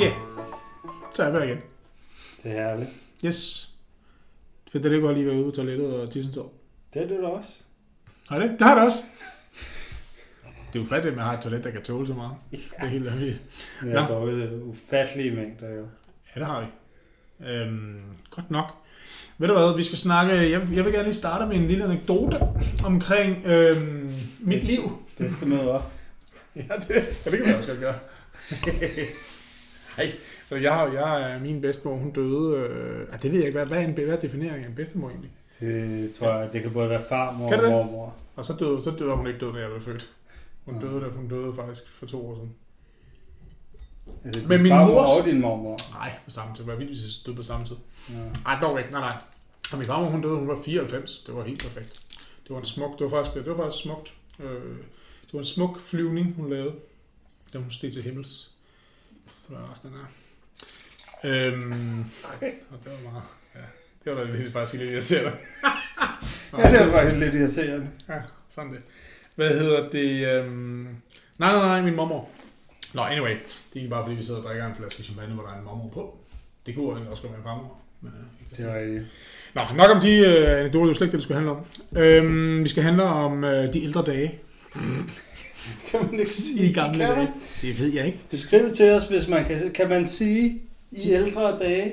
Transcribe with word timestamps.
Ja, 0.00 0.12
så 1.14 1.22
er 1.22 1.38
jeg 1.38 1.48
igen. 1.48 1.58
Det 2.42 2.52
er 2.52 2.68
herligt. 2.68 2.90
Yes. 3.24 3.70
At 4.74 4.82
det 4.82 5.02
godt 5.02 5.16
lige 5.16 5.26
være 5.26 5.36
ude 5.36 5.44
på 5.44 5.50
toilettet 5.50 6.00
og 6.00 6.10
tisse 6.12 6.32
så. 6.32 6.48
Det 6.94 7.02
er 7.02 7.08
du 7.08 7.22
da 7.22 7.26
også. 7.26 7.58
Har 8.28 8.38
det? 8.38 8.50
Det 8.50 8.66
har 8.66 8.74
det 8.74 8.84
også. 8.84 8.98
Det 10.72 10.78
er 10.78 10.82
jo 10.82 10.88
fattigt, 10.88 11.10
at 11.12 11.16
man 11.16 11.24
har 11.24 11.32
et 11.36 11.40
toilet, 11.40 11.64
der 11.64 11.70
kan 11.70 11.82
tåle 11.82 12.06
så 12.06 12.14
meget. 12.14 12.36
Det 12.50 12.60
er 12.76 12.86
helt 12.86 13.04
vanvittigt. 13.04 13.70
Vi 13.82 13.92
Nå. 13.92 14.00
har 14.00 14.06
drukket 14.06 14.62
ufattelige 14.62 15.30
mængder 15.30 15.70
jo. 15.70 15.86
Ja, 16.36 16.40
det 16.40 16.46
har 16.46 16.60
vi. 16.60 16.66
Øhm, 17.46 18.00
godt 18.30 18.50
nok. 18.50 18.74
Ved 19.38 19.48
du 19.48 19.54
hvad, 19.54 19.76
vi 19.76 19.82
skal 19.82 19.98
snakke... 19.98 20.32
Jeg, 20.34 20.68
jeg 20.72 20.84
vil 20.84 20.92
gerne 20.92 21.02
lige 21.04 21.14
starte 21.14 21.46
med 21.46 21.56
en 21.56 21.66
lille 21.66 21.84
anekdote 21.84 22.40
omkring 22.84 23.46
øhm, 23.46 24.12
mit 24.40 24.64
liv. 24.64 25.02
Bedste 25.18 25.46
møde 25.46 25.70
op. 25.70 25.92
Ja, 26.56 26.60
det, 26.60 26.90
ja, 26.90 27.30
det 27.30 27.32
kan 27.32 27.46
man 27.46 27.56
også 27.56 27.68
godt 27.68 27.80
gøre. 27.80 27.98
Hej. 29.96 30.12
Så 30.48 30.56
jeg 30.56 30.72
har, 30.72 30.92
jeg 30.92 31.32
er 31.32 31.40
min 31.40 31.60
bedstemor, 31.60 31.96
hun 31.96 32.10
døde... 32.10 32.56
Øh, 32.56 33.06
ah, 33.12 33.22
det 33.22 33.32
ved 33.32 33.38
jeg 33.38 33.46
ikke, 33.46 33.58
hvad, 33.58 33.66
hvad, 33.66 33.78
er 33.78 33.82
en, 33.86 33.92
hvad 33.92 34.04
er 34.04 34.20
defineringen 34.20 34.64
af 34.64 34.68
en 34.68 34.74
bedstemor 34.74 35.08
egentlig? 35.08 35.30
Det 35.60 36.14
tror 36.14 36.32
jeg, 36.34 36.52
det 36.52 36.62
kan 36.62 36.72
både 36.72 36.88
være 36.90 37.02
farmor 37.08 37.52
og 37.52 37.70
mormor. 37.70 38.14
Og 38.36 38.44
så 38.44 38.52
døde, 38.52 38.82
så 38.82 38.90
døde 38.90 39.16
hun 39.16 39.26
ikke 39.26 39.40
døde, 39.40 39.52
da 39.52 39.58
jeg 39.58 39.70
blev 39.70 39.82
født. 39.82 40.10
Hun 40.64 40.80
døde, 40.80 41.00
da 41.00 41.06
hun 41.08 41.28
døde 41.28 41.54
faktisk 41.54 41.82
for 41.92 42.06
to 42.06 42.26
år 42.26 42.34
siden. 42.34 42.54
Altså, 44.24 44.48
Men 44.48 44.56
din 44.56 44.62
min 44.62 44.72
farmor 44.72 45.02
mors- 45.02 45.20
og 45.20 45.26
din 45.26 45.40
mormor. 45.40 45.78
Nej, 45.98 46.16
på 46.24 46.30
samme 46.30 46.54
tid. 46.56 46.64
Hvad 46.64 46.76
vildt, 46.76 46.90
hvis 46.90 47.22
døde 47.26 47.36
på 47.36 47.42
samme 47.42 47.66
tid. 47.66 47.76
Ja. 48.10 48.14
Nej, 48.44 48.60
dog 48.60 48.78
ikke. 48.78 48.90
Nej, 48.90 49.00
nej. 49.00 49.16
Og 49.72 49.78
min 49.78 49.86
farmor, 49.86 50.10
hun 50.10 50.22
døde, 50.22 50.34
hun 50.34 50.48
var 50.48 50.58
94. 50.64 51.24
Det 51.26 51.34
var 51.34 51.44
helt 51.44 51.62
perfekt. 51.62 52.02
Det 52.44 52.50
var 52.50 52.58
en 52.58 52.64
smuk, 52.64 52.98
det 52.98 53.04
var 53.04 53.10
faktisk, 53.10 53.34
det 53.34 53.56
var 53.56 53.64
faktisk 53.64 53.82
smukt. 53.82 54.14
Øh, 54.40 54.76
det 55.26 55.32
var 55.32 55.38
en 55.38 55.44
smuk 55.44 55.80
flyvning, 55.80 56.34
hun 56.36 56.50
lavede, 56.50 56.74
da 57.54 57.58
hun 57.58 57.70
steg 57.70 57.92
til 57.92 58.02
himmels. 58.02 58.50
Det 59.48 59.56
var 59.56 59.68
også 59.70 59.82
den 59.88 59.92
her. 59.96 60.06
Øhm, 61.24 62.04
og 62.70 62.78
det 62.84 62.92
var 62.92 63.10
meget, 63.10 63.22
ja. 63.54 63.60
Det 64.04 64.16
var 64.16 64.24
da 64.24 64.32
lidt, 64.36 64.52
faktisk 64.52 64.82
lidt 64.82 64.92
irriterende. 64.92 65.32
Jeg 66.58 66.70
ser 66.70 66.90
faktisk 66.90 67.16
lidt 67.16 67.34
irriterende. 67.34 67.90
Ja, 68.08 68.14
sådan 68.50 68.72
det. 68.72 68.80
Hvad 69.34 69.48
hedder 69.48 69.90
det? 69.90 70.28
Øhm... 70.28 70.86
Nej, 71.38 71.52
nej, 71.52 71.60
nej, 71.66 71.80
min 71.82 71.96
mormor. 71.96 72.28
Nå, 72.94 73.02
anyway. 73.02 73.30
Det 73.30 73.40
er 73.74 73.76
ikke 73.76 73.88
bare, 73.88 74.04
fordi 74.04 74.16
vi 74.16 74.24
sidder 74.24 74.40
og 74.40 74.46
drikker 74.46 74.66
en 74.66 74.74
flaske 74.74 75.02
champagne, 75.02 75.34
hvor 75.34 75.42
der 75.42 75.52
er 75.52 75.58
en 75.58 75.64
mormor 75.64 75.88
på. 75.88 76.18
Det 76.66 76.74
kunne 76.74 76.86
egentlig 76.86 77.10
også 77.10 77.22
godt 77.22 77.32
være 77.32 77.40
en 77.40 77.44
farmor. 77.44 77.80
Men, 78.00 78.12
øh, 78.12 78.56
Det 78.58 78.66
var 78.66 78.78
rigtigt. 78.78 79.04
Nå, 79.54 79.62
nok 79.76 79.90
om 79.90 80.00
de 80.00 80.16
øh, 80.16 80.58
anekdoter, 80.60 80.84
det 80.84 80.88
var 80.88 80.94
slet 80.94 81.06
ikke 81.06 81.12
det, 81.12 81.18
det 81.18 81.22
skulle 81.22 81.36
handle 81.36 81.50
om. 81.50 81.64
Øhm, 81.96 82.64
vi 82.64 82.68
skal 82.68 82.82
handle 82.82 83.02
om 83.04 83.44
øh, 83.44 83.72
de 83.72 83.84
ældre 83.84 84.02
dage. 84.06 84.38
Kan 85.90 86.00
man 86.10 86.20
ikke 86.20 86.34
sige? 86.34 86.70
I 86.70 86.72
gamle 86.72 86.98
kan 86.98 87.08
man? 87.08 87.16
dage. 87.18 87.32
Det 87.62 87.80
ved 87.80 87.92
jeg 87.92 88.06
ikke. 88.06 88.18
Det, 88.30 88.38
Skriv 88.40 88.74
til 88.74 88.90
os, 88.90 89.06
hvis 89.06 89.28
man 89.28 89.44
kan. 89.44 89.70
Kan 89.72 89.88
man 89.88 90.06
sige 90.06 90.62
i 90.90 91.10
ældre 91.12 91.58
dage? 91.58 91.92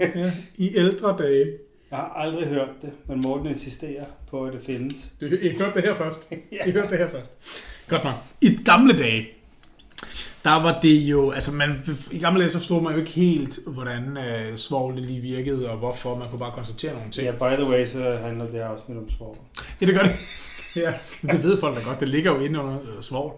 ja, 0.00 0.32
I 0.56 0.76
ældre 0.76 1.16
dage. 1.18 1.46
Jeg 1.90 1.98
har 1.98 2.12
aldrig 2.16 2.46
hørt 2.46 2.68
det, 2.82 2.90
men 3.08 3.20
Morten 3.20 3.46
insisterer 3.46 4.04
på, 4.30 4.44
at 4.44 4.52
det 4.52 4.60
findes. 4.66 5.08
Du, 5.20 5.26
I 5.26 5.48
hørte 5.58 5.74
det 5.74 5.82
her 5.82 5.94
først. 5.94 6.32
Ja. 6.52 6.64
I 6.68 6.70
hørte 6.70 6.88
det 6.88 6.98
her 6.98 7.08
først. 7.10 7.32
Godt 7.88 8.04
nok. 8.04 8.14
I 8.40 8.58
gamle 8.64 8.98
dage, 8.98 9.26
der 10.44 10.50
var 10.62 10.80
det 10.80 10.94
jo, 10.96 11.30
altså 11.30 11.52
man, 11.52 11.82
i 12.12 12.18
gamle 12.18 12.40
dage 12.40 12.50
så 12.50 12.58
forstod 12.58 12.82
man 12.82 12.92
jo 12.92 12.98
ikke 12.98 13.10
helt, 13.10 13.58
hvordan 13.66 14.16
øh, 14.16 14.56
svovlet 14.56 15.04
lige 15.04 15.20
virkede, 15.20 15.70
og 15.70 15.76
hvorfor 15.78 16.16
man 16.16 16.28
kunne 16.30 16.38
bare 16.38 16.52
konstatere 16.52 16.92
nogle 16.94 17.10
ting. 17.10 17.26
Ja, 17.26 17.32
by 17.32 17.62
the 17.62 17.70
way, 17.70 17.86
så 17.86 18.18
handler 18.22 18.44
det 18.44 18.54
her 18.54 18.66
afsnit 18.66 18.98
om 18.98 19.10
svår. 19.10 19.46
Ja, 19.80 19.86
det 19.86 19.94
gør 19.94 20.02
det. 20.02 20.16
Ja, 20.76 20.94
det 21.22 21.42
ved 21.42 21.60
folk 21.60 21.76
da 21.76 21.82
godt. 21.82 22.00
Det 22.00 22.08
ligger 22.08 22.32
jo 22.32 22.40
inde 22.40 22.60
under 22.60 22.78
øh, 22.82 23.02
svovl. 23.02 23.36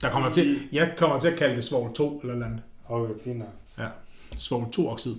Der 0.00 0.10
kommer 0.10 0.30
til, 0.30 0.68
jeg 0.72 0.94
kommer 0.96 1.20
til 1.20 1.28
at 1.28 1.38
kalde 1.38 1.56
det 1.56 1.64
svovl 1.64 1.94
2 1.94 2.20
eller 2.20 2.34
noget 2.34 2.44
andet. 2.44 2.62
Okay, 2.88 3.14
fint 3.24 3.38
nok. 3.38 3.48
Svovl 4.38 4.72
2 4.72 4.88
oxid. 4.88 5.16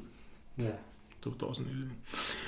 Ja. 0.60 0.64
Du 1.24 1.34
står 1.36 1.54
sådan 1.54 1.72
lille... 1.72 1.90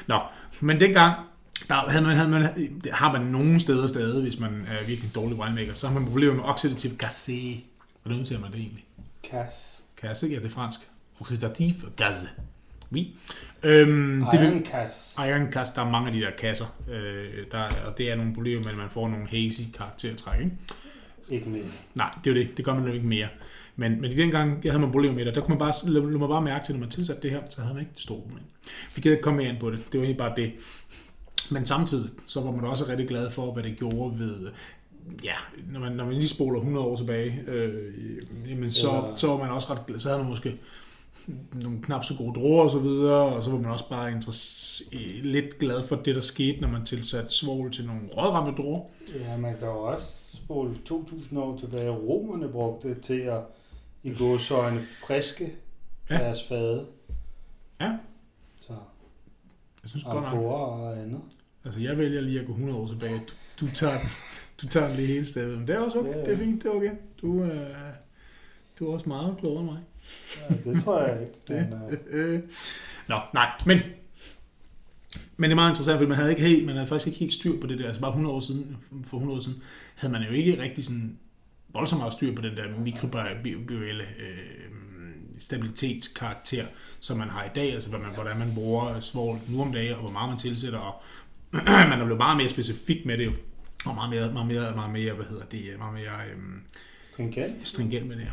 Nå, 0.08 0.20
men 0.62 0.80
dengang, 0.80 1.26
der 1.70 1.76
havde 1.76 2.06
man, 2.06 2.18
havde 2.18 2.30
man, 2.30 2.82
det 2.84 2.92
har 2.94 3.12
man 3.12 3.22
nogle 3.22 3.60
steder 3.60 3.88
stadig, 3.88 4.22
hvis 4.22 4.40
man 4.40 4.66
er 4.68 4.78
virkelig 4.86 5.04
en 5.04 5.12
dårlig 5.16 5.40
winemaker, 5.40 5.74
så 5.74 5.88
har 5.88 5.94
man 5.94 6.06
problemer 6.06 6.36
med 6.36 6.44
oxidativ 6.44 6.98
gaze. 6.98 7.64
Hvordan 8.04 8.20
udtaler 8.20 8.42
man 8.42 8.52
det 8.52 8.60
egentlig? 8.60 8.86
Kass. 9.24 9.84
Kasse, 10.02 10.28
ja, 10.28 10.36
det 10.36 10.46
er 10.46 10.50
fransk. 10.50 10.80
Oxidativ 11.20 11.74
gaze. 11.96 12.28
Oui. 12.92 13.16
Øhm, 13.64 14.24
det 14.32 14.40
vil, 14.40 14.48
Iron 14.50 14.64
Kass. 14.64 15.16
Iron 15.20 15.52
Cast, 15.52 15.76
der 15.76 15.82
er 15.82 15.90
mange 15.90 16.08
af 16.08 16.14
de 16.14 16.22
der 16.22 16.32
kasser, 16.40 16.66
øh, 16.92 17.46
der, 17.52 17.70
og 17.86 17.98
det 17.98 18.12
er 18.12 18.16
nogle 18.16 18.34
problemer 18.34 18.64
med, 18.64 18.72
at 18.72 18.78
man 18.78 18.90
får 18.90 19.08
nogle 19.10 19.28
hazy 19.28 19.62
karaktertræk. 19.78 20.40
Ikke? 20.40 20.52
Ikke 21.30 21.50
mere. 21.50 21.64
Nej, 21.96 22.10
det 22.24 22.30
er 22.32 22.36
jo 22.36 22.42
det. 22.42 22.58
Det 22.58 22.66
gør 22.66 22.74
man 22.74 22.88
jo 22.88 22.94
ikke 22.94 23.08
mere. 23.08 23.28
Men, 23.76 24.02
men 24.02 24.12
i 24.12 24.16
den 24.16 24.32
gang 24.32 24.60
jeg 24.64 24.72
havde 24.72 24.82
man 24.82 24.92
problemer 24.92 25.16
med 25.16 25.26
det, 25.26 25.36
der 25.36 25.42
kunne 25.42 25.50
man 25.50 25.60
bare, 25.60 25.74
lad, 25.92 26.12
lad 26.12 26.20
bare 26.28 26.42
mærke 26.42 26.66
til, 26.66 26.76
når 26.76 26.80
man 26.80 26.90
tilsatte 26.90 27.22
det 27.22 27.32
her, 27.32 27.42
så 27.50 27.62
havde 27.62 27.74
man 27.74 27.82
ikke 27.82 27.94
det 27.94 28.02
store 28.02 28.22
problem. 28.22 28.44
Vi 28.96 29.02
kan 29.02 29.12
ikke 29.12 29.22
komme 29.24 29.38
mere 29.38 29.50
ind 29.50 29.60
på 29.60 29.72
det. 29.72 29.80
Det 29.92 30.00
var 30.00 30.06
egentlig 30.06 30.18
bare 30.18 30.34
det. 30.36 30.52
Men 31.52 31.66
samtidig, 31.66 32.10
så 32.26 32.42
var 32.42 32.52
man 32.52 32.66
også 32.66 32.88
rigtig 32.88 33.08
glad 33.08 33.32
for, 33.32 33.54
hvad 33.54 33.64
det 33.64 33.78
gjorde 33.78 34.20
ved, 34.20 34.50
ja, 35.24 35.34
når 35.72 35.80
man, 35.80 35.92
når 35.92 36.06
man 36.06 36.14
lige 36.14 36.28
spoler 36.28 36.60
100 36.60 36.86
år 36.86 36.96
tilbage, 36.96 37.40
øh, 37.48 37.94
jamen 38.50 38.72
så, 38.72 38.92
Ja. 38.92 39.18
så 39.18 39.28
var 39.28 39.38
man 39.38 39.50
også 39.50 39.74
ret 39.74 39.86
glad, 39.86 40.00
så 40.00 40.10
havde 40.10 40.22
man 40.22 40.30
måske 40.30 40.58
nogle 41.64 41.82
knap 41.82 42.04
så 42.04 42.14
gode 42.18 42.34
druer 42.40 42.64
og 42.64 42.70
så 42.72 42.80
videre, 42.80 43.24
og 43.36 43.44
så 43.44 43.50
var 43.52 43.58
man 43.60 43.72
også 43.72 43.90
bare 43.90 44.20
lidt 45.24 45.60
glad 45.60 45.88
for 45.88 45.96
det, 45.96 46.16
der 46.16 46.22
skete, 46.22 46.62
når 46.62 46.68
man 46.68 46.86
tilsatte 46.86 47.30
svovl 47.30 47.72
til 47.72 47.86
nogle 47.86 48.02
rådramte 48.18 48.62
druer. 48.62 48.82
Ja, 49.20 49.38
man 49.38 49.58
kan 49.58 49.68
jo 49.68 49.80
også 49.80 50.38
spole 50.38 50.76
2000 50.86 51.40
år 51.40 51.58
tilbage. 51.58 51.90
Romerne 51.90 52.50
brugte 52.50 52.90
det 52.90 53.02
til 53.02 53.20
at 53.20 53.42
i 54.04 54.14
gåsøjne 54.14 54.80
friske 54.80 55.54
Ja. 56.10 56.16
ja. 56.16 56.24
deres 56.24 56.44
fade. 56.44 56.86
Ja. 57.82 57.92
Så 58.60 58.74
Jeg 59.84 59.90
synes 59.90 60.04
godt 60.04 60.34
nok, 60.34 60.44
og 60.44 60.98
andet. 61.02 61.22
Altså, 61.66 61.80
jeg 61.80 61.98
vælger 61.98 62.22
lige 62.22 62.40
at 62.40 62.46
gå 62.46 62.52
100 62.52 62.80
år 62.80 62.88
tilbage. 62.88 63.20
Du, 63.60 63.66
du 63.66 63.72
tager 63.72 64.00
den, 64.00 64.10
du 64.62 64.68
tager 64.68 64.88
den 64.88 64.96
lige 64.96 65.08
hele 65.08 65.26
stedet. 65.26 65.58
Men 65.58 65.68
det 65.68 65.76
er 65.76 65.80
også 65.80 66.00
okay. 66.00 66.10
Ja, 66.10 66.18
ja. 66.18 66.26
Det 66.26 66.34
er 66.34 66.38
fint. 66.38 66.64
Det 66.64 66.70
er 66.70 66.74
okay. 66.76 66.92
Du, 67.22 67.44
øh, 67.44 67.70
du 68.80 68.90
er 68.90 68.94
også 68.94 69.10
meget 69.10 69.36
klogere 69.40 69.62
end 69.62 69.72
mig. 69.72 69.80
Ja, 70.50 70.72
det 70.72 70.84
tror 70.84 71.02
jeg 71.02 71.22
ikke. 71.22 71.34
Det. 71.48 71.68
Men, 71.70 71.98
øh. 72.10 72.42
Nå, 73.08 73.20
nej. 73.34 73.50
Men, 73.66 73.80
men 75.38 75.50
det 75.50 75.52
er 75.52 75.56
meget 75.56 75.72
interessant, 75.72 75.98
fordi 75.98 76.10
man 76.10 76.18
havde, 76.18 76.30
ikke 76.30 76.42
helt, 76.42 76.66
man 76.66 76.76
havde 76.76 76.88
faktisk 76.88 77.08
ikke 77.08 77.20
helt 77.20 77.34
styr 77.34 77.60
på 77.62 77.68
det 77.68 77.80
der. 77.80 77.86
Altså 77.86 78.02
bare 78.02 78.12
100 78.12 78.36
år 78.36 78.40
siden, 78.40 78.78
for 79.08 79.18
100 79.18 79.38
år 79.38 79.42
siden, 79.42 79.62
havde 79.96 80.14
man 80.14 80.24
jo 80.24 80.30
ikke 80.30 80.62
rigtig 80.62 80.86
sådan 80.86 81.18
voldsomt 81.70 82.00
meget 82.00 82.14
styr 82.14 82.36
på 82.36 82.42
den 82.42 82.58
der 82.58 82.80
mikrobielle 82.80 84.04
øh, 84.04 84.72
stabilitetskarakter, 85.40 86.66
som 87.00 87.18
man 87.18 87.30
har 87.30 87.44
i 87.44 87.50
dag. 87.56 87.74
Altså 87.74 87.90
man, 87.90 88.02
hvordan 88.14 88.38
man 88.38 88.52
bruger 88.56 89.00
svovl 89.00 89.40
nu 89.50 89.62
om 89.62 89.74
dagen, 89.74 89.94
og 89.94 90.02
hvor 90.02 90.12
meget 90.12 90.30
man 90.30 90.38
tilsætter. 90.38 90.80
Og 90.80 91.04
man 91.52 92.00
er 92.00 92.04
blevet 92.04 92.18
meget 92.18 92.38
mere 92.38 92.50
specifik 92.50 93.06
med 93.06 93.18
det 93.18 93.26
jo. 93.26 93.32
Og 93.86 93.96
meget 93.96 94.10
mere, 94.10 94.34
meget 94.34 94.48
mere, 94.48 94.76
meget 94.76 94.92
mere 94.92 95.14
hvad 95.14 95.26
hedder 95.26 95.46
det, 95.46 95.76
meget 95.78 95.94
mere... 95.94 96.12
Øh, 96.32 96.38
stringent. 97.12 97.68
stringent 97.68 98.08
med 98.08 98.16
det 98.16 98.24
her. 98.24 98.32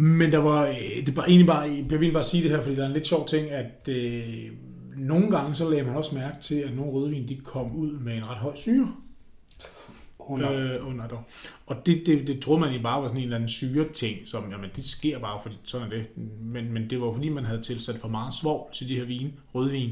Men 0.00 0.32
der 0.32 0.38
var, 0.38 0.66
øh, 0.66 1.06
det 1.06 1.16
var 1.16 1.24
egentlig 1.24 1.46
bare, 1.46 1.60
jeg 1.60 1.84
bliver 1.88 2.12
bare 2.12 2.24
sige 2.24 2.42
det 2.42 2.50
her, 2.50 2.62
fordi 2.62 2.74
der 2.74 2.82
er 2.82 2.86
en 2.86 2.92
lidt 2.92 3.06
sjov 3.06 3.28
ting, 3.28 3.50
at 3.50 3.88
øh, 3.88 4.44
nogle 4.96 5.30
gange 5.30 5.54
så 5.54 5.68
lagde 5.70 5.84
man 5.84 5.96
også 5.96 6.14
mærke 6.14 6.40
til, 6.40 6.54
at 6.54 6.76
nogle 6.76 6.92
rødvin, 6.92 7.28
de 7.28 7.36
kom 7.36 7.76
ud 7.76 7.92
med 7.92 8.16
en 8.16 8.28
ret 8.28 8.36
høj 8.36 8.56
syre 8.56 8.94
Under. 10.18 10.52
Øh. 10.52 10.74
øh, 10.74 10.88
under. 10.88 11.24
Og 11.66 11.76
det, 11.86 12.02
det, 12.06 12.26
det 12.26 12.42
troede 12.42 12.60
man 12.60 12.68
egentlig 12.68 12.82
bare 12.82 13.02
var 13.02 13.08
sådan 13.08 13.18
en 13.18 13.24
eller 13.24 13.36
anden 13.36 13.48
syre 13.48 13.88
ting, 13.92 14.28
som, 14.28 14.50
jamen 14.50 14.70
det 14.76 14.84
sker 14.84 15.18
bare, 15.18 15.40
fordi 15.42 15.58
sådan 15.64 15.86
er 15.86 15.90
det. 15.90 16.06
Men, 16.40 16.72
men 16.72 16.90
det 16.90 17.00
var 17.00 17.12
fordi, 17.12 17.28
man 17.28 17.44
havde 17.44 17.62
tilsat 17.62 17.96
for 17.96 18.08
meget 18.08 18.34
svovl 18.34 18.72
til 18.72 18.88
de 18.88 18.96
her 18.96 19.04
vin, 19.04 19.34
rødvin. 19.54 19.90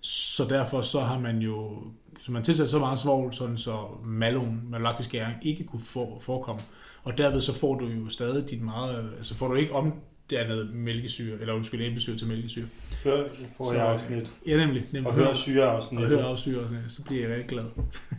Så 0.00 0.44
derfor 0.48 0.82
så 0.82 1.00
har 1.00 1.18
man 1.18 1.38
jo, 1.38 1.82
så 2.20 2.32
man 2.32 2.42
tilsat 2.42 2.70
så 2.70 2.78
meget 2.78 2.98
svovl, 2.98 3.32
sådan 3.32 3.56
så 3.56 3.84
malon, 4.04 4.60
malolaktisk 4.70 5.10
gæring, 5.10 5.36
ikke 5.42 5.64
kunne 5.64 5.82
for, 5.82 6.18
forekomme. 6.20 6.62
Og 7.06 7.18
derved 7.18 7.40
så 7.40 7.54
får 7.54 7.74
du 7.74 7.86
jo 7.86 8.08
stadig 8.08 8.50
dit 8.50 8.62
meget, 8.62 9.12
altså 9.16 9.34
får 9.34 9.48
du 9.48 9.54
ikke 9.54 9.72
omdannet 9.72 10.74
mælkesyre, 10.74 11.40
eller 11.40 11.54
undskyld, 11.54 11.82
æblesyre 11.82 12.16
til 12.16 12.26
mælkesyre. 12.26 12.66
Hør, 13.04 13.28
får 13.56 13.64
Så, 13.64 13.74
jeg 13.74 13.86
afsnit. 13.86 14.30
Ja, 14.46 14.56
nemlig. 14.56 14.84
nemlig. 14.92 15.06
Og 15.06 15.14
hør 15.14 15.34
syreafsnit. 15.34 16.00
og 16.00 16.06
høre 16.06 16.22
afsyre, 16.22 16.68
sådan, 16.68 16.88
så 16.88 17.04
bliver 17.04 17.28
jeg 17.28 17.30
rigtig 17.30 17.48
glad. 17.48 17.64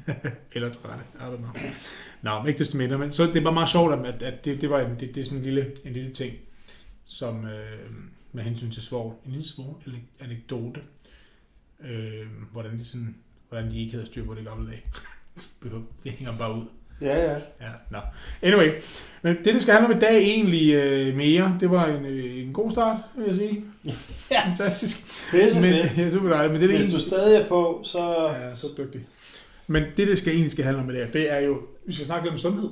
Eller 0.53 0.69
træt. 0.71 0.99
I 1.15 1.17
don't 1.17 1.37
know. 1.37 1.49
Nå, 2.21 2.39
men 2.39 2.47
ikke 2.47 2.59
desto 2.59 2.77
mindre. 2.77 2.97
Men 2.97 3.11
så 3.11 3.25
det 3.25 3.35
er 3.35 3.43
bare 3.43 3.53
meget 3.53 3.69
sjovt, 3.69 4.05
at, 4.05 4.23
at 4.23 4.45
det, 4.45 4.61
det 4.61 4.69
var 4.69 4.81
en, 4.81 4.99
det, 4.99 5.15
det 5.15 5.21
er 5.21 5.25
sådan 5.25 5.37
en 5.37 5.43
lille, 5.43 5.71
en 5.85 5.93
lille 5.93 6.11
ting, 6.11 6.33
som 7.05 7.45
øh, 7.45 7.91
med 8.31 8.43
hensyn 8.43 8.71
til 8.71 8.81
svovl, 8.83 9.15
en 9.25 9.31
lille 9.31 9.47
svovl 9.47 9.95
anekdote, 10.19 10.79
øh, 11.83 12.27
hvordan, 12.51 12.79
de 12.79 12.85
sådan, 12.85 13.15
hvordan 13.49 13.71
de 13.71 13.79
ikke 13.79 13.91
havde 13.91 14.05
styr 14.05 14.25
på 14.25 14.33
det 14.33 14.45
gamle 14.45 14.71
dage. 14.71 14.81
Vi 16.03 16.09
hænger 16.09 16.37
bare 16.37 16.53
ud. 16.55 16.65
Ja, 17.01 17.17
ja. 17.31 17.35
Ja, 17.61 17.67
nå. 17.91 17.97
Anyway, 18.41 18.71
men 19.21 19.35
det, 19.37 19.45
det 19.45 19.61
skal 19.61 19.73
handle 19.73 19.91
om 19.93 19.97
i 19.97 19.99
dag 20.01 20.17
egentlig 20.17 20.73
øh, 20.73 21.15
mere, 21.15 21.57
det 21.59 21.71
var 21.71 21.85
en, 21.85 22.05
øh, 22.05 22.47
en 22.47 22.53
god 22.53 22.71
start, 22.71 22.97
vil 23.17 23.27
jeg 23.27 23.35
sige. 23.35 23.63
Ja. 24.31 24.47
Fantastisk. 24.47 24.97
Pisse 25.31 25.61
Men, 25.61 25.73
ja, 25.97 26.09
super 26.09 26.29
dejligt. 26.29 26.53
Men 26.53 26.61
det, 26.61 26.69
det 26.69 26.79
Hvis 26.79 26.93
du 26.93 26.99
stadig 26.99 27.41
er 27.41 27.45
på, 27.47 27.81
så... 27.83 28.29
Ja, 28.41 28.55
så 28.55 28.67
dygtig. 28.77 29.01
Men 29.67 29.83
det, 29.97 30.07
det 30.07 30.17
skal 30.17 30.33
egentlig 30.33 30.51
skal 30.51 30.65
handle 30.65 30.81
om 30.81 30.89
i 30.89 30.93
dag, 30.93 31.09
det 31.13 31.31
er 31.31 31.39
jo, 31.39 31.61
vi 31.85 31.93
skal 31.93 32.05
snakke 32.05 32.25
lidt 32.25 32.33
om 32.33 32.37
sundhed. 32.37 32.69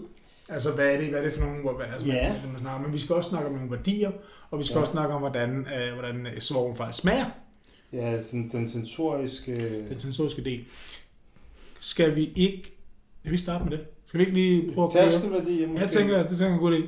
Altså, 0.50 0.72
hvad 0.72 0.88
er 0.88 0.98
det, 0.98 1.10
hvad 1.10 1.19
er 1.19 1.24
det 1.24 1.33
for 1.33 1.42
nogle, 1.42 1.62
hvor, 1.62 1.74
hvad, 1.74 1.86
altså, 1.94 2.06
Ja. 2.07 2.12
hvad 2.13 2.22
er 2.38 2.42
det, 2.42 2.51
man 2.51 2.60
snakker 2.60 2.75
om? 2.80 2.81
Men 2.81 2.94
vi 2.94 3.00
skal 3.00 3.16
også 3.16 3.30
snakke 3.30 3.48
om 3.50 3.54
nogle 3.56 3.72
værdier, 3.72 4.12
og 4.51 4.60
vi 4.60 4.63
skal 4.63 4.74
Ja. 4.75 4.80
også 4.80 4.92
snakke 4.92 5.13
om, 5.13 5.22
hvordan, 5.22 5.68
øh, 5.80 5.94
hvordan 5.94 6.27
øh, 6.27 6.39
svoglen 6.42 6.75
faktisk 6.75 7.01
smager, 7.01 7.25
Ja, 7.94 8.22
sådan 8.22 8.50
den 8.51 8.69
sensoriske... 8.69 9.80
den 9.89 10.00
sensoriske 10.00 10.44
del. 10.44 10.66
Skal 11.80 12.16
vi 12.16 12.31
ikke... 12.36 12.72
Skal 13.22 13.31
vi 13.31 13.38
starte 13.38 13.63
med 13.63 13.72
det? 13.72 13.86
Skal 14.05 14.17
vi 14.19 14.23
ikke 14.25 14.33
lige 14.37 14.73
prøve 14.73 14.87
at 14.87 14.93
køre? 14.93 15.03
Tærskelværdier 15.03 15.67
måske? 15.67 15.83
Jeg 15.85 15.93
tænker, 15.93 16.17
det 16.17 16.29
tænker 16.29 16.45
jeg 16.45 16.51
er 16.51 16.53
en 16.53 16.59
god 16.59 16.77
idé. 16.79 16.87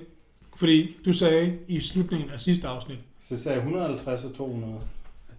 Fordi 0.56 0.98
du 1.06 1.14
sagde 1.14 1.58
i 1.68 1.80
slutningen 1.80 2.30
af 2.30 2.40
sidste 2.40 2.68
afsnit, 2.68 2.98
Så 3.22 3.38
sagde 3.42 3.56
jeg 3.58 3.64
150 3.66 4.24
og 4.24 4.34
200. 4.34 4.74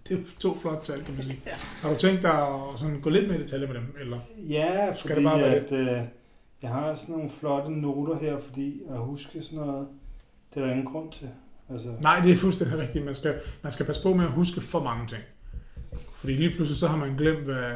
det 0.09 0.17
er 0.17 0.21
to 0.39 0.55
flotte 0.55 0.91
tal, 0.91 1.03
kan 1.03 1.13
man 1.15 1.23
sige. 1.23 1.39
Ja. 1.45 1.51
Har 1.81 1.89
du 1.93 1.99
tænkt 1.99 2.21
dig 2.21 2.31
at 2.47 2.79
sådan 2.79 2.99
gå 3.01 3.09
lidt 3.09 3.27
mere 3.27 3.39
i 3.39 3.41
detaljer 3.41 3.67
med 3.67 3.75
dem? 3.75 3.95
Eller? 4.01 4.19
Ja, 4.49 4.93
Skal 4.93 5.01
fordi 5.01 5.15
det 5.15 5.23
bare 5.23 5.39
være 5.39 5.55
at, 5.55 5.71
øh, 5.71 6.01
jeg 6.61 6.69
har 6.69 6.95
sådan 6.95 7.15
nogle 7.15 7.29
flotte 7.29 7.71
noter 7.71 8.19
her, 8.19 8.37
fordi 8.39 8.81
at 8.89 8.97
huske 8.97 9.41
sådan 9.41 9.59
noget, 9.59 9.87
det 10.53 10.61
er 10.61 10.65
der 10.65 10.71
ingen 10.71 10.85
grund 10.85 11.11
til. 11.11 11.29
Altså, 11.71 11.87
Nej, 12.01 12.19
det 12.19 12.31
er 12.31 12.35
fuldstændig 12.35 12.77
rigtigt. 12.77 13.05
Man 13.05 13.15
skal, 13.15 13.39
man 13.61 13.71
skal 13.71 13.85
passe 13.85 14.03
på 14.03 14.13
med 14.13 14.25
at 14.25 14.31
huske 14.31 14.61
for 14.61 14.83
mange 14.83 15.07
ting. 15.07 15.21
Fordi 16.19 16.33
lige 16.33 16.49
pludselig 16.55 16.77
så 16.77 16.87
har 16.87 16.97
man 16.97 17.15
glemt, 17.15 17.43
hvad... 17.43 17.73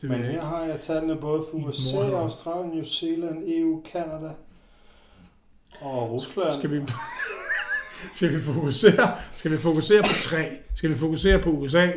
Det 0.00 0.10
men 0.10 0.24
her 0.24 0.42
har 0.42 0.64
jeg 0.64 0.80
tallene 0.80 1.16
både 1.16 1.44
for 1.50 1.58
Min 1.58 1.66
USA, 1.66 1.96
Australien, 1.96 2.74
New 2.74 2.84
Zealand, 2.84 3.44
EU, 3.46 3.82
Canada 3.92 4.30
og 5.80 6.10
Rusland. 6.10 6.52
Skal 6.52 6.70
vi, 6.70 6.82
skal 8.14 8.32
vi 8.32 8.40
fokusere, 8.40 9.16
skal 9.32 9.50
vi 9.50 9.58
fokusere 9.58 10.02
på 10.02 10.08
tre? 10.22 10.48
Skal 10.74 10.90
vi 10.90 10.94
fokusere 10.94 11.42
på 11.42 11.50
USA, 11.50 11.90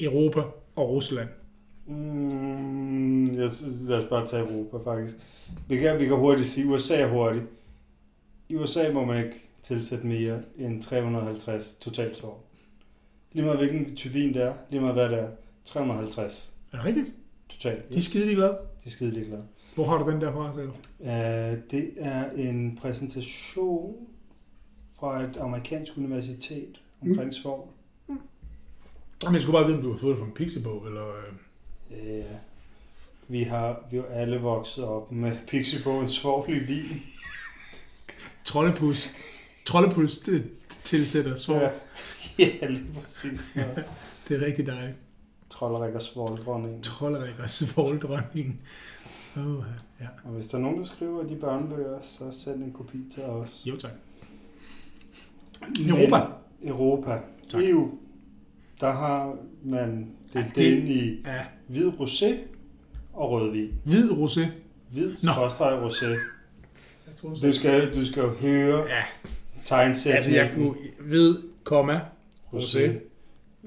Europa 0.00 0.40
og 0.76 0.90
Rusland? 0.90 1.28
Mm, 1.86 3.32
jeg 3.40 3.50
synes, 3.50 3.88
lad 3.88 3.98
os 3.98 4.08
bare 4.10 4.26
tage 4.26 4.42
Europa, 4.42 4.90
faktisk. 4.90 5.16
Vi 5.68 5.76
kan, 5.76 5.98
vi 5.98 6.06
kan 6.06 6.16
hurtigt 6.16 6.48
sige, 6.48 6.66
USA 6.66 7.00
er 7.00 7.08
hurtigt. 7.08 7.44
I 8.48 8.56
USA 8.56 8.92
må 8.92 9.04
man 9.04 9.24
ikke 9.24 9.50
tilsætte 9.62 10.06
mere 10.06 10.38
end 10.58 10.82
350 10.82 11.74
totalt 11.80 12.16
svovl. 12.16 12.38
Lige 13.34 13.44
meget 13.44 13.58
hvilken 13.58 13.96
type 13.96 14.14
vin 14.14 14.34
det 14.34 14.42
er, 14.42 14.54
lige 14.70 14.80
meget 14.80 14.94
hvad 14.94 15.08
det 15.08 15.18
er, 15.18 15.28
350 15.64 16.52
Er 16.72 16.76
det 16.76 16.84
rigtigt? 16.86 17.06
totalt. 17.48 17.92
De 17.92 17.96
er 17.96 18.00
skide 18.00 18.34
glade. 18.34 18.50
De 18.50 18.86
er 18.86 18.90
skide 18.90 19.10
ligeglade. 19.10 19.42
Hvor 19.74 19.84
har 19.86 19.98
du 20.04 20.10
den 20.10 20.20
der 20.20 20.32
fra, 20.32 20.54
sagde 20.54 20.66
du? 20.68 20.72
Uh, 20.98 21.58
det 21.70 21.90
er 21.96 22.30
en 22.30 22.78
præsentation 22.82 23.96
fra 25.00 25.22
et 25.22 25.36
amerikansk 25.40 25.96
universitet 25.96 26.80
omkring 27.02 27.26
mm. 27.26 27.32
svovl. 27.32 27.68
Jamen, 29.22 29.34
jeg 29.34 29.42
skulle 29.42 29.58
bare 29.58 29.66
vide, 29.66 29.76
om 29.76 29.82
du 29.82 29.92
har 29.92 29.98
fået 29.98 30.10
det 30.10 30.18
fra 30.18 30.26
en 30.26 30.32
pixiebog, 30.32 30.86
eller... 30.86 31.08
Øh... 31.08 32.18
Uh, 32.18 32.24
vi 33.28 33.42
har 33.42 33.80
vi 33.90 33.96
er 33.96 34.04
alle 34.10 34.38
vokset 34.40 34.84
op 34.84 35.12
med 35.12 35.32
Pixiebogens 35.46 36.12
svovl 36.12 36.50
i 36.54 36.58
vin. 36.58 36.84
Troldepus 39.64 40.18
til- 40.18 40.50
tilsætter 40.68 41.36
svor. 41.36 41.56
Ja. 41.60 41.70
Ja, 42.38 42.48
ja, 42.62 42.66
lige 42.68 42.86
præcis. 43.02 43.52
Ja. 43.56 43.64
Det 44.28 44.42
er 44.42 44.46
rigtig 44.46 44.66
dejligt. 44.66 44.98
Trolderik 45.50 45.94
og 45.94 46.02
svovldronning. 46.02 46.82
Trolderik 46.84 47.34
og 47.42 47.50
svoldronningen. 47.50 48.60
Oh, 49.36 49.64
ja. 50.00 50.06
Og 50.24 50.30
hvis 50.30 50.46
der 50.48 50.58
er 50.58 50.62
nogen, 50.62 50.78
der 50.78 50.84
skriver 50.84 51.22
de 51.22 51.36
børnebøger, 51.36 51.98
så 52.02 52.24
send 52.44 52.62
en 52.64 52.72
kopi 52.72 52.98
til 53.14 53.22
os. 53.22 53.62
Jo, 53.66 53.76
tak. 53.76 53.90
Europa. 55.86 56.18
Men 56.60 56.68
Europa. 56.68 57.18
Tak. 57.50 57.62
EU. 57.62 57.90
Der 58.80 58.92
har 58.92 59.36
man 59.64 60.10
Ja, 60.34 60.38
delt 60.40 60.48
det- 60.48 60.56
det 60.56 60.78
ind 60.78 60.88
i 60.88 61.22
Ja. 61.26 61.44
hvid 61.68 61.88
rosé 61.88 62.34
og 63.12 63.30
rødvin. 63.30 63.68
Hvid 63.84 64.10
rosé. 64.10 64.46
Hvid 64.92 65.16
skråstreg 65.16 65.82
rosé. 65.82 66.18
Du 67.22 67.52
skal, 67.52 67.94
du 67.94 68.06
skal 68.06 68.22
jo 68.22 68.30
høre 68.30 68.86
Ja, 68.88 69.02
tegnsætningen. 69.64 70.16
altså 70.16 70.32
jeg 70.34 70.52
kunne... 70.54 70.74
Hvid, 71.00 71.36
komma, 71.64 72.00
rosé. 72.60 73.00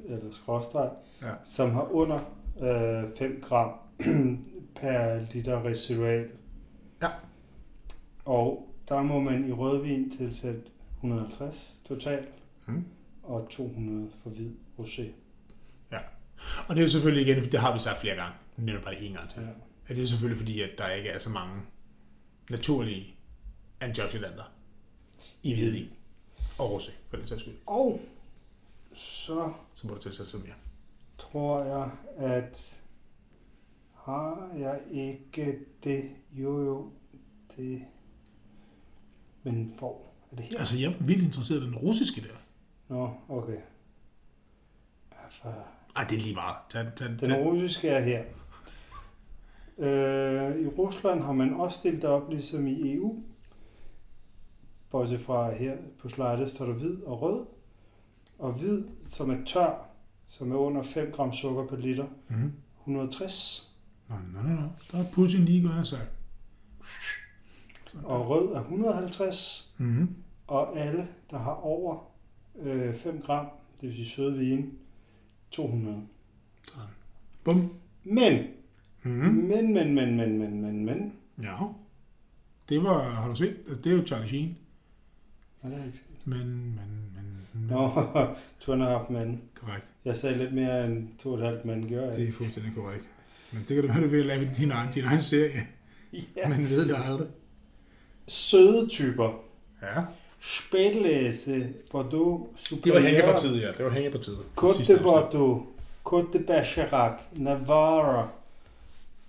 eller 0.10 0.32
skråstreg, 0.32 0.90
Ja. 1.22 1.34
som 1.46 1.72
har 1.72 1.92
under 1.92 2.20
øh, 2.62 3.10
5 3.18 3.42
gram 3.42 3.72
per 4.82 5.26
liter 5.34 5.66
residual. 5.66 6.28
Ja. 7.02 7.10
Og 8.26 8.74
der 8.90 9.02
må 9.02 9.20
man 9.20 9.50
i 9.50 9.52
rødvin 9.52 10.12
tilsætte 10.18 10.62
150 10.96 11.76
totalt, 11.86 12.28
Mm. 12.68 12.86
og 13.24 13.48
200 13.50 14.10
for 14.24 14.30
hvid 14.30 14.52
rosé. 14.80 15.04
Og 16.68 16.76
det 16.76 16.82
er 16.82 16.86
jo 16.86 16.90
selvfølgelig 16.92 17.28
igen, 17.28 17.52
det 17.52 17.60
har 17.60 17.74
vi 17.74 17.80
sagt 17.80 17.98
flere 18.00 18.16
gange. 18.16 18.34
Netop 18.58 18.84
bare 18.84 19.00
en 19.02 19.14
gang 19.14 19.30
til. 19.30 19.42
Ja. 19.42 19.48
Ja, 19.90 19.94
det 19.96 20.04
er 20.04 20.08
selvfølgelig 20.08 20.38
fordi, 20.38 20.62
at 20.62 20.70
der 20.78 20.90
ikke 20.90 21.10
er 21.10 21.20
så 21.20 21.30
mange 21.30 21.62
naturlige 22.50 23.16
antioxidanter 23.82 24.54
i 25.44 25.54
hvidvin 25.54 25.88
og 26.58 26.76
rosé, 26.76 26.92
for 27.10 27.18
den 27.18 27.28
sags 27.28 27.42
skyld. 27.42 27.54
Og 27.66 28.02
så 28.98 29.54
Så 29.74 29.88
må 29.88 29.94
du 29.94 30.00
tilsætte 30.00 30.32
sig 30.32 30.40
mere. 30.40 30.54
tror 31.18 31.64
jeg, 31.64 31.92
at 32.18 32.82
har 33.94 34.52
jeg 34.58 34.82
ikke 34.92 35.60
det, 35.84 36.04
jo 36.32 36.64
jo, 36.64 36.92
det, 37.58 37.82
men 39.44 39.74
for, 39.80 40.02
er 40.32 40.36
det 40.36 40.46
her? 40.46 40.58
Altså, 40.60 40.78
jeg 40.80 40.92
er 40.92 41.04
vildt 41.04 41.24
interesseret 41.24 41.62
i 41.62 41.66
den 41.66 41.76
russiske 41.76 42.22
der. 42.22 42.36
Nå, 42.88 43.12
okay. 43.30 43.58
For 45.30 45.56
Ej, 45.96 46.04
det 46.04 46.16
er 46.16 46.20
lige 46.22 46.36
meget. 46.36 46.56
Tag, 46.70 46.86
tag, 46.96 47.08
Den 47.10 47.18
tag. 47.20 47.46
russiske 47.46 47.90
er 47.90 48.00
her. 48.00 48.24
Øh, 49.78 50.62
I 50.62 50.68
Rusland 50.68 51.22
har 51.22 51.32
man 51.34 51.54
også 51.54 51.80
stillet 51.80 52.04
op, 52.04 52.30
ligesom 52.30 52.68
i 52.68 52.94
EU. 52.94 53.24
Bortset 54.90 55.20
fra 55.22 55.52
her 55.56 55.78
på 56.00 56.10
slidet 56.10 56.52
står 56.52 56.66
der 56.66 56.74
hvid 56.74 57.04
og 57.04 57.22
rød. 57.22 57.46
Og 58.40 58.54
hvid, 58.54 58.84
som 59.06 59.30
er 59.30 59.38
tør, 59.46 59.86
som 60.28 60.52
er 60.52 60.56
under 60.56 60.84
5 60.84 61.12
gram 61.12 61.34
sukker 61.34 61.68
per 61.68 61.76
liter, 61.78 62.08
Mm. 62.30 62.52
160. 62.80 63.74
Nå, 64.10 64.16
nå, 64.34 64.42
nå, 64.50 64.50
nå. 64.62 64.68
Der 64.92 64.98
er 65.00 65.12
Putin 65.12 65.46
lige 65.46 65.62
gået 65.68 65.80
og 65.80 65.86
sagt. 65.88 66.10
Og 68.04 68.30
rød 68.30 68.52
er 68.54 68.60
150. 68.62 69.74
Mhm. 69.78 70.16
Og 70.48 70.78
alle, 70.80 71.08
der 71.32 71.38
har 71.38 71.52
over 71.52 72.12
øh, 72.60 72.96
5 72.96 73.22
gram, 73.22 73.46
det 73.82 73.88
vil 73.90 73.96
sige 73.96 74.08
søde 74.08 74.38
vin, 74.38 74.74
200. 75.52 76.02
Sådan. 76.68 76.88
Bum. 77.44 77.74
Men, 78.04 78.44
Mhm. 79.04 79.14
men, 79.14 79.74
men, 79.74 79.96
men, 79.96 80.16
men, 80.18 80.38
men, 80.40 80.62
men, 80.62 80.86
men. 80.86 81.14
Ja. 81.42 81.56
Det 82.70 82.84
var, 82.84 83.10
har 83.10 83.28
du 83.30 83.36
set? 83.36 83.58
Altså, 83.68 83.82
Det 83.84 83.92
er 83.92 83.96
jo 83.98 84.06
Charlie 84.06 84.28
Sheen. 84.28 84.58
Ja, 85.64 85.70
det 85.70 85.80
er 85.82 85.86
ikke 85.86 86.00
Men, 86.26 86.38
men, 86.50 87.12
men, 87.16 87.17
men. 87.60 87.68
Nå, 87.70 87.90
to 88.60 88.74
and 88.74 88.84
a 88.84 88.86
half 88.86 89.10
men. 89.10 89.42
Korrekt. 89.56 89.86
Jeg 90.06 90.18
sagde 90.18 90.38
lidt 90.38 90.54
mere 90.54 90.86
end 90.86 91.08
to 91.20 91.30
og 91.32 91.38
et 91.40 91.46
halvt 91.46 91.66
mand, 91.66 91.90
gør 91.90 92.06
jeg. 92.06 92.16
Det 92.16 92.28
er 92.28 92.32
fuldstændig 92.32 92.72
korrekt. 92.76 93.10
Men 93.52 93.66
det 93.68 93.76
kan 93.76 93.82
du 93.82 93.88
være, 93.94 94.04
du 94.04 94.08
vil 94.08 94.26
lave 94.26 94.48
din 94.58 94.72
egen, 94.72 94.90
din 94.94 95.04
egen 95.06 95.22
serie. 95.22 95.68
Ja. 96.36 96.50
Man 96.50 96.70
ved 96.70 96.86
det 96.88 96.96
aldrig. 97.06 97.28
Søde 98.28 98.88
typer. 98.88 99.44
Ja. 99.82 100.02
Spætlæse, 100.42 101.74
Bordeaux, 101.92 102.48
Det 102.84 102.94
var 102.94 103.00
hængepartiet, 103.00 103.62
ja. 103.62 103.68
Det 103.72 103.86
var 103.86 103.92
hængepartiet. 103.92 104.38
Côte 104.62 104.94
de. 104.94 105.00
Bordeaux, 105.04 105.66
Côte 106.10 106.34
de 106.38 106.40
Bergerac, 106.44 107.20
Navarra, 107.36 108.30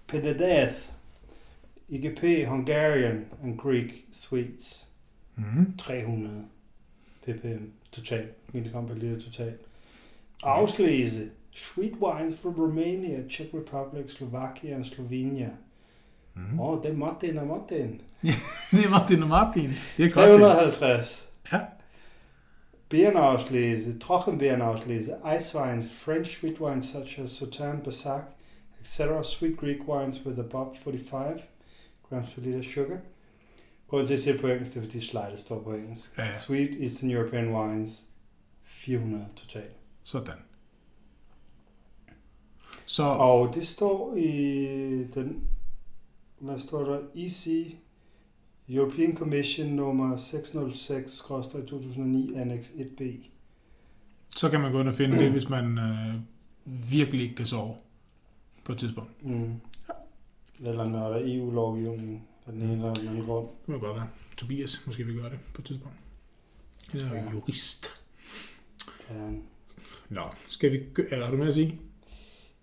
Pedadeth, 0.07 0.75
IGP, 1.89 2.49
Hungarian 2.49 3.25
and 3.45 3.59
Greek 3.59 4.05
Sweets, 4.13 4.89
Mhm. 5.37 5.77
300 5.79 6.45
ppm 7.33 7.71
totalt, 7.93 8.53
milligram 8.53 8.87
per 8.87 8.95
liter 8.95 9.21
totalt. 9.21 9.61
Afslæse, 10.43 11.31
Sweet 11.59 11.93
wines 12.01 12.41
from 12.41 12.55
Romania, 12.55 13.29
Czech 13.29 13.55
Republic, 13.55 14.11
Slovakia 14.11 14.75
and 14.75 14.85
Slovenia. 14.85 15.51
Mhm. 16.35 16.61
Åh, 16.61 16.69
oh, 16.69 16.83
det 16.83 16.91
er 16.91 16.97
Martin 16.97 17.39
og 17.39 17.47
Martin. 17.47 18.01
Det 18.71 18.85
er 18.85 18.91
Martin 18.91 19.23
og 19.23 19.29
Martin. 19.29 19.71
Det 19.97 20.07
er 20.07 20.11
godt. 20.11 20.35
350. 20.35 21.29
Ja. 21.53 21.61
Beerenauslese, 22.89 23.99
Trockenbeerenauslese, 23.99 25.17
Eiswein, 25.35 25.83
French 25.83 26.39
sweet 26.39 26.61
wines 26.61 26.87
such 26.87 27.21
as 27.21 27.31
Sauternes, 27.31 27.85
Bassac, 27.85 28.23
etc. 28.81 29.25
Sweet 29.25 29.57
Greek 29.57 29.89
wines 29.89 30.27
with 30.27 30.39
above 30.39 30.77
45 30.77 31.41
grams 32.09 32.29
per 32.35 32.43
liter 32.43 32.63
sugar. 32.63 32.99
Grunden 33.89 34.07
til 34.07 34.15
at 34.15 34.21
sige 34.21 34.39
på 34.39 34.47
engelsk, 34.47 34.75
det 34.75 34.81
er 34.81 34.85
fordi 34.85 35.01
slidet 35.01 35.41
står 35.41 35.63
på 35.63 35.75
engelsk. 35.75 36.19
Ja, 36.19 36.25
ja. 36.27 36.33
Sweet 36.33 36.83
Eastern 36.83 37.11
European 37.11 37.55
wines, 37.55 38.05
400 38.65 39.27
totalt. 39.37 39.73
Sådan. 40.05 40.35
Så, 42.87 43.03
Og 43.03 43.55
det 43.55 43.67
står 43.67 44.15
i 44.17 44.25
den, 45.15 45.43
hvad 46.39 46.61
står 46.61 46.85
der, 46.85 47.01
EC, 47.15 47.75
European 48.69 49.17
Commission 49.17 49.69
nummer 49.69 50.17
606-2009, 50.17 52.39
Annex 52.39 52.69
1B. 52.71 53.03
så 54.37 54.49
kan 54.49 54.61
man 54.61 54.73
gå 54.73 54.81
ind 54.81 54.89
og 54.89 54.95
finde 54.95 55.19
det, 55.19 55.31
hvis 55.33 55.49
man 55.49 55.79
øh, 55.79 56.15
virkelig 56.91 57.23
ikke 57.23 57.35
kan 57.35 57.47
sove 57.47 57.77
på 58.65 58.73
et 58.73 58.79
tidspunkt. 58.79 59.25
Mm. 59.25 59.55
Eller 60.61 60.89
når 60.89 61.09
der 61.09 61.17
er 61.17 61.23
EU-lovgivning, 61.25 62.29
På 62.49 62.53
den 62.55 62.63
ene 62.63 62.73
eller 62.73 62.95
den 62.95 63.09
anden 63.09 63.25
grund. 63.25 63.47
Det 63.67 63.69
må 63.69 63.79
godt 63.79 63.97
være. 63.97 64.09
Tobias 64.37 64.83
måske 64.87 65.05
vil 65.05 65.15
gøre 65.15 65.31
det 65.31 65.39
på 65.55 65.63
et 65.63 65.65
tidspunkt. 65.67 65.97
Han 66.93 67.01
er 67.01 67.15
Ja. 67.15 67.31
jurist. 67.33 68.01
Kan 69.07 69.17
han. 69.21 69.43
Nå, 70.09 70.21
skal 70.49 70.73
vi... 70.73 70.81
gø- 70.95 71.07
Er 71.11 71.17
der 71.19 71.25
noget 71.25 71.39
mere 71.39 71.49
at 71.49 71.55
sige? 71.55 71.79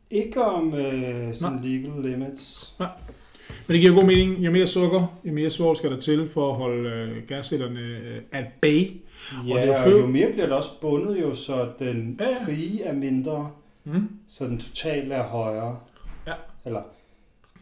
Ikke 0.10 0.44
om 0.44 0.74
øh, 0.74 1.36
sådan 1.36 1.60
legal 1.63 1.92
limits. 2.12 2.75
Men 2.80 3.74
det 3.74 3.82
giver 3.82 3.96
god 3.96 4.04
mening. 4.06 4.39
Jo 4.46 4.51
mere 4.51 4.68
sukker, 4.68 5.20
jo 5.25 5.34
mere 5.34 5.50
svovl 5.50 5.75
skal 5.77 5.92
der 5.92 6.00
til 6.00 6.30
for 6.30 6.51
at 6.51 6.58
holde 6.58 6.89
øh, 6.89 7.27
gascellerne 7.27 7.80
øh, 7.80 8.22
at 8.32 8.46
bay. 8.62 9.01
Ja, 9.48 9.54
det 9.62 9.63
er 9.70 9.77
og, 9.77 9.84
fedt. 9.84 10.01
jo 10.01 10.08
mere 10.08 10.32
bliver 10.32 10.46
det 10.46 10.56
også 10.56 10.70
bundet 10.82 11.22
jo, 11.22 11.36
så 11.36 11.72
den 11.80 12.18
Ja, 12.20 12.30
ja. 12.30 12.46
frie 12.46 12.84
er 12.84 12.94
mindre, 12.94 13.51
Mm. 13.84 14.10
så 14.27 14.46
den 14.46 14.60
totale 14.60 15.13
er 15.13 15.24
højere. 15.27 15.80
Ja. 16.27 16.34
Eller, 16.65 16.82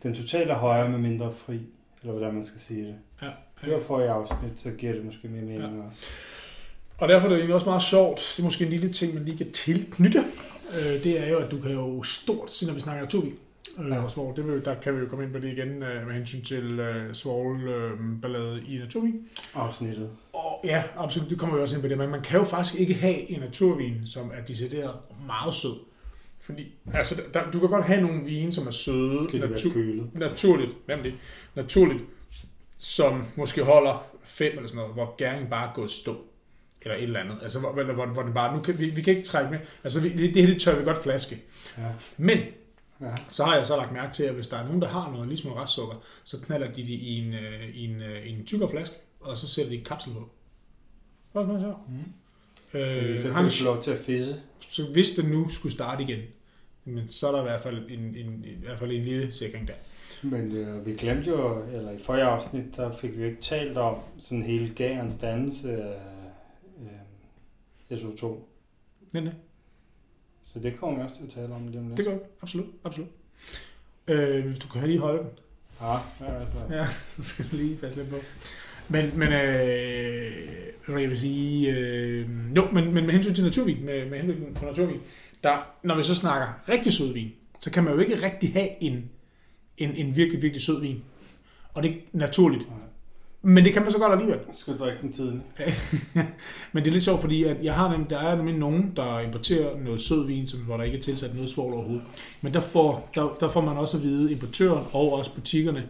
den 0.04 0.16
totale 0.16 0.52
er 0.52 0.58
højere 0.58 0.90
med 0.90 1.00
mindre 1.00 1.32
fri, 1.34 1.60
eller 2.04 2.14
hvordan 2.14 2.34
man 2.34 2.44
skal 2.44 2.60
sige 2.60 2.86
det. 2.88 2.96
Ja. 3.22 3.30
Hør 3.62 3.80
for 3.80 4.00
i 4.02 4.06
afsnit, 4.06 4.60
så 4.60 4.70
giver 4.72 4.94
det 4.94 5.06
måske 5.06 5.28
mere 5.28 5.42
mening 5.42 5.78
ja. 5.78 5.88
også. 5.88 6.06
Og 6.98 7.08
derfor 7.10 7.26
er 7.26 7.30
det 7.30 7.38
egentlig 7.38 7.56
også 7.56 7.66
meget 7.68 7.82
sjovt. 7.84 8.34
Det 8.38 8.40
er 8.40 8.44
måske 8.44 8.64
en 8.64 8.70
lille 8.70 8.90
ting, 8.90 9.14
man 9.14 9.26
lige 9.26 9.38
kan 9.38 9.52
tilknytte. 9.52 10.20
Øh, 10.74 11.04
det 11.04 11.20
er 11.24 11.28
jo, 11.30 11.38
at 11.38 11.52
du 11.52 11.60
kan 11.62 11.72
jo 11.72 12.04
stort 12.04 12.52
set, 12.52 12.68
når 12.68 12.74
vi 12.76 12.80
snakker 12.80 13.04
naturvin, 13.04 13.34
øh, 13.78 13.90
Ja. 13.90 14.04
og 14.04 14.34
det 14.36 14.48
vil, 14.48 14.66
der 14.66 14.76
kan 14.76 14.96
vi 14.96 15.00
jo 15.00 15.06
komme 15.08 15.26
ind 15.26 15.34
på 15.34 15.40
det 15.40 15.52
igen 15.54 15.84
øh, 15.84 16.08
med 16.08 16.14
hensyn 16.16 16.42
til 16.42 16.80
øh, 16.80 17.14
svovlballade 17.14 18.64
i 18.68 18.78
naturvin. 18.78 19.28
Afsnittet. 19.56 20.10
Og 20.34 20.62
ja, 20.64 20.84
absolut, 20.98 21.30
det 21.30 21.40
kommer 21.40 21.56
vi 21.56 21.62
også 21.62 21.76
ind 21.76 21.82
på 21.84 21.88
det, 21.88 21.98
men 21.98 22.10
man 22.10 22.22
kan 22.22 22.40
jo 22.40 22.44
faktisk 22.46 22.76
ikke 22.80 22.94
have 22.94 23.30
en 23.32 23.40
naturvin, 23.40 24.02
som 24.06 24.32
er 24.34 24.46
decideret 24.46 24.94
meget 25.28 25.54
sød. 25.54 25.76
Fordi, 26.44 26.74
altså, 26.94 27.22
der, 27.34 27.52
du 27.52 27.60
kan 27.60 27.70
godt 27.70 27.86
have 27.86 28.02
nogle 28.02 28.26
vine, 28.26 28.54
som 28.54 28.68
er 28.68 28.72
søde, 28.72 29.24
Skal 29.24 29.42
det 29.42 29.74
kølet? 29.74 30.16
naturligt, 30.16 30.72
hvem 30.86 31.00
er 31.00 31.04
det? 31.04 31.14
Naturligt, 31.56 32.04
som 32.78 33.26
måske 33.36 33.64
holder 33.64 34.08
fem 34.24 34.52
eller 34.52 34.68
sådan 34.68 34.78
noget, 34.78 34.94
hvor 34.94 35.16
gæringen 35.16 35.50
bare 35.50 35.70
er 35.70 35.74
gået 35.74 35.92
stå. 35.92 36.18
Eller 36.82 36.96
et 36.96 37.04
eller 37.04 37.20
andet. 37.20 37.38
Altså, 37.42 37.60
hvor, 37.60 37.72
hvor, 37.72 37.84
hvor, 37.84 38.06
hvor 38.06 38.24
det 38.24 38.34
bare, 38.34 38.56
nu 38.56 38.62
kan, 38.62 38.80
vi, 38.80 38.90
vi 38.90 39.02
kan 39.02 39.16
ikke 39.16 39.28
trække 39.28 39.52
med. 39.52 39.60
Altså, 39.84 40.00
vi, 40.02 40.10
det, 40.10 40.36
det 40.36 40.44
her, 40.44 40.54
det 40.54 40.62
tør 40.62 40.80
vi 40.80 40.86
godt 40.86 41.04
flaske. 41.04 41.42
Ja. 41.78 41.84
Men, 42.18 42.38
ja. 43.02 43.12
så 43.30 43.44
har 43.44 43.56
jeg 43.56 43.66
så 43.66 43.78
lagt 43.78 43.94
mærke 43.94 44.14
til, 44.14 44.24
at 44.24 44.34
hvis 44.34 44.48
der 44.48 44.58
er 44.58 44.66
nogen, 44.66 44.82
der 44.82 44.88
har 44.88 45.12
noget 45.12 45.28
ligesom 45.28 45.52
restsukker, 45.52 45.96
så 46.24 46.40
knalder 46.40 46.68
de 46.68 46.82
det 46.82 46.90
i 46.90 47.20
en, 47.20 47.34
øh, 47.34 47.76
i 47.76 47.86
en, 47.86 48.02
øh, 48.02 48.26
i 48.26 48.30
en 48.30 48.46
tykkere 48.46 48.70
flaske, 48.70 48.96
og 49.20 49.38
så 49.38 49.48
sætter 49.48 49.70
de 49.70 49.78
en 49.78 49.86
kapsel 49.86 50.14
på. 50.14 50.30
Hvad 51.32 51.44
er 51.44 51.48
det 51.48 51.62
så? 51.62 51.74
Mm. 51.88 52.80
Øh, 52.80 53.18
så 53.22 53.28
kan 53.28 53.38
en, 53.38 53.44
du 53.44 53.50
få 53.50 53.64
lov 53.64 53.82
til 53.82 53.92
at 53.92 54.00
fisse. 54.00 54.36
så 54.68 54.86
hvis 54.86 55.12
det 55.12 55.26
nu 55.26 55.50
skulle 55.50 55.74
starte 55.74 56.04
igen, 56.04 56.20
men 56.86 57.10
så 57.10 57.28
er 57.28 57.32
der 57.32 57.40
i 57.40 57.44
hvert 57.44 57.62
fald 57.62 57.92
en, 57.92 58.00
en, 58.00 58.44
i 58.46 58.66
hvert 58.66 58.80
fald 58.80 58.92
en 58.92 59.04
lille 59.04 59.32
sikring 59.32 59.68
der. 59.68 59.74
Men 60.24 60.52
øh, 60.52 60.86
vi 60.86 60.94
glemte 60.94 61.30
jo, 61.30 61.64
eller 61.74 61.92
i 61.92 61.98
forrige 61.98 62.24
afsnit, 62.24 62.76
der 62.76 62.92
fik 62.92 63.18
vi 63.18 63.24
jo 63.24 63.30
ikke 63.30 63.42
talt 63.42 63.78
om 63.78 63.96
sådan 64.20 64.44
hele 64.44 64.74
gærens 64.76 65.16
dannelse 65.16 65.84
af 65.84 66.00
øh, 67.92 67.98
SO2. 67.98 68.28
Nej, 69.14 69.24
nej. 69.24 69.34
Så 70.42 70.60
det 70.60 70.78
kommer 70.78 70.98
vi 70.98 71.04
også 71.04 71.16
til 71.16 71.24
at 71.24 71.30
tale 71.30 71.54
om 71.54 71.68
lige 71.68 71.80
om 71.80 71.88
lidt. 71.88 71.98
Det 71.98 72.06
gør 72.06 72.14
vi. 72.14 72.20
Absolut. 72.42 72.68
Absolut. 72.84 73.10
Øh, 74.08 74.62
du 74.62 74.68
kan 74.68 74.88
lige 74.88 75.00
holde 75.00 75.20
den, 75.20 75.30
Ja, 75.82 75.98
altså. 76.42 76.58
ja, 76.70 76.86
så 77.16 77.24
skal 77.24 77.46
du 77.52 77.56
lige 77.56 77.76
passe 77.76 78.00
lidt 78.00 78.10
på. 78.10 78.16
Men, 78.90 79.20
men 79.20 79.34
øh, 79.34 80.48
jeg 80.88 81.10
vil 81.10 81.20
sige, 81.20 81.72
øh, 81.72 82.30
jo, 82.56 82.72
men, 82.72 82.94
men 82.94 83.06
med 83.06 83.14
hensyn 83.14 83.34
til 83.34 83.44
naturvin, 83.44 83.86
med, 83.86 84.10
med 84.10 84.20
hensyn 84.20 84.54
på 84.54 84.66
naturvin, 84.66 85.00
der, 85.44 85.58
når 85.84 85.96
vi 85.96 86.04
så 86.04 86.16
snakker 86.16 86.48
rigtig 86.70 86.94
sød 86.94 87.14
vin, 87.14 87.32
så 87.60 87.72
kan 87.72 87.84
man 87.84 87.94
jo 87.94 88.00
ikke 88.00 88.26
rigtig 88.26 88.54
have 88.54 88.84
en, 88.84 89.10
en, 89.78 89.96
en 89.96 90.16
virkelig, 90.16 90.42
virkelig 90.42 90.62
sød 90.62 90.82
vin. 90.82 91.04
Og 91.74 91.84
det 91.84 91.92
er 91.92 91.96
naturligt. 92.12 92.68
Men 93.46 93.66
det 93.66 93.74
kan 93.74 93.82
man 93.82 93.92
så 93.92 93.98
godt 93.98 94.12
alligevel. 94.12 94.40
Skal 94.54 94.74
du 94.74 94.80
drikke 94.80 94.98
den 95.02 95.14
tidlig? 95.14 95.42
Men 96.74 96.84
det 96.84 96.90
er 96.90 96.92
lidt 96.92 97.04
sjovt, 97.04 97.22
fordi 97.22 97.44
at 97.44 97.64
jeg 97.64 97.74
har 97.74 97.92
nemlig, 97.92 98.10
der 98.10 98.20
er 98.20 98.36
nemlig 98.36 98.58
nogen, 98.58 98.94
der 98.96 99.20
importerer 99.20 99.80
noget 99.80 100.02
sød 100.02 100.28
vin, 100.28 100.48
som, 100.48 100.60
hvor 100.60 100.78
der 100.78 100.84
ikke 100.84 100.98
er 100.98 101.02
tilsat 101.02 101.36
noget 101.36 101.50
svovl 101.50 101.74
overhovedet. 101.74 102.04
Men 102.42 102.54
der 102.54 102.62
får, 102.62 103.10
der, 103.16 103.38
der 103.40 103.50
får 103.50 103.62
man 103.62 103.78
også 103.78 103.98
at 103.98 104.04
vide, 104.04 104.32
importøren 104.32 104.86
og 104.94 105.14
også 105.14 105.36
butikkerne, 105.36 105.90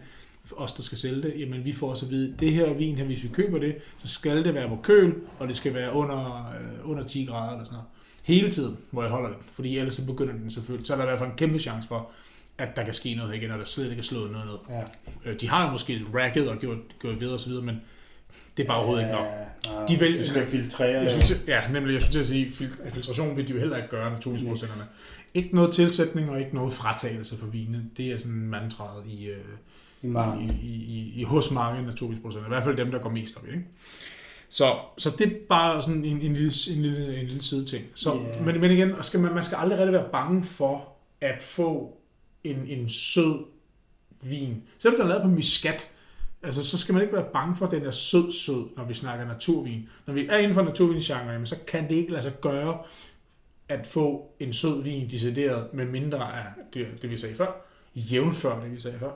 os 0.56 0.72
der 0.72 0.82
skal 0.82 0.98
sælge 0.98 1.22
det, 1.22 1.34
jamen 1.36 1.64
vi 1.64 1.72
får 1.72 1.90
også 1.90 2.06
at 2.06 2.10
vide, 2.10 2.34
det 2.40 2.52
her 2.52 2.72
vin 2.72 2.96
her, 2.96 3.04
hvis 3.04 3.22
vi 3.22 3.28
køber 3.28 3.58
det, 3.58 3.76
så 3.98 4.08
skal 4.08 4.44
det 4.44 4.54
være 4.54 4.68
på 4.68 4.78
køl, 4.82 5.14
og 5.38 5.48
det 5.48 5.56
skal 5.56 5.74
være 5.74 5.92
under, 5.92 6.52
øh, 6.60 6.90
under 6.90 7.04
10 7.04 7.24
grader 7.24 7.52
eller 7.52 7.64
sådan 7.64 7.76
noget. 7.76 7.88
Hele 8.24 8.50
tiden, 8.50 8.76
hvor 8.90 9.02
jeg 9.02 9.10
holder 9.10 9.28
den, 9.28 9.38
fordi 9.52 9.78
ellers 9.78 9.94
så 9.94 10.06
begynder 10.06 10.32
den 10.32 10.50
selvfølgelig, 10.50 10.86
så 10.86 10.92
er 10.92 10.96
der 10.96 11.04
i 11.04 11.06
hvert 11.06 11.18
fald 11.18 11.30
en 11.30 11.36
kæmpe 11.36 11.58
chance 11.58 11.88
for, 11.88 12.10
at 12.58 12.76
der 12.76 12.84
kan 12.84 12.94
ske 12.94 13.14
noget 13.14 13.34
igen, 13.34 13.50
og 13.50 13.58
der 13.58 13.64
slet 13.64 13.84
ikke 13.90 13.98
er 14.00 14.02
slået 14.02 14.30
noget 14.32 14.46
ned. 14.46 14.76
Ja. 15.24 15.30
Øh, 15.30 15.40
De 15.40 15.48
har 15.48 15.64
jo 15.66 15.70
måske 15.70 16.00
racket 16.14 16.48
og 16.48 16.58
gjort, 16.58 16.78
gjort 17.00 17.20
videre 17.20 17.34
og 17.34 17.40
så 17.40 17.48
videre, 17.48 17.64
men 17.64 17.80
det 18.56 18.62
er 18.62 18.66
bare 18.66 18.76
overhovedet 18.78 19.02
ikke 19.04 19.12
nok. 19.12 19.26
Nej, 19.26 19.86
De 19.86 20.00
vælger- 20.00 20.20
du 20.20 20.26
skal 20.28 20.46
filtrere. 20.46 21.00
Jeg 21.02 21.10
skulle 21.10 21.24
til, 21.26 21.36
ja, 21.46 21.60
nemlig, 21.72 21.92
jeg 21.92 22.00
skulle 22.02 22.12
til 22.12 22.18
at 22.20 22.26
sige, 22.26 22.50
fil- 22.50 22.90
filtration 22.92 23.36
vil 23.36 23.48
de 23.48 23.52
jo 23.52 23.58
heller 23.58 23.76
ikke 23.76 23.88
gøre, 23.88 24.12
naturlighedsproducenterne. 24.12 24.90
Ikke 25.34 25.54
noget 25.54 25.72
tilsætning 25.74 26.30
og 26.30 26.40
ikke 26.40 26.54
noget 26.54 26.72
fratagelse 26.72 27.36
for 27.38 27.46
vine. 27.46 27.84
Det 27.96 28.06
er 28.12 28.16
sådan 28.18 28.32
mantraet 28.32 29.02
i, 29.06 29.26
øh, 29.26 29.36
i 30.02 30.06
i, 30.62 30.66
i, 30.66 31.12
i, 31.16 31.22
hos 31.22 31.50
mange 31.50 31.82
naturlighedsproducenter. 31.86 32.48
I 32.48 32.52
hvert 32.52 32.64
fald 32.64 32.76
dem, 32.76 32.90
der 32.90 32.98
går 32.98 33.10
mest 33.10 33.36
op 33.36 33.44
i. 33.46 33.50
Ikke? 33.50 33.64
Så, 34.54 34.74
så 34.98 35.10
det 35.10 35.26
er 35.26 35.30
bare 35.48 35.82
sådan 35.82 36.04
en, 36.04 36.20
en, 36.20 36.34
lille, 36.34 36.52
en, 36.70 36.82
lille, 36.82 37.20
en 37.20 37.26
lille 37.26 37.42
side 37.42 37.64
ting. 37.64 37.84
Så, 37.94 38.14
Ja. 38.14 38.40
men, 38.42 38.60
men 38.60 38.70
igen, 38.70 38.92
skal 39.00 39.20
man, 39.20 39.34
man 39.34 39.44
skal 39.44 39.56
aldrig 39.56 39.78
rigtig 39.78 39.92
være 39.92 40.08
bange 40.12 40.44
for 40.44 40.88
at 41.20 41.42
få 41.42 41.96
en, 42.44 42.56
en 42.66 42.88
sød 42.88 43.44
vin. 44.22 44.62
Selvom 44.78 44.96
den 44.96 45.04
er 45.04 45.08
lavet 45.08 45.22
på 45.22 45.28
muskat, 45.28 45.94
altså, 46.42 46.64
så 46.64 46.78
skal 46.78 46.92
man 46.92 47.02
ikke 47.02 47.14
være 47.14 47.26
bange 47.32 47.56
for, 47.56 47.66
at 47.66 47.72
den 47.72 47.86
er 47.86 47.90
sød-sød, 47.90 48.64
når 48.76 48.84
vi 48.84 48.94
snakker 48.94 49.26
naturvin. 49.26 49.88
Når 50.06 50.14
vi 50.14 50.26
er 50.26 50.36
inden 50.36 50.54
for 50.54 50.62
naturvingenre, 50.62 51.32
jamen, 51.32 51.46
så 51.46 51.56
kan 51.66 51.88
det 51.88 51.94
ikke 51.94 52.10
lade 52.12 52.22
sig 52.22 52.40
gøre 52.40 52.78
at 53.68 53.86
få 53.86 54.34
en 54.40 54.52
sød 54.52 54.82
vin 54.82 55.10
decideret, 55.10 55.74
med 55.74 55.86
mindre 55.86 56.38
af 56.38 56.44
det, 56.74 56.86
det 57.02 57.10
vi 57.10 57.16
sagde 57.16 57.34
før, 57.34 57.66
jævnfør 57.94 58.60
det 58.62 58.72
vi 58.72 58.80
sagde 58.80 58.98
før, 58.98 59.10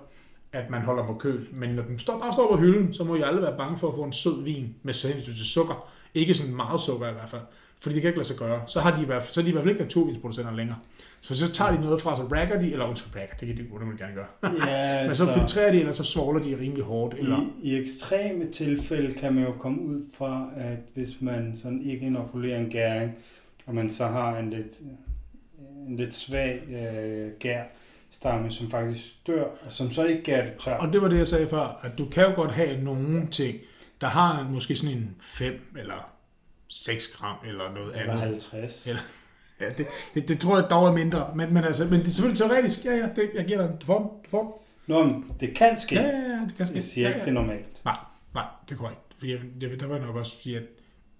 at 0.52 0.70
man 0.70 0.82
holder 0.82 1.06
på 1.06 1.14
køl. 1.14 1.46
Men 1.52 1.70
når 1.70 1.82
den 1.82 1.98
står, 1.98 2.18
bare 2.18 2.32
står 2.32 2.56
på 2.56 2.60
hylden, 2.60 2.94
så 2.94 3.04
må 3.04 3.14
I 3.14 3.22
aldrig 3.22 3.42
være 3.42 3.56
bange 3.56 3.78
for 3.78 3.88
at 3.88 3.94
få 3.94 4.02
en 4.02 4.12
sød 4.12 4.44
vin 4.44 4.74
med 4.82 5.14
hensyn 5.14 5.34
til 5.34 5.46
sukker. 5.46 5.88
Ikke 6.14 6.34
sådan 6.34 6.54
meget 6.54 6.80
sukker 6.80 7.08
i 7.08 7.12
hvert 7.12 7.28
fald. 7.28 7.42
Fordi 7.80 7.94
det 7.94 8.02
kan 8.02 8.08
ikke 8.08 8.18
lade 8.18 8.28
sig 8.28 8.36
gøre. 8.36 8.62
Så, 8.66 8.80
har 8.80 8.96
de 8.96 9.02
i 9.02 9.04
hvert 9.04 9.22
fald, 9.22 9.32
så 9.32 9.40
er 9.40 9.44
de 9.44 9.48
i 9.48 9.52
hvert 9.52 9.62
fald 9.62 9.70
ikke 9.70 9.82
naturvinsproducenter 9.82 10.52
længere. 10.52 10.78
Så 11.20 11.34
så 11.34 11.52
tager 11.52 11.76
de 11.76 11.80
noget 11.80 12.00
fra, 12.00 12.16
så 12.16 12.22
racker 12.22 12.60
de, 12.60 12.72
eller 12.72 12.86
undskyld, 12.86 13.20
racker, 13.20 13.36
det 13.36 13.48
kan 13.48 13.56
de 13.56 13.62
de 13.62 13.98
gerne 13.98 14.14
gøre. 14.14 14.26
Ja, 14.68 15.02
Men 15.06 15.16
så 15.16 15.32
filtrerer 15.32 15.72
de, 15.72 15.78
eller 15.78 15.92
så 15.92 16.04
svogler 16.04 16.42
de 16.42 16.58
rimelig 16.60 16.84
hårdt. 16.84 17.14
Eller, 17.18 17.40
I, 17.62 17.70
I 17.70 17.80
ekstreme 17.80 18.50
tilfælde 18.50 19.14
kan 19.14 19.34
man 19.34 19.44
jo 19.44 19.52
komme 19.52 19.82
ud 19.82 20.02
fra, 20.14 20.50
at 20.56 20.78
hvis 20.94 21.20
man 21.20 21.56
sådan 21.56 21.82
ikke 21.82 22.06
inokulerer 22.06 22.58
en 22.58 22.70
gæring, 22.70 23.12
og 23.66 23.74
man 23.74 23.90
så 23.90 24.06
har 24.06 24.38
en 24.38 24.50
lidt, 24.50 24.80
en 25.88 25.96
lidt 25.96 26.14
svag 26.14 26.60
øh, 26.68 27.30
gær 27.38 27.62
stamme, 28.10 28.50
som 28.50 28.70
faktisk 28.70 29.26
dør, 29.26 29.42
og 29.42 29.72
som 29.72 29.90
så 29.90 30.04
ikke 30.04 30.22
gær 30.22 30.44
det 30.44 30.54
tør. 30.54 30.74
Og 30.76 30.92
det 30.92 31.02
var 31.02 31.08
det, 31.08 31.18
jeg 31.18 31.26
sagde 31.28 31.48
før, 31.48 31.80
at 31.82 31.98
du 31.98 32.06
kan 32.08 32.22
jo 32.24 32.32
godt 32.34 32.52
have 32.52 32.82
nogle 32.82 33.26
ting, 33.26 33.58
der 34.00 34.06
har 34.06 34.40
en- 34.40 34.52
måske 34.52 34.76
sådan 34.76 34.96
en 34.96 35.16
5 35.20 35.60
eller 35.78 36.10
6 36.68 37.08
gram 37.08 37.36
eller 37.46 37.72
noget 37.74 38.00
Eller 38.00 38.12
andet. 38.12 38.20
50. 38.52 38.86
Eller- 38.86 39.00
Ja, 39.60 39.68
det, 39.78 39.86
det, 40.14 40.28
det, 40.28 40.40
tror 40.40 40.58
jeg 40.58 40.70
dog 40.70 40.86
er 40.88 40.92
mindre. 40.92 41.32
Men, 41.34 41.54
men, 41.54 41.64
altså, 41.64 41.84
men 41.84 42.00
det 42.00 42.06
er 42.06 42.10
selvfølgelig 42.10 42.38
teoretisk. 42.38 42.84
Ja, 42.84 42.90
ja, 42.96 43.08
det, 43.16 43.30
jeg 43.34 43.44
giver 43.46 43.66
dig. 43.66 43.76
Du 43.80 43.86
får 43.86 44.24
den. 44.30 44.40
Nå, 44.86 45.04
men 45.04 45.32
det 45.40 45.54
kan 45.56 45.78
ske. 45.78 45.94
Ja, 45.94 46.02
ja, 46.02 46.16
ja, 46.18 46.40
det 46.48 46.54
kan 46.56 46.66
ske. 46.66 46.74
Jeg 46.74 46.82
siger 46.82 47.08
ja, 47.08 47.14
ikke, 47.14 47.24
det 47.24 47.28
er 47.30 47.34
normalt. 47.34 47.84
Nej, 47.84 47.96
det 48.68 48.74
er 48.74 48.78
korrekt. 48.78 49.00
For 49.18 49.26
jeg, 49.26 49.38
jeg, 49.60 49.80
der 49.80 49.86
vil 49.86 50.00
nok 50.00 50.16
også 50.16 50.36
sige, 50.42 50.56
at 50.56 50.62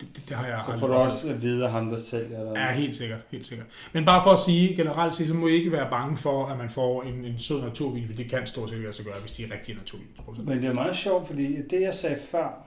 det, 0.01 0.09
det, 0.17 0.29
det 0.29 0.37
har 0.37 0.47
jeg 0.47 0.61
Så 0.67 0.79
får 0.79 0.87
du 0.87 0.93
også 0.93 1.29
at 1.31 1.43
vide 1.43 1.65
af 1.65 1.71
ham, 1.71 1.91
der 1.91 1.99
sælger 1.99 2.45
dig. 2.45 2.53
Ja, 2.57 2.73
helt 2.73 2.97
sikkert, 2.97 3.19
helt 3.31 3.47
sikkert. 3.47 3.67
Men 3.93 4.05
bare 4.05 4.23
for 4.25 4.31
at 4.31 4.39
sige, 4.39 4.77
generelt 4.77 5.15
set, 5.15 5.27
så 5.29 5.35
må 5.35 5.47
I 5.47 5.53
ikke 5.53 5.73
være 5.73 5.91
bange 5.91 6.17
for, 6.17 6.47
at 6.47 6.59
man 6.59 6.71
får 6.71 7.03
en, 7.03 7.25
en 7.25 7.39
sød 7.39 7.63
naturvin, 7.63 8.07
for 8.07 8.15
det 8.15 8.31
kan 8.31 8.47
stort 8.47 8.71
set 8.71 8.95
sig 8.95 9.05
gøre, 9.05 9.21
hvis 9.21 9.33
de 9.33 9.45
er 9.45 9.51
rigtige 9.53 9.77
naturvin. 9.79 10.07
Men 10.45 10.59
det 10.59 10.65
er 10.65 10.73
meget 10.75 10.97
sjovt, 10.97 11.27
fordi 11.27 11.63
det, 11.63 11.81
jeg 11.81 11.95
sagde 11.95 12.17
før, 12.31 12.67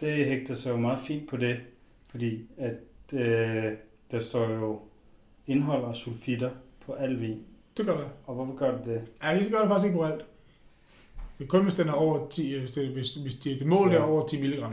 det 0.00 0.26
hægter 0.26 0.54
sig 0.54 0.70
jo 0.70 0.76
meget 0.76 0.98
fint 1.06 1.28
på 1.28 1.36
det. 1.36 1.56
Fordi 2.10 2.40
at 2.58 2.74
øh, 3.12 3.72
der 4.10 4.20
står 4.20 4.50
jo 4.50 4.80
indhold 5.46 5.82
og 5.82 5.96
sulfitter 5.96 6.50
på 6.86 6.92
al 6.92 7.20
vin. 7.20 7.38
Det 7.76 7.86
gør 7.86 7.96
det. 7.96 8.06
Og 8.26 8.34
hvorfor 8.34 8.56
gør 8.56 8.76
det 8.76 8.84
det? 8.86 9.02
Ja, 9.22 9.34
det 9.38 9.52
gør 9.52 9.58
det 9.60 9.68
faktisk 9.68 9.84
ikke 9.84 9.96
på 9.98 10.04
alt. 10.04 10.24
Det 11.38 11.44
er 11.44 11.48
kun, 11.48 11.62
hvis 11.62 11.74
den 11.74 11.88
er 11.88 11.92
over 11.92 12.28
10, 12.28 12.58
hvis 12.58 12.70
det, 12.70 12.88
hvis, 12.88 13.14
hvis 13.14 13.34
det, 13.34 13.58
det 13.58 13.66
mål 13.66 13.90
Ja. 13.90 13.96
er 13.96 14.02
over 14.02 14.26
10 14.26 14.42
mg. 14.42 14.64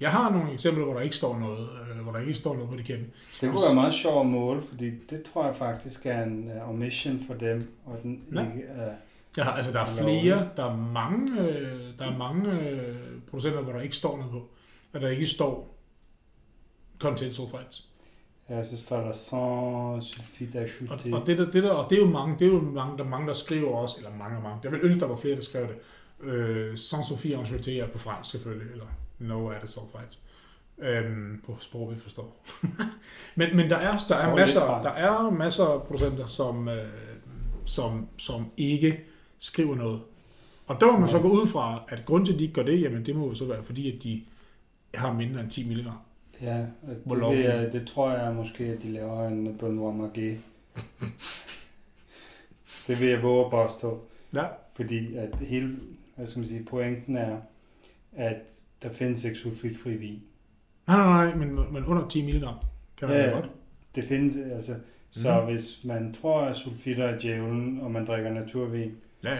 Jeg 0.00 0.10
har 0.12 0.30
nogle 0.30 0.52
eksempler, 0.52 0.84
hvor 0.84 0.94
der 0.94 1.00
ikke 1.00 1.16
står 1.16 1.38
noget, 1.38 1.68
øh, 1.90 2.02
hvor 2.02 2.12
der 2.12 2.18
ikke 2.18 2.34
står 2.34 2.54
noget 2.54 2.68
på 2.68 2.74
etiketten. 2.74 3.06
Det 3.40 3.50
kunne 3.50 3.60
være 3.66 3.74
meget 3.74 3.94
sjovt 3.94 4.20
at 4.20 4.26
måle, 4.26 4.62
fordi 4.62 4.90
det 5.10 5.22
tror 5.22 5.46
jeg 5.46 5.54
faktisk 5.56 6.06
er 6.06 6.22
en 6.22 6.50
uh, 6.62 6.70
omission 6.70 7.20
for 7.26 7.34
dem, 7.34 7.76
og 7.86 7.98
den 8.02 8.24
Ja. 8.34 8.40
ikke 8.40 8.62
er... 8.68 8.92
Jeg 9.36 9.44
har, 9.44 9.52
altså, 9.52 9.72
der 9.72 9.80
er 9.80 9.84
flere, 9.86 10.48
der 10.56 10.64
er 10.64 10.76
mange, 10.76 11.40
øh, 11.40 11.80
der 11.98 12.04
er 12.12 12.18
mange 12.18 12.60
øh, 12.60 12.96
producenter, 13.30 13.60
hvor 13.62 13.72
der 13.72 13.80
ikke 13.80 13.96
står 13.96 14.16
noget 14.16 14.32
på. 14.32 14.48
Og 14.92 15.00
der 15.00 15.08
ikke 15.08 15.26
står 15.26 15.76
content 16.98 17.34
sulfites. 17.34 17.86
Ja, 18.50 18.64
så 18.64 18.76
står 18.78 19.00
der 19.00 19.12
sans 19.12 20.04
sulfite 20.04 20.56
Og, 20.58 20.64
ajouté. 20.64 21.14
og, 21.14 21.26
det, 21.26 21.38
der, 21.38 21.50
det, 21.50 21.62
der, 21.62 21.70
og 21.70 21.90
det 21.90 21.96
er 21.96 22.00
jo 22.02 22.10
mange, 22.10 22.34
det 22.38 22.46
er 22.46 22.50
jo 22.52 22.60
mange, 22.60 22.98
der, 22.98 23.04
mange, 23.04 23.26
der 23.28 23.34
skriver 23.34 23.70
også, 23.76 23.96
eller 23.98 24.10
mange 24.18 24.36
og 24.36 24.42
mange. 24.42 24.58
Jeg 24.62 24.72
vil 24.72 24.80
ønske, 24.82 25.00
der 25.00 25.06
var 25.06 25.16
flere, 25.16 25.36
der 25.36 25.42
skrev 25.42 25.62
det. 25.68 25.76
Øh, 26.26 26.76
sans 26.78 27.06
Sophie 27.06 27.36
Enchanté 27.38 27.70
er 27.70 27.86
på 27.86 27.98
fransk 27.98 28.30
selvfølgelig, 28.30 28.72
eller 28.72 28.84
No 29.20 29.50
Added 29.50 29.68
Sulfites. 29.68 30.20
Øhm, 30.78 31.42
på 31.46 31.56
sprog, 31.60 31.90
vi 31.90 31.96
forstår. 31.96 32.42
men, 33.36 33.56
men 33.56 33.70
der 33.70 33.76
er, 33.76 34.04
der 34.08 34.16
er 34.16 34.34
masser, 34.34 34.60
der 34.60 34.90
er 34.90 35.30
masser 35.30 35.64
af 35.64 35.82
producenter, 35.82 36.26
som, 36.26 36.68
øh, 36.68 36.88
som, 37.64 38.08
som 38.16 38.46
ikke 38.56 39.00
skriver 39.38 39.74
noget. 39.74 40.00
Og 40.66 40.80
der 40.80 40.92
må 40.92 40.98
man 40.98 41.08
så 41.08 41.18
gå 41.18 41.28
ud 41.28 41.46
fra, 41.46 41.82
at 41.88 42.04
grund 42.04 42.26
til, 42.26 42.32
at 42.32 42.38
de 42.38 42.44
ikke 42.44 42.54
gør 42.54 42.62
det, 42.62 42.82
jamen 42.82 43.06
det 43.06 43.16
må 43.16 43.28
jo 43.28 43.34
så 43.34 43.44
være, 43.44 43.64
fordi 43.64 43.96
at 43.96 44.02
de 44.02 44.22
har 44.94 45.12
mindre 45.12 45.40
end 45.40 45.50
10 45.50 45.68
mg. 45.68 45.86
Ja, 46.42 46.66
det, 47.30 47.44
jeg, 47.44 47.72
det 47.72 47.86
tror 47.86 48.10
jeg 48.10 48.34
måske, 48.34 48.64
at 48.64 48.82
de 48.82 48.92
laver 48.92 49.28
en 49.28 49.58
Benoit 49.58 49.96
Marguet. 49.96 50.40
det 52.86 53.00
vil 53.00 53.08
jeg 53.08 53.22
våge 53.22 53.44
at 53.44 53.50
påstå. 53.50 54.00
Ja, 54.34 54.44
Fordi 54.72 55.16
at 55.16 55.36
hele, 55.40 55.76
hvad 56.16 56.26
skal 56.26 56.40
man 56.40 56.48
sige, 56.48 56.64
pointen 56.64 57.16
er, 57.16 57.36
at 58.12 58.42
der 58.82 58.92
findes 58.92 59.24
ikke 59.24 59.38
sulfitfri 59.38 59.96
vin. 59.96 60.22
nej, 60.86 60.96
nej, 60.96 61.24
nej, 61.26 61.34
men, 61.34 61.72
men 61.72 61.84
under 61.84 62.08
10 62.08 62.22
mg 62.26 62.40
kan 62.96 63.08
man 63.08 63.16
Ja, 63.16 63.30
godt. 63.30 63.50
Det 63.94 64.04
findes, 64.04 64.36
altså, 64.52 64.74
så 65.10 65.40
Mhm. 65.40 65.52
hvis 65.52 65.80
man 65.84 66.12
tror, 66.14 66.40
at 66.40 66.56
sulfitter 66.56 67.04
er 67.04 67.18
djævlen, 67.18 67.80
og 67.80 67.90
man 67.90 68.06
drikker 68.06 68.32
naturvin, 68.32 68.92
Ja, 69.24 69.38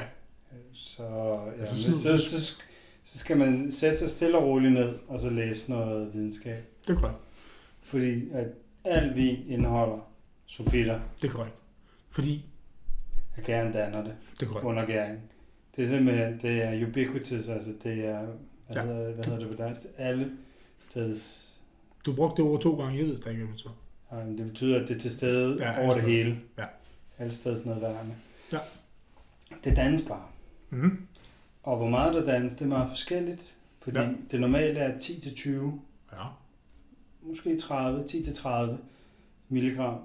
så, 0.73 1.05
ja, 1.05 1.61
Altså, 1.61 1.75
så, 1.77 1.83
sådan- 1.83 2.19
så, 2.19 2.31
så, 2.31 2.61
så 3.05 3.19
skal 3.19 3.37
man 3.37 3.73
sætte 3.73 3.99
sig 3.99 4.11
stille 4.11 4.39
og 4.39 4.45
roligt 4.45 4.73
ned, 4.73 4.95
og 5.09 5.21
så 5.21 5.31
læse 5.31 5.71
noget 5.71 6.15
videnskab. 6.15 6.65
det 6.87 6.97
er 6.97 7.01
korrekt. 7.01 7.19
Fordi 7.83 8.31
at 8.31 8.47
al 8.85 9.15
vin 9.15 9.39
indeholder 9.47 10.11
sulfitter, 10.47 11.01
Det 11.23 11.29
er 11.29 11.33
korrekt. 11.33 11.55
Fordi, 12.11 12.45
at 13.37 13.45
gæren 13.45 13.73
danner 13.73 14.05
det 14.05 14.15
det 14.41 14.47
er 14.47 14.51
korrekt. 14.51 14.67
under 14.67 14.87
gæring. 14.87 15.19
Det 15.77 15.85
er 15.85 15.89
simpelthen, 15.89 16.39
det 16.43 16.63
er 16.63 16.87
ubiquitous, 16.89 17.49
altså 17.49 17.71
det 17.85 18.07
er, 18.07 18.27
hvad, 18.73 18.83
Ja. 18.85 18.93
hedder, 18.93 19.13
hvad 19.15 19.25
hedder 19.25 19.39
det 19.39 19.49
på 19.49 19.55
dansk? 19.63 19.81
Alle 19.99 20.31
steds, 20.91 21.47
Du 22.07 22.13
brugte 22.15 22.43
det 22.43 22.51
ord 22.51 22.61
to 22.61 22.77
gange, 22.77 22.99
jeg 22.99 23.07
ved 23.07 23.17
det 23.17 23.27
ikke, 23.27 23.45
hvad 23.45 23.47
det 23.47 23.49
betyder. 23.55 24.37
Det 24.37 24.47
betyder, 24.47 24.83
at 24.83 24.89
det 24.89 24.97
er 24.97 25.01
til 25.01 25.11
stede 25.11 25.65
Ja, 25.65 25.85
over 25.85 25.93
det 25.95 26.03
hele. 26.03 26.41
Ja. 26.59 26.65
Alle 27.19 27.35
steder 27.35 27.57
nærværende. 27.67 28.15
Ja. 28.53 28.59
Det 29.65 29.77
dannes 29.77 30.03
bare. 30.09 30.25
Mm-hmm. 30.71 31.07
Og 31.63 31.77
hvor 31.77 31.89
meget 31.89 32.15
der 32.15 32.25
dannes, 32.25 32.53
det 32.53 32.63
er 32.63 32.67
meget 32.69 32.89
forskelligt. 32.89 33.55
Fordi 33.81 33.99
Ja. 33.99 34.09
det 34.31 34.41
normale 34.41 34.79
er 34.81 34.99
10-20, 34.99 35.81
Ja, 36.13 36.25
måske 37.23 37.59
30, 37.59 38.03
10-30 38.03 38.77
milligram 39.49 39.99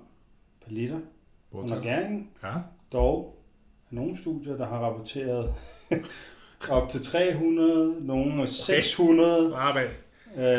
per 0.65 0.71
liter 0.71 0.99
under 1.51 1.75
Bortaget. 1.75 1.83
gæring. 1.83 2.31
Ja, 2.43 2.53
Dog 2.91 3.37
er 3.91 3.95
nogle 3.95 4.17
studier, 4.17 4.57
der 4.57 4.65
har 4.67 4.79
rapporteret 4.79 5.53
op 6.69 6.89
til 6.89 7.01
300, 7.03 7.95
nogle 8.01 8.41
er 8.41 8.45
600. 8.45 9.51
bare 9.51 9.73
bag. 9.73 9.89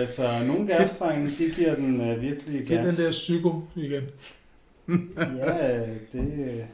Øh, 0.01 0.09
så 0.09 0.45
nogle 0.47 0.67
gasdrenge, 0.67 1.31
de 1.39 1.51
giver 1.57 1.75
den 1.75 2.01
øh, 2.01 2.21
virkelig 2.21 2.69
Det 2.69 2.77
er 2.77 2.83
gas. 2.83 2.97
den 2.97 3.05
der 3.05 3.11
psyko 3.11 3.61
igen. 3.77 4.03
Ja, 5.37 5.81
det, 6.13 6.33
øh, 6.39 6.65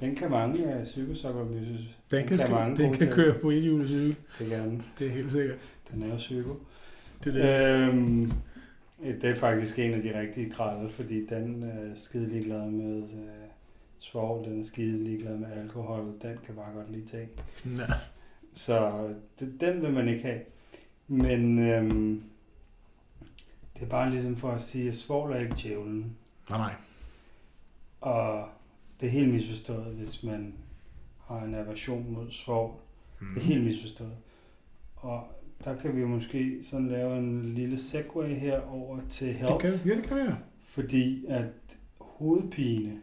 den 0.00 0.14
kan 0.16 0.30
mange 0.30 0.66
af 0.72 0.84
psykosokkermyses. 0.84 1.80
Den 2.10 2.26
kan, 2.26 2.38
kan 2.38 2.46
køre, 2.48 2.50
mange 2.50 2.76
den 2.76 2.92
kan 2.94 3.08
køre 3.08 3.34
på 3.34 3.50
et 3.50 3.88
cykel. 3.88 4.16
Det 4.38 4.46
kan 4.48 4.68
den. 4.68 4.82
Det 4.98 5.06
er 5.06 5.10
helt 5.10 5.32
sikkert. 5.32 5.56
Den 5.92 6.02
er 6.02 6.06
jo 6.06 6.16
psyko. 6.16 6.56
Det 7.24 7.36
er 7.36 7.78
det. 7.78 7.88
Øhm, 7.88 8.32
det 9.20 9.24
er 9.30 9.34
faktisk 9.34 9.78
en 9.78 9.94
af 9.94 10.02
de 10.02 10.20
rigtige 10.20 10.50
kralde, 10.50 10.90
fordi 10.90 11.26
den 11.26 11.62
er 11.62 11.96
skide 11.96 12.28
ligeglad 12.28 12.70
med 12.70 12.96
øh, 12.96 13.49
svovl, 14.00 14.44
den 14.44 14.60
er 14.60 14.64
skide 14.64 15.04
ligeglad 15.04 15.36
med 15.36 15.52
alkohol, 15.52 16.14
den 16.22 16.38
kan 16.46 16.54
bare 16.54 16.72
godt 16.74 16.92
lide 16.92 17.06
ting. 17.06 17.28
Ja. 17.78 17.86
Så 18.52 19.08
det, 19.40 19.60
den 19.60 19.82
vil 19.82 19.92
man 19.92 20.08
ikke 20.08 20.22
have. 20.22 20.40
Men 21.08 21.58
øhm, 21.58 22.22
det 23.74 23.82
er 23.82 23.86
bare 23.86 24.10
ligesom 24.10 24.36
for 24.36 24.50
at 24.50 24.60
sige, 24.62 24.88
at 24.88 24.94
svovl 24.94 25.32
er 25.32 25.38
ikke 25.38 25.56
djævlen. 25.62 26.16
Nej, 26.50 26.58
nej. 26.58 26.74
Og 28.00 28.48
det 29.00 29.06
er 29.06 29.10
helt 29.10 29.32
misforstået, 29.32 29.84
hvis 29.94 30.22
man 30.22 30.54
har 31.26 31.42
en 31.44 31.54
aversion 31.54 32.12
mod 32.12 32.30
svovl. 32.30 32.74
Mm. 33.20 33.26
Det 33.34 33.40
er 33.42 33.46
helt 33.46 33.64
misforstået. 33.64 34.16
Og 34.96 35.24
der 35.64 35.76
kan 35.76 35.96
vi 35.96 36.04
måske 36.04 36.58
sådan 36.70 36.88
lave 36.88 37.18
en 37.18 37.54
lille 37.54 37.78
segue 37.78 38.26
her 38.26 38.60
over 38.60 39.00
til 39.10 39.26
Det 39.26 39.34
health. 39.36 39.58
kan, 39.60 39.70
ja, 39.86 39.96
det 39.96 40.04
kan 40.06 40.16
være. 40.16 40.38
Fordi 40.64 41.24
at 41.28 41.44
hovedpine, 42.00 43.00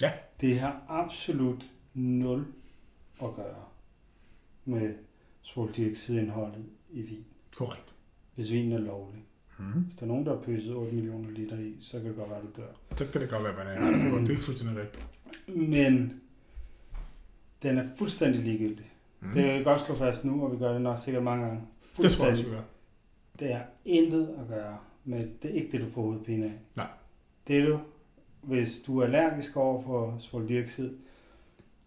Ja. 0.00 0.12
det 0.40 0.58
har 0.58 0.82
absolut 0.88 1.64
nul 1.94 2.46
at 3.22 3.34
gøre 3.34 3.64
med 4.64 4.94
svoldioxidindholdet 5.42 6.64
i 6.90 7.02
vin. 7.02 7.24
Korrekt. 7.56 7.94
Hvis 8.34 8.52
vinen 8.52 8.72
er 8.72 8.78
lovlig. 8.78 9.24
Mm. 9.58 9.64
Hvis 9.64 9.96
der 9.96 10.02
er 10.02 10.06
nogen, 10.06 10.26
der 10.26 10.36
har 10.36 10.42
pøset 10.42 10.74
8 10.74 10.94
millioner 10.94 11.30
liter 11.30 11.58
i, 11.58 11.76
så 11.80 11.98
kan 11.98 12.08
det 12.08 12.16
godt 12.16 12.30
være, 12.30 12.40
du 12.42 12.60
dør. 12.62 12.96
Så 12.96 13.06
kan 13.12 13.20
det 13.20 13.30
godt 13.30 13.44
være, 13.44 13.56
man 13.56 13.66
er. 13.66 14.20
Det 14.26 14.34
er 14.34 14.38
fuldstændig 14.38 14.76
rigtigt. 14.76 15.06
Men 15.48 16.20
den 17.62 17.78
er 17.78 17.84
fuldstændig 17.96 18.40
ligegyldig. 18.40 18.92
Mm. 19.20 19.28
Det 19.34 19.44
kan 19.44 19.58
vi 19.58 19.64
godt 19.64 19.80
slå 19.80 19.94
fast 19.94 20.24
nu, 20.24 20.44
og 20.44 20.52
vi 20.52 20.56
gør 20.56 20.72
det 20.72 20.82
nok 20.82 20.98
sikkert 20.98 21.22
mange 21.22 21.46
gange. 21.46 21.62
det 21.96 22.10
tror 22.10 22.24
jeg 22.24 22.32
også, 22.32 22.44
vi 22.44 22.50
gør. 22.50 22.62
Det 23.38 23.54
har 23.54 23.66
intet 23.84 24.28
at 24.40 24.48
gøre 24.48 24.78
med, 25.04 25.20
det 25.42 25.50
er 25.50 25.54
ikke 25.54 25.72
det, 25.72 25.80
du 25.80 25.90
får 25.90 26.02
hovedpine 26.02 26.44
af. 26.46 26.52
Nej. 26.76 26.86
Det 27.46 27.58
er 27.58 27.66
du, 27.66 27.80
hvis 28.46 28.78
du 28.86 28.98
er 28.98 29.04
allergisk 29.04 29.56
over 29.56 29.82
for 29.82 30.16
svoldioxid, 30.18 30.90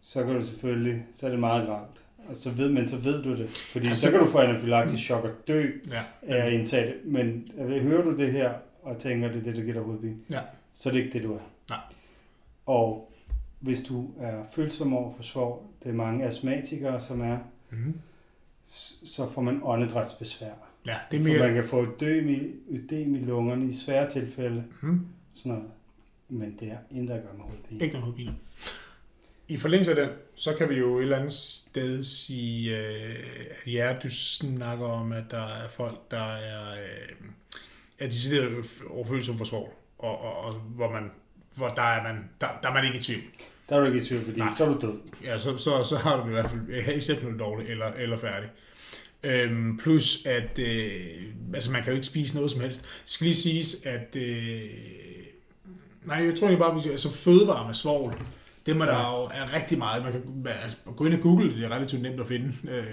så 0.02 0.24
kan 0.24 0.36
du 0.36 0.46
selvfølgelig, 0.46 1.06
så 1.14 1.26
er 1.26 1.30
det 1.32 1.40
meget 1.40 1.68
gralt. 1.68 2.02
Og 2.30 2.36
så 2.36 2.52
ved, 2.52 2.70
men 2.72 2.88
så 2.90 2.98
ved 2.98 3.24
du 3.24 3.36
det, 3.38 3.50
fordi 3.50 3.88
Altså- 3.88 4.06
så 4.06 4.12
kan 4.12 4.20
du 4.20 4.26
få 4.26 4.38
anafylaktisk 4.38 5.04
chok 5.04 5.24
og 5.24 5.30
dø 5.48 5.70
Ja. 5.92 6.04
af 6.22 6.46
at 6.48 6.54
indtage 6.54 6.88
det. 6.88 6.96
Men 7.06 7.48
øh, 7.58 7.82
hører 7.82 8.04
du 8.04 8.18
det 8.18 8.32
her, 8.32 8.54
og 8.84 8.98
tænker, 8.98 9.28
det 9.28 9.38
er 9.40 9.44
det, 9.44 9.56
der 9.56 9.62
giver 9.62 9.74
dig 9.74 9.84
hovedpine, 9.84 10.16
Ja. 10.30 10.40
så 10.74 10.90
er 10.90 10.94
det 10.94 11.00
ikke 11.00 11.14
det, 11.14 11.24
du 11.24 11.34
er. 11.34 11.40
Nej. 11.70 11.80
Og 12.66 13.12
hvis 13.60 13.82
du 13.82 14.10
er 14.20 14.44
følsom 14.54 14.94
over 14.94 15.14
for 15.16 15.24
svovl, 15.24 15.62
det 15.84 15.90
er 15.90 15.94
mange 15.94 16.26
astmatikere, 16.26 17.00
som 17.00 17.22
er, 17.22 17.38
Mm. 17.70 17.94
s- 18.70 19.04
så 19.06 19.30
får 19.32 19.42
man 19.42 19.60
åndedrætsbesvær. 19.64 20.48
Ja, 20.86 20.96
det 21.12 21.18
er 21.20 21.22
For 21.24 21.30
mere... 21.30 21.40
man 21.40 21.54
kan 21.54 21.64
få 21.64 21.82
ødem 22.02 22.30
i, 22.30 22.40
ødem 22.70 23.16
i 23.16 23.20
lungerne 23.20 23.66
i 23.70 23.74
svære 23.74 24.10
tilfælde, 24.10 24.64
Mm. 24.82 25.06
sådan 25.34 25.52
noget. 25.52 25.68
Men 26.30 26.58
det 26.60 26.70
har 26.70 26.80
intet 26.92 27.14
at 27.14 27.24
gøre 27.24 27.34
med 27.34 27.44
hovedpine. 27.44 27.82
Ikke 27.82 27.94
nogen 27.94 28.04
hovedpiner. 28.04 28.34
I 29.48 29.58
forlængelse 29.58 29.92
af 29.92 30.08
den, 30.08 30.10
så 30.36 30.54
kan 30.54 30.70
vi 30.70 30.76
jo 30.76 30.98
et 30.98 31.04
eller 31.04 31.18
andet 31.18 31.34
sted 31.34 32.04
sige, 32.04 32.78
øh, 32.78 33.16
at 33.66 33.74
ja, 33.74 33.96
du 34.04 34.10
snakker 34.10 34.86
om, 34.86 35.12
at 35.12 35.24
der 35.32 35.48
er 35.48 35.70
folk, 35.70 36.12
der 36.12 36.36
er, 36.36 36.72
øh, 36.72 37.28
er 38.00 38.06
decideret 38.06 38.66
overfølsomme 38.90 39.38
for 39.38 39.46
svovl, 39.46 39.70
og, 39.98 40.22
og, 40.22 40.38
og 40.38 40.54
hvor, 40.54 40.92
man, 40.92 41.12
hvor 41.56 41.68
der, 41.68 41.82
er 41.82 42.04
man, 42.04 42.30
der, 42.42 42.48
der 42.64 42.70
er 42.70 42.74
man 42.74 42.86
ikke 42.86 42.98
i 42.98 43.02
tvivl. 43.02 43.22
Der 43.70 43.76
er 43.76 43.80
du 43.80 43.86
ikke 43.86 44.02
i 44.02 44.06
tvivl, 44.06 44.22
fordi 44.22 44.40
Nej. 44.40 44.50
så 44.58 44.66
er 44.66 44.74
du 44.74 44.88
død. 44.88 45.00
Ja, 45.24 45.38
så, 45.38 45.58
så, 45.58 45.84
så 45.84 45.98
har 45.98 46.18
du 46.18 46.22
det 46.22 46.30
i 46.30 46.32
hvert 46.32 46.50
fald 46.50 46.88
exceptionelt 46.98 47.40
dårligt, 47.40 47.70
eller, 47.70 47.86
eller 47.86 48.18
færdig. 48.18 48.50
Øhm, 49.24 49.78
plus 49.78 50.26
at, 50.26 50.60
øh, 50.60 51.24
altså 51.54 51.72
man 51.72 51.84
kan 51.84 51.92
jo 51.92 51.96
ikke 51.96 52.08
spise 52.08 52.36
noget 52.36 52.52
som 52.52 52.62
helst. 52.62 52.82
Det 52.82 53.02
skal 53.06 53.26
lige 53.26 53.36
siges, 53.36 53.86
at, 53.86 54.16
øh, 54.16 54.70
nej, 56.08 56.26
jeg 56.26 56.40
tror 56.40 56.48
ikke 56.48 56.60
bare, 56.60 56.78
at 56.78 56.84
vi, 56.84 56.90
altså 56.90 57.10
fødevarer 57.10 57.66
med 57.66 57.74
svovl, 57.74 58.14
er 58.76 58.86
der 58.86 58.94
Ja. 58.94 59.20
jo 59.20 59.24
er 59.26 59.54
rigtig 59.56 59.78
meget. 59.78 60.04
Man 60.04 60.12
kan 60.12 60.22
altså, 60.64 60.78
gå 60.96 61.06
ind 61.06 61.14
og 61.14 61.20
google 61.20 61.48
det, 61.50 61.56
det 61.58 61.66
er 61.66 61.70
relativt 61.76 62.02
nemt 62.02 62.20
at 62.20 62.28
finde. 62.28 62.46
Øh, 62.72 62.84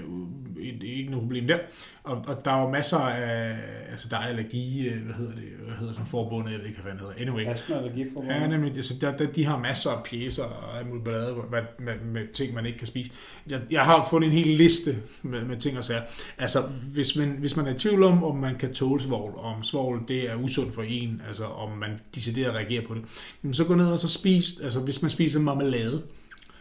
det 0.80 0.90
er 0.92 0.96
ikke 0.96 1.10
noget 1.10 1.22
problem 1.22 1.46
der. 1.46 1.58
Og, 2.04 2.24
og 2.26 2.44
der 2.44 2.50
er 2.52 2.60
jo 2.62 2.68
masser 2.70 2.98
af, 2.98 3.56
altså 3.90 4.08
der 4.08 4.16
er 4.16 4.20
allergi, 4.20 4.88
øh, 4.88 5.04
hvad 5.04 5.14
hedder 5.14 5.34
det, 5.34 5.42
hvad 5.66 5.76
hedder 5.76 5.92
sådan 5.92 6.06
forbundet, 6.06 6.52
jeg 6.52 6.60
ved 6.60 6.66
ikke, 6.66 6.80
hvad 6.82 6.92
det 6.92 7.00
hedder. 7.00 7.14
Anyway, 7.18 7.46
Astma 7.46 7.76
og 7.76 7.82
allergiforbund. 7.82 8.32
Ja, 8.32 8.46
nemlig. 8.46 8.76
Altså, 8.76 8.94
der, 9.00 9.16
der, 9.16 9.26
de 9.26 9.44
har 9.44 9.58
masser 9.58 9.90
af 9.90 10.04
pjæser 10.04 10.44
og 10.44 10.78
alt 10.78 10.88
muligt 10.88 11.04
ballade 11.04 11.34
med, 11.50 11.62
med, 11.78 11.94
med, 12.12 12.32
ting, 12.32 12.54
man 12.54 12.66
ikke 12.66 12.78
kan 12.78 12.86
spise. 12.86 13.12
Jeg, 13.50 13.60
jeg 13.70 13.84
har 13.84 14.06
fundet 14.10 14.26
en 14.28 14.32
hel 14.32 14.46
liste 14.46 14.90
med, 15.22 15.44
med 15.44 15.56
ting 15.56 15.78
og 15.78 15.84
sager. 15.84 16.02
Altså, 16.38 16.58
hvis 16.92 17.16
man, 17.16 17.28
hvis 17.28 17.56
man 17.56 17.66
er 17.66 17.74
i 17.74 17.78
tvivl 17.78 18.02
om, 18.02 18.24
om 18.24 18.36
man 18.36 18.54
kan 18.54 18.74
tåle 18.74 19.02
svovl, 19.02 19.38
om 19.38 19.62
svovl 19.62 20.04
det 20.08 20.30
er 20.30 20.34
usundt 20.36 20.74
for 20.74 20.82
en, 20.82 21.22
altså 21.28 21.44
om 21.44 21.70
man 21.78 21.90
decideret 22.14 22.54
reagerer 22.54 22.86
på 22.86 22.94
det, 22.94 23.02
jamen, 23.42 23.54
så 23.54 23.64
gå 23.64 23.74
ned 23.74 23.86
og 23.86 23.98
så 23.98 24.08
spis, 24.08 24.60
altså 24.60 24.80
hvis 24.80 25.02
man 25.02 25.10
spiser 25.10 25.40
marmelade, 25.40 25.63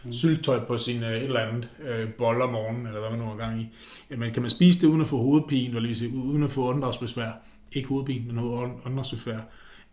Mm. 0.04 0.12
syltetøj 0.12 0.60
på 0.64 0.78
sin 0.78 1.02
øh, 1.02 1.10
et 1.16 1.22
eller 1.22 1.40
andet 1.40 1.68
øh, 1.88 2.08
bold 2.18 2.42
om 2.42 2.52
morgenen, 2.52 2.86
eller 2.86 3.00
hvad 3.00 3.10
man 3.10 3.18
nu 3.18 3.24
har 3.24 3.36
gang 3.36 3.60
i. 3.62 3.68
Jamen, 4.10 4.32
kan 4.32 4.42
man 4.42 4.50
spise 4.50 4.80
det 4.80 4.86
uden 4.86 5.00
at 5.00 5.06
få 5.06 5.16
hovedpine, 5.16 5.76
eller 5.76 5.94
sige, 5.94 6.16
uden 6.16 6.42
at 6.42 6.50
få 6.50 6.68
åndedrætsbesvær? 6.68 7.30
Ikke 7.72 7.88
hovedpine, 7.88 8.26
men 8.26 8.34
noget 8.34 8.70
åndedrætsbesvær. 8.86 9.38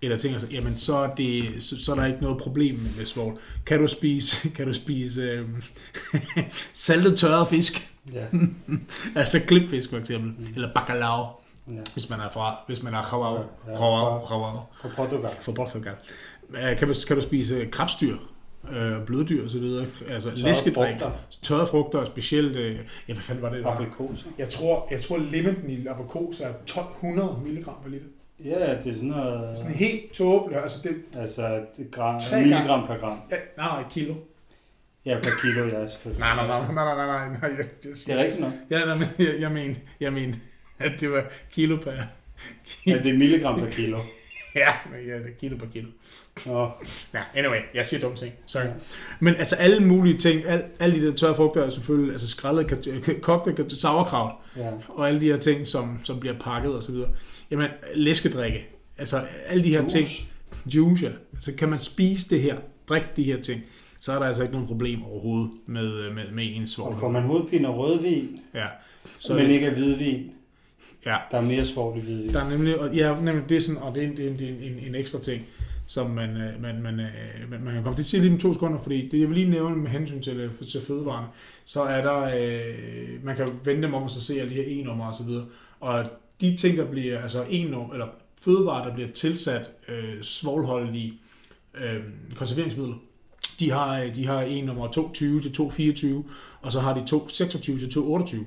Eller 0.02 0.18
ting, 0.18 0.34
altså, 0.34 0.48
jamen 0.52 0.76
så 0.76 0.96
er, 0.96 1.16
det, 1.16 1.64
så, 1.64 1.84
så 1.84 1.92
er 1.92 1.96
der 1.96 2.06
ikke 2.06 2.22
noget 2.22 2.38
problem 2.38 2.76
med, 2.98 3.06
svovl. 3.06 3.40
Kan 3.66 3.80
du 3.80 3.88
spise, 3.88 4.50
kan 4.56 4.68
du 4.68 4.74
spise 4.74 5.22
øh, 5.22 5.48
saltet 6.74 7.18
tørret 7.18 7.48
fisk? 7.48 7.92
Ja. 8.14 8.26
Altså 9.16 9.40
klipfisk 9.48 9.90
for 9.90 9.98
eksempel, 9.98 10.30
Mm. 10.38 10.46
eller 10.56 10.70
bacalao, 10.74 11.26
ja. 11.68 11.74
hvis 11.94 12.10
man 12.10 12.20
er 12.20 12.30
fra, 12.34 12.56
hvis 12.68 12.84
man 12.84 12.94
er 12.94 12.98
Javao, 13.12 13.34
Ja, 13.68 13.72
Javao, 13.74 14.20
fra- 14.20 14.66
Fra 14.82 14.90
Portugal. 14.96 15.30
fra 15.42 15.52
Portugal. 15.52 15.94
Øh, 16.50 16.78
Kan 16.78 16.88
du, 16.88 16.94
kan 17.08 17.16
du 17.16 17.22
spise 17.22 17.66
krabstyr? 17.72 18.18
Øh, 18.72 19.06
bløddyr 19.06 19.44
og 19.44 19.50
så 19.50 19.60
videre. 19.60 19.86
Altså 20.10 20.30
Tørrede 20.30 20.44
læskedrik, 20.44 21.00
frugter. 21.00 21.12
tørrede 21.42 21.68
frugter, 21.68 22.00
og 22.00 22.08
specielt, 22.08 22.56
øh, 22.56 22.76
ja, 23.08 23.14
hvad 23.14 23.24
fanden 23.24 23.42
var 23.44 23.50
det? 23.50 23.66
Aprikoser. 23.66 24.28
Jeg 24.38 24.50
tror, 24.50 24.88
jeg 24.92 25.02
tror 25.02 25.18
limiten 25.18 25.70
i 25.70 25.86
aprikos 25.86 26.40
er 26.40 26.50
1200 26.50 27.40
mg 27.46 27.64
per 27.66 27.90
liter. 27.90 28.06
Ja, 28.46 28.78
det 28.84 28.90
er 28.90 28.94
sådan 28.94 29.10
noget... 29.10 29.58
Sådan 29.58 29.74
helt 29.74 30.12
tåbeligt. 30.14 30.62
Altså 30.62 30.78
det, 30.84 31.20
Altså, 31.20 31.62
det 31.78 31.92
gram, 31.92 32.20
gange. 32.32 32.46
milligram 32.48 32.88
per 32.88 32.98
gram. 32.98 33.18
ja, 33.32 33.36
nej, 33.58 33.68
nej, 33.82 33.84
kilo. 33.92 34.14
Ja, 35.06 35.16
per 35.24 35.32
kilo, 35.42 35.66
ja, 35.68 35.88
selvfølgelig. 35.88 36.20
Nej, 36.20 36.36
nej, 36.36 36.48
nej, 36.48 36.74
nej, 36.74 36.74
nej, 36.74 36.96
nej, 36.96 37.28
nej, 37.28 37.40
nej. 37.42 37.50
Jeg, 37.50 37.66
jeg, 37.86 37.92
Det 38.08 38.14
er 38.14 38.18
rigtigt 38.24 38.42
nok. 38.42 38.52
Ja, 38.70 38.86
nej, 38.86 38.96
men 38.96 39.08
jeg, 39.20 39.36
jeg 39.40 39.52
mener, 39.52 39.76
jeg 40.00 40.14
mener, 40.14 40.34
at 40.80 40.92
det 41.02 41.12
var 41.12 41.24
kilo 41.52 41.78
per... 41.84 41.92
Ja, 42.88 42.98
det 43.04 43.14
er 43.14 43.18
milligram 43.18 43.60
per 43.60 43.70
kilo. 43.70 43.98
Ja, 44.56 44.70
ja, 45.08 45.18
det 45.18 45.26
er 45.26 45.32
kilo 45.40 45.58
per 45.58 45.66
kilo. 45.74 45.88
Nå, 46.46 46.70
Ja, 47.14 47.20
anyway, 47.36 47.60
jeg 47.74 47.86
siger 47.86 48.02
dumme 48.02 48.18
ting. 48.18 48.34
Sorry. 48.46 48.64
Ja. 48.64 48.70
Men 49.20 49.36
altså 49.36 49.56
alle 49.56 49.80
mulige 49.88 50.18
ting, 50.18 50.46
al, 50.46 50.64
alle 50.80 51.02
de 51.02 51.08
der 51.08 51.14
tørre 51.16 51.36
frugter 51.36 51.64
er 51.64 51.70
selvfølgelig, 51.70 52.12
altså 52.12 52.28
skrællet, 52.28 52.68
kat- 52.68 53.22
kogte 53.22 53.80
sauerkraut, 53.80 54.32
ja. 54.58 54.70
og 54.88 55.08
alle 55.08 55.22
de 55.22 55.26
her 55.26 55.38
ting, 55.38 55.68
som, 55.68 56.00
som 56.04 56.20
bliver 56.20 56.40
pakket 56.40 56.72
og 56.76 56.84
så 56.84 56.92
videre. 56.92 57.10
Jamen, 57.52 57.68
læskedrikke, 57.96 58.70
altså 58.98 59.22
alle 59.48 59.64
de 59.64 59.70
her 59.70 59.82
Juice. 59.82 59.98
ting, 59.98 60.08
juice, 60.76 61.06
ja. 61.06 61.12
Altså 61.34 61.52
kan 61.54 61.70
man 61.70 61.80
spise 61.80 62.30
det 62.30 62.42
her, 62.42 62.58
drikke 62.90 63.08
de 63.16 63.24
her 63.24 63.42
ting, 63.42 63.62
så 64.00 64.14
er 64.14 64.20
der 64.20 64.26
altså 64.26 64.42
ikke 64.42 64.52
nogen 64.54 64.68
problem 64.68 65.04
overhovedet 65.04 65.52
med, 65.66 66.12
med, 66.12 66.32
med 66.32 66.56
ens 66.56 66.78
Og 66.80 66.98
får 67.00 67.10
man 67.10 67.24
hovedpine 67.24 67.68
af 67.68 67.78
rødvin, 67.78 68.40
Ja. 68.54 68.66
Så 69.20 69.34
men 69.34 69.50
ikke 69.50 69.68
af 69.68 69.74
hvidvin, 69.74 70.32
Ja. 71.06 71.18
der 71.32 71.38
er 71.38 71.42
mere 71.42 71.66
svovl 71.66 71.98
i 71.98 72.02
hvidvin. 72.02 72.34
Der 72.34 72.44
er 72.44 72.50
nemlig, 72.50 72.80
og, 72.80 72.96
ja, 72.96 73.22
nemlig 73.22 73.50
det 73.50 73.58
er 73.58 73.62
sådan, 73.62 73.82
og 73.82 73.96
det 73.96 74.04
er, 74.04 74.08
en, 74.08 74.20
en, 74.20 74.40
en, 74.42 74.80
en 74.88 74.96
ekstra 74.96 75.20
ting, 75.20 75.46
som 75.88 76.10
man, 76.10 76.30
øh, 76.30 76.62
man, 76.62 76.82
man, 76.82 77.00
øh, 77.00 77.50
man, 77.50 77.64
man 77.64 77.74
kan 77.74 77.84
komme 77.84 77.96
til 77.96 78.04
at 78.04 78.08
sige 78.08 78.22
lige 78.22 78.34
om 78.34 78.40
to 78.40 78.54
sekunder, 78.54 78.80
fordi 78.80 79.10
det 79.10 79.20
jeg 79.20 79.28
vil 79.28 79.38
lige 79.38 79.50
nævne 79.50 79.76
med 79.76 79.90
hensyn 79.90 80.22
til, 80.22 80.40
øh, 80.40 80.68
til 80.72 80.82
fødevarene, 80.82 81.28
så 81.66 81.82
er 81.82 82.02
der, 82.02 82.20
øh, 82.20 83.26
man 83.26 83.36
kan 83.36 83.48
vende 83.64 83.82
dem 83.82 83.94
om 83.94 84.04
og 84.04 84.10
så 84.10 84.22
se 84.22 84.40
alle 84.40 84.50
de 84.50 84.56
her 84.56 84.82
e-numre 84.82 85.08
og 85.08 85.16
så 85.16 85.24
videre, 85.24 85.46
og 85.80 86.06
de 86.42 86.58
ting, 86.58 86.78
der 86.78 86.86
bliver, 86.86 87.22
altså 87.22 87.46
e-nummer, 87.50 87.94
eller 87.94 88.08
fødevarer, 88.42 88.88
der 88.88 88.94
bliver 88.94 89.12
tilsat 89.12 89.72
øh, 89.88 90.22
svovlholdige 90.22 91.14
øh, 91.76 92.00
konserveringsmidler, 92.36 92.96
de 93.60 93.72
har, 93.72 94.06
de 94.16 94.26
har 94.26 94.42
e-nummer 94.42 94.88
220 94.88 95.42
til 95.42 95.54
224, 95.54 96.24
og 96.62 96.72
så 96.72 96.80
har 96.80 96.94
de 96.94 97.06
226 97.06 97.80
til 97.80 97.92
228. 97.92 98.46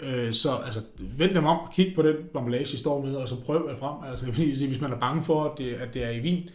Øh, 0.00 0.32
så 0.32 0.56
altså, 0.56 0.80
vend 0.98 1.34
dem 1.34 1.44
om 1.44 1.58
og 1.58 1.68
kig 1.74 1.92
på 1.94 2.02
den 2.02 2.16
emballage, 2.36 2.74
I 2.74 2.76
står 2.76 3.04
med, 3.04 3.14
og 3.14 3.28
så 3.28 3.36
prøv 3.40 3.68
jer 3.70 3.76
frem. 3.76 4.10
Altså, 4.10 4.26
fordi, 4.26 4.66
hvis 4.68 4.80
man 4.80 4.92
er 4.92 4.98
bange 4.98 5.22
for, 5.24 5.44
at 5.44 5.58
det, 5.58 5.74
at 5.74 5.94
det 5.94 6.04
er 6.04 6.10
i 6.10 6.18
vin, 6.18 6.48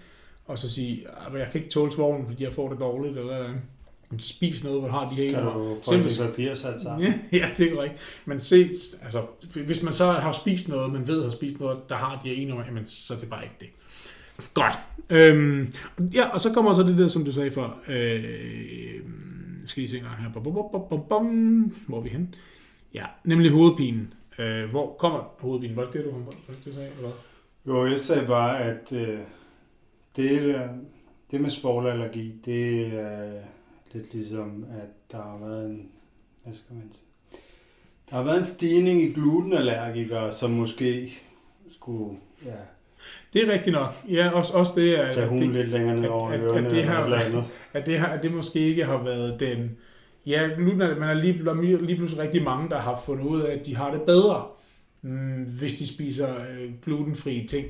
og 0.46 0.60
så 0.60 0.70
sige, 0.74 1.06
at 1.34 1.40
jeg 1.40 1.48
kan 1.52 1.62
ikke 1.62 1.72
tåle 1.74 1.92
svoglen, 1.92 2.28
fordi 2.28 2.44
jeg 2.44 2.54
får 2.54 2.70
det 2.70 2.80
dårligt, 2.80 3.18
eller 3.18 3.38
andet. 3.38 3.62
Spis 4.18 4.64
noget, 4.64 4.80
hvor 4.82 4.90
har 4.90 5.10
de 5.10 5.16
her 5.16 5.32
Skal 5.32 5.44
du 5.46 5.78
få 5.84 5.92
Simpelthen- 5.92 6.26
det 6.28 6.30
papir 6.36 6.56
sat 6.56 6.82
sammen? 6.82 7.14
Ja, 7.32 7.50
det 7.58 7.68
er 7.72 7.76
korrekt. 7.76 8.22
Men 8.26 8.40
se, 8.40 8.70
altså, 9.04 9.22
hvis 9.66 9.84
man 9.84 9.94
så 9.94 10.12
har 10.12 10.32
spist 10.32 10.68
noget, 10.68 10.94
man 10.94 11.08
ved 11.08 11.24
har 11.24 11.30
spist 11.30 11.60
noget, 11.60 11.90
der 11.90 11.96
har 11.96 12.22
de 12.24 12.30
her 12.30 12.36
enummer, 12.36 12.66
jamen, 12.66 12.88
så 12.88 13.14
er 13.14 13.18
det 13.18 13.30
bare 13.30 13.44
ikke 13.44 13.56
det. 13.60 13.68
Godt. 14.54 14.74
Øhm, 15.10 15.74
ja, 16.14 16.28
og 16.28 16.42
så 16.42 16.54
kommer 16.54 16.74
så 16.74 16.84
det 16.84 16.98
der, 16.98 17.08
som 17.08 17.26
du 17.26 17.32
sagde 17.32 17.52
før. 17.52 17.80
Øh, 17.88 18.24
skal 19.66 19.84
I 19.84 19.88
se 19.88 19.98
en 19.98 20.04
gang 20.04 20.16
her. 20.16 20.30
Bum, 20.34 20.44
bum, 20.44 20.54
bum, 20.90 21.02
bum. 21.10 21.26
Hvor 21.88 21.98
er 21.98 22.02
vi 22.02 22.10
hen? 22.10 22.36
Ja, 22.94 23.06
nemlig 23.26 23.52
hovedpinen. 23.52 24.14
Øh, 24.40 24.70
hvor 24.70 24.96
kommer 25.00 25.36
hovedpinen? 25.40 25.76
Var 25.76 25.84
det 25.84 25.94
det, 25.94 26.06
du, 26.06 26.12
var 26.12 26.32
det, 26.32 26.66
du 26.66 26.74
sagde? 26.74 26.90
Eller? 26.98 27.12
Jo, 27.68 27.86
jeg 27.86 28.00
sagde 28.00 28.28
bare, 28.28 28.60
at 28.60 28.92
øh, 28.94 29.20
det, 30.16 30.42
der- 30.42 30.70
det 31.32 31.42
med 31.42 31.50
svovlallergi, 31.50 32.36
det 32.46 32.88
er 33.00 33.32
lidt 33.94 34.14
ligesom, 34.14 34.66
at 34.82 34.88
der 35.12 35.18
har 35.18 35.38
været 35.48 35.66
en, 35.70 35.90
hvad 36.44 36.54
skal 36.56 36.76
man 36.76 36.90
sige, 36.92 37.06
der 38.10 38.16
har 38.16 38.24
været 38.24 38.40
en 38.40 38.46
stigning 38.46 39.02
i 39.02 39.14
glutenallergikere, 39.14 40.32
som 40.32 40.52
måske 40.52 41.20
skulle 41.72 42.18
ja, 42.46 42.52
Det 43.34 43.48
er 43.50 43.54
rigtigt 43.54 43.74
nok. 43.74 43.92
Ja, 44.10 44.30
også, 44.30 44.54
også 44.54 44.72
det, 44.76 44.96
at, 44.96 45.18
at 45.18 45.30
det, 45.32 45.50
lidt 45.50 45.70
længere 45.70 45.96
ned 45.96 46.04
at- 46.04 46.10
over 46.10 46.30
at- 46.30 46.40
ørerne 46.42 46.66
at 46.68 46.72
det 46.72 46.84
har- 46.84 47.46
at 47.74 47.86
det, 47.86 48.00
har, 48.00 48.08
at 48.08 48.24
det 48.24 48.32
måske 48.34 48.60
ikke 48.60 48.86
har 48.86 49.04
været 49.04 49.40
den... 49.40 49.78
Ja, 50.26 50.48
nu 50.58 50.72
er 50.72 51.00
man 51.00 51.10
er 51.10 51.14
lige, 51.14 51.86
lige 51.86 51.96
pludselig 51.98 52.24
rigtig 52.24 52.44
mange, 52.44 52.70
der 52.70 52.80
har 52.80 53.02
fundet 53.06 53.26
ud 53.26 53.42
af, 53.42 53.56
at 53.60 53.66
de 53.66 53.76
har 53.76 53.92
det 53.92 54.02
bedre, 54.02 54.46
mm, 55.02 55.44
hvis 55.60 55.74
de 55.74 55.88
spiser 55.88 56.36
øh, 56.36 56.72
glutenfrie 56.86 57.48
ting. 57.48 57.68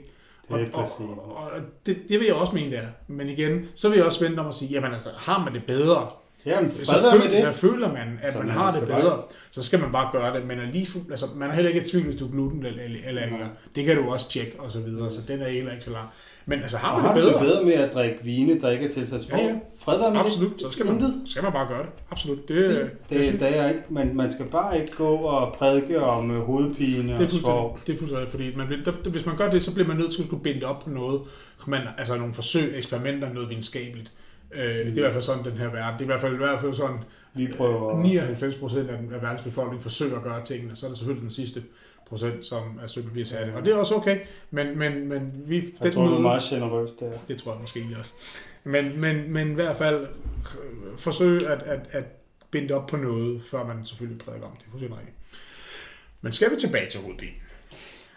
Det 0.52 0.62
er 0.62 0.68
og, 0.74 0.88
og, 1.00 1.36
og, 1.36 1.52
og 1.52 1.62
det, 1.86 1.98
det 2.10 2.20
vil 2.20 2.26
jeg 2.26 2.36
også 2.36 2.54
mene, 2.54 2.72
det 2.72 2.80
er. 2.80 2.88
Men 3.08 3.30
igen, 3.30 3.66
så 3.76 3.90
vil 3.90 3.96
jeg 3.96 4.06
også 4.06 4.26
vente 4.26 4.40
om 4.40 4.48
at 4.48 4.56
sige, 4.56 4.72
jamen 4.72 4.94
altså, 4.94 5.10
har 5.18 5.44
man 5.44 5.54
det 5.54 5.64
bedre, 5.68 6.10
Jamen, 6.46 6.70
så 6.70 6.96
føler, 7.12 7.46
det. 7.46 7.56
føler 7.56 7.88
man, 7.94 8.20
at 8.22 8.34
Så 8.34 8.40
man 8.40 8.50
har 8.50 8.72
det 8.72 8.82
bedre, 8.88 9.22
så 9.52 9.64
skal 9.64 9.80
man 9.80 9.92
bare 9.92 10.10
gøre 10.12 10.38
det. 10.40 10.48
Men 10.48 10.60
er 10.60 10.72
lige, 10.72 10.86
fu- 10.86 11.10
altså, 11.12 11.26
man 11.36 11.50
er 11.50 11.54
heller 11.54 11.70
ikke 11.70 11.82
i 11.82 11.84
tvivl, 11.86 12.04
hvis 12.06 12.16
du 12.16 12.26
er 12.28 12.32
gluten 12.32 12.66
eller, 12.66 12.84
eller, 12.84 13.00
eller 13.08 13.30
Nej. 13.30 13.40
Det 13.76 13.86
kan 13.86 13.96
du 13.96 14.10
også 14.12 14.30
tjekke, 14.30 14.60
og 14.60 14.72
så 14.72 14.80
videre, 14.80 15.12
så 15.12 15.22
den 15.28 15.42
er 15.42 15.50
heller 15.50 15.72
ikke 15.72 15.84
så 15.84 15.92
lang. 15.92 16.08
Men 16.46 16.62
altså, 16.62 16.78
har 16.78 16.96
man 16.96 17.02
har 17.06 17.14
det 17.14 17.24
bedre, 17.24 17.34
det 17.34 17.42
bedre 17.42 17.64
med 17.64 17.74
at 17.74 17.94
drikke 17.94 18.18
vine, 18.24 18.62
der 18.62 18.70
ikke 18.70 18.86
er 18.88 18.92
tilsat 18.92 19.22
svovl? 19.24 19.42
Ja, 19.42 19.48
ja. 19.48 19.54
Fred 19.80 20.12
med 20.12 20.20
absolut, 20.20 20.62
så 20.62 20.72
skal 20.72 20.86
man, 20.86 20.94
Intet. 20.96 21.14
skal 21.26 21.44
man 21.44 21.52
bare 21.52 21.68
gøre 21.68 21.82
det. 21.82 21.90
Absolut. 22.12 22.48
Det, 22.48 22.66
Fint. 22.66 22.80
det, 23.10 23.18
Det, 23.18 23.26
synes- 23.26 23.42
det 23.42 23.58
er 23.58 23.68
ikke, 23.68 23.82
man, 23.90 24.16
man 24.16 24.32
skal 24.32 24.46
bare 24.46 24.80
ikke 24.82 24.96
gå 24.96 25.08
og 25.16 25.54
prædike 25.54 26.02
om 26.02 26.32
øh, 26.32 26.42
hovedpine 26.42 27.04
Det 27.04 27.10
er 27.10 27.14
og 27.14 27.30
fuldstændig, 27.30 27.88
det 27.88 27.94
er 27.94 27.98
fuldstændig 27.98 28.30
fordi 28.30 28.56
man 28.56 28.68
der, 28.86 28.92
der, 29.04 29.10
hvis 29.10 29.26
man 29.26 29.38
gør 29.38 29.50
det, 29.50 29.64
så 29.64 29.74
bliver 29.74 29.88
man 29.88 29.98
nødt 29.98 30.12
til 30.12 30.22
at 30.22 30.28
skulle 30.28 30.44
binde 30.44 30.60
det 30.60 30.68
op 30.68 30.80
på 30.84 30.90
noget, 30.90 31.22
man, 31.68 31.82
altså 31.98 32.18
nogle 32.18 32.34
forsøg, 32.34 32.74
eksperimenter, 32.78 33.34
noget 33.34 33.50
videnskabeligt. 33.50 34.12
Øh, 34.54 34.64
Det 34.64 34.80
er 34.88 34.88
i 34.88 35.00
hvert 35.00 35.12
fald 35.14 35.24
sådan, 35.24 35.44
den 35.44 35.58
her 35.58 35.68
verden. 35.70 35.94
Det 35.94 36.00
er 36.00 36.04
i 36.04 36.06
hvert 36.06 36.22
fald, 36.22 36.34
i 36.34 36.38
hvert 36.38 36.62
fald 36.62 36.74
sådan, 36.74 36.98
Vi 37.34 37.48
prøver... 37.58 38.02
99 38.02 38.56
procent 38.56 38.90
af, 38.90 38.94
af 38.94 39.22
verdens 39.22 39.42
befolkning 39.42 39.82
forsøger 39.82 40.18
at 40.18 40.24
gøre 40.24 40.44
tingene, 40.44 40.76
så 40.76 40.86
er 40.86 40.90
der 40.90 40.96
selvfølgelig 40.96 41.22
den 41.22 41.32
sidste 41.32 41.64
procent, 42.08 42.46
som 42.46 42.80
er 42.84 42.88
søgt 42.88 43.34
af 43.34 43.46
det. 43.46 43.56
Og 43.56 43.66
det 43.66 43.74
er 43.74 43.78
også 43.78 43.96
okay, 43.96 44.20
men, 44.52 44.80
men, 44.80 45.08
men 45.10 45.32
vi, 45.46 45.56
Jeg 45.56 45.64
den 45.84 45.92
tror, 45.94 46.02
du 46.04 46.08
er 46.08 46.12
måde- 46.12 46.22
meget 46.22 46.44
generøs 46.50 46.92
der. 46.94 47.12
det 47.28 47.38
tror 47.38 47.52
jeg 47.52 47.62
måske 47.62 47.80
egentlig 47.80 47.98
også. 48.00 48.14
Men, 48.64 49.00
men, 49.02 49.34
men 49.34 49.52
i 49.52 49.54
hvert 49.54 49.76
fald 49.76 50.08
forsøg 50.98 51.48
at, 51.48 51.62
at, 51.64 51.80
at 51.92 52.04
binde 52.52 52.68
det 52.68 52.76
op 52.76 52.88
på 52.88 52.98
noget, 52.98 53.42
før 53.52 53.66
man 53.66 53.86
selvfølgelig 53.86 54.22
prædiker 54.22 54.46
om 54.46 54.52
det. 54.52 54.60
Det 54.62 54.68
er 54.68 54.72
fuldstændig 54.72 54.98
rigtigt. 55.00 55.18
Men 56.22 56.32
skal 56.32 56.52
vi 56.52 56.56
tilbage 56.56 56.90
til 56.90 57.00
hovedpine? 57.02 57.32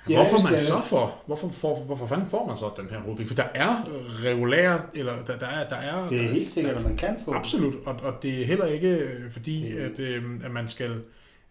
Ja, 0.08 0.14
hvorfor 0.16 0.48
man 0.50 0.58
så 0.58 0.72
får, 0.84 1.22
hvorfor, 1.26 1.48
for, 1.48 1.76
hvorfor 1.76 2.06
fanden 2.06 2.26
får 2.26 2.46
man 2.46 2.56
så 2.56 2.70
den 2.76 2.88
her 2.90 2.98
hovedpine? 3.00 3.28
For 3.28 3.34
der 3.34 3.46
er 3.54 3.76
regulære, 4.24 4.80
eller 4.94 5.12
der, 5.26 5.38
der 5.38 5.46
er, 5.46 5.68
der 5.68 5.76
er, 5.76 6.08
Det 6.08 6.20
er 6.24 6.28
helt 6.28 6.50
sikkert, 6.50 6.76
at 6.76 6.82
man 6.82 6.96
kan 6.96 7.16
få. 7.24 7.32
Absolut, 7.32 7.74
og, 7.86 7.94
og 8.02 8.12
det 8.22 8.40
er 8.42 8.46
heller 8.46 8.66
ikke 8.66 8.88
øh, 8.88 9.30
fordi, 9.30 9.62
Det- 9.62 9.78
at, 9.78 9.98
øh, 9.98 10.22
at 10.44 10.50
man 10.50 10.68
skal 10.68 10.90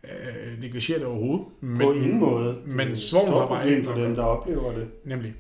øh, 0.04 0.60
negligere 0.62 1.00
det 1.00 1.08
overhovedet. 1.08 1.46
Men, 1.62 1.78
På 1.82 1.92
ingen 1.94 2.20
måde. 2.20 2.48
Det 2.66 2.76
men 2.76 2.96
stort 2.96 3.28
har 3.30 3.48
bare 3.48 3.70
ikke 3.72 3.84
for 3.84 3.94
dem, 3.94 4.16
der 4.16 4.24
oplever 4.24 4.72
det. 4.74 4.88
Nemlig. 5.06 5.34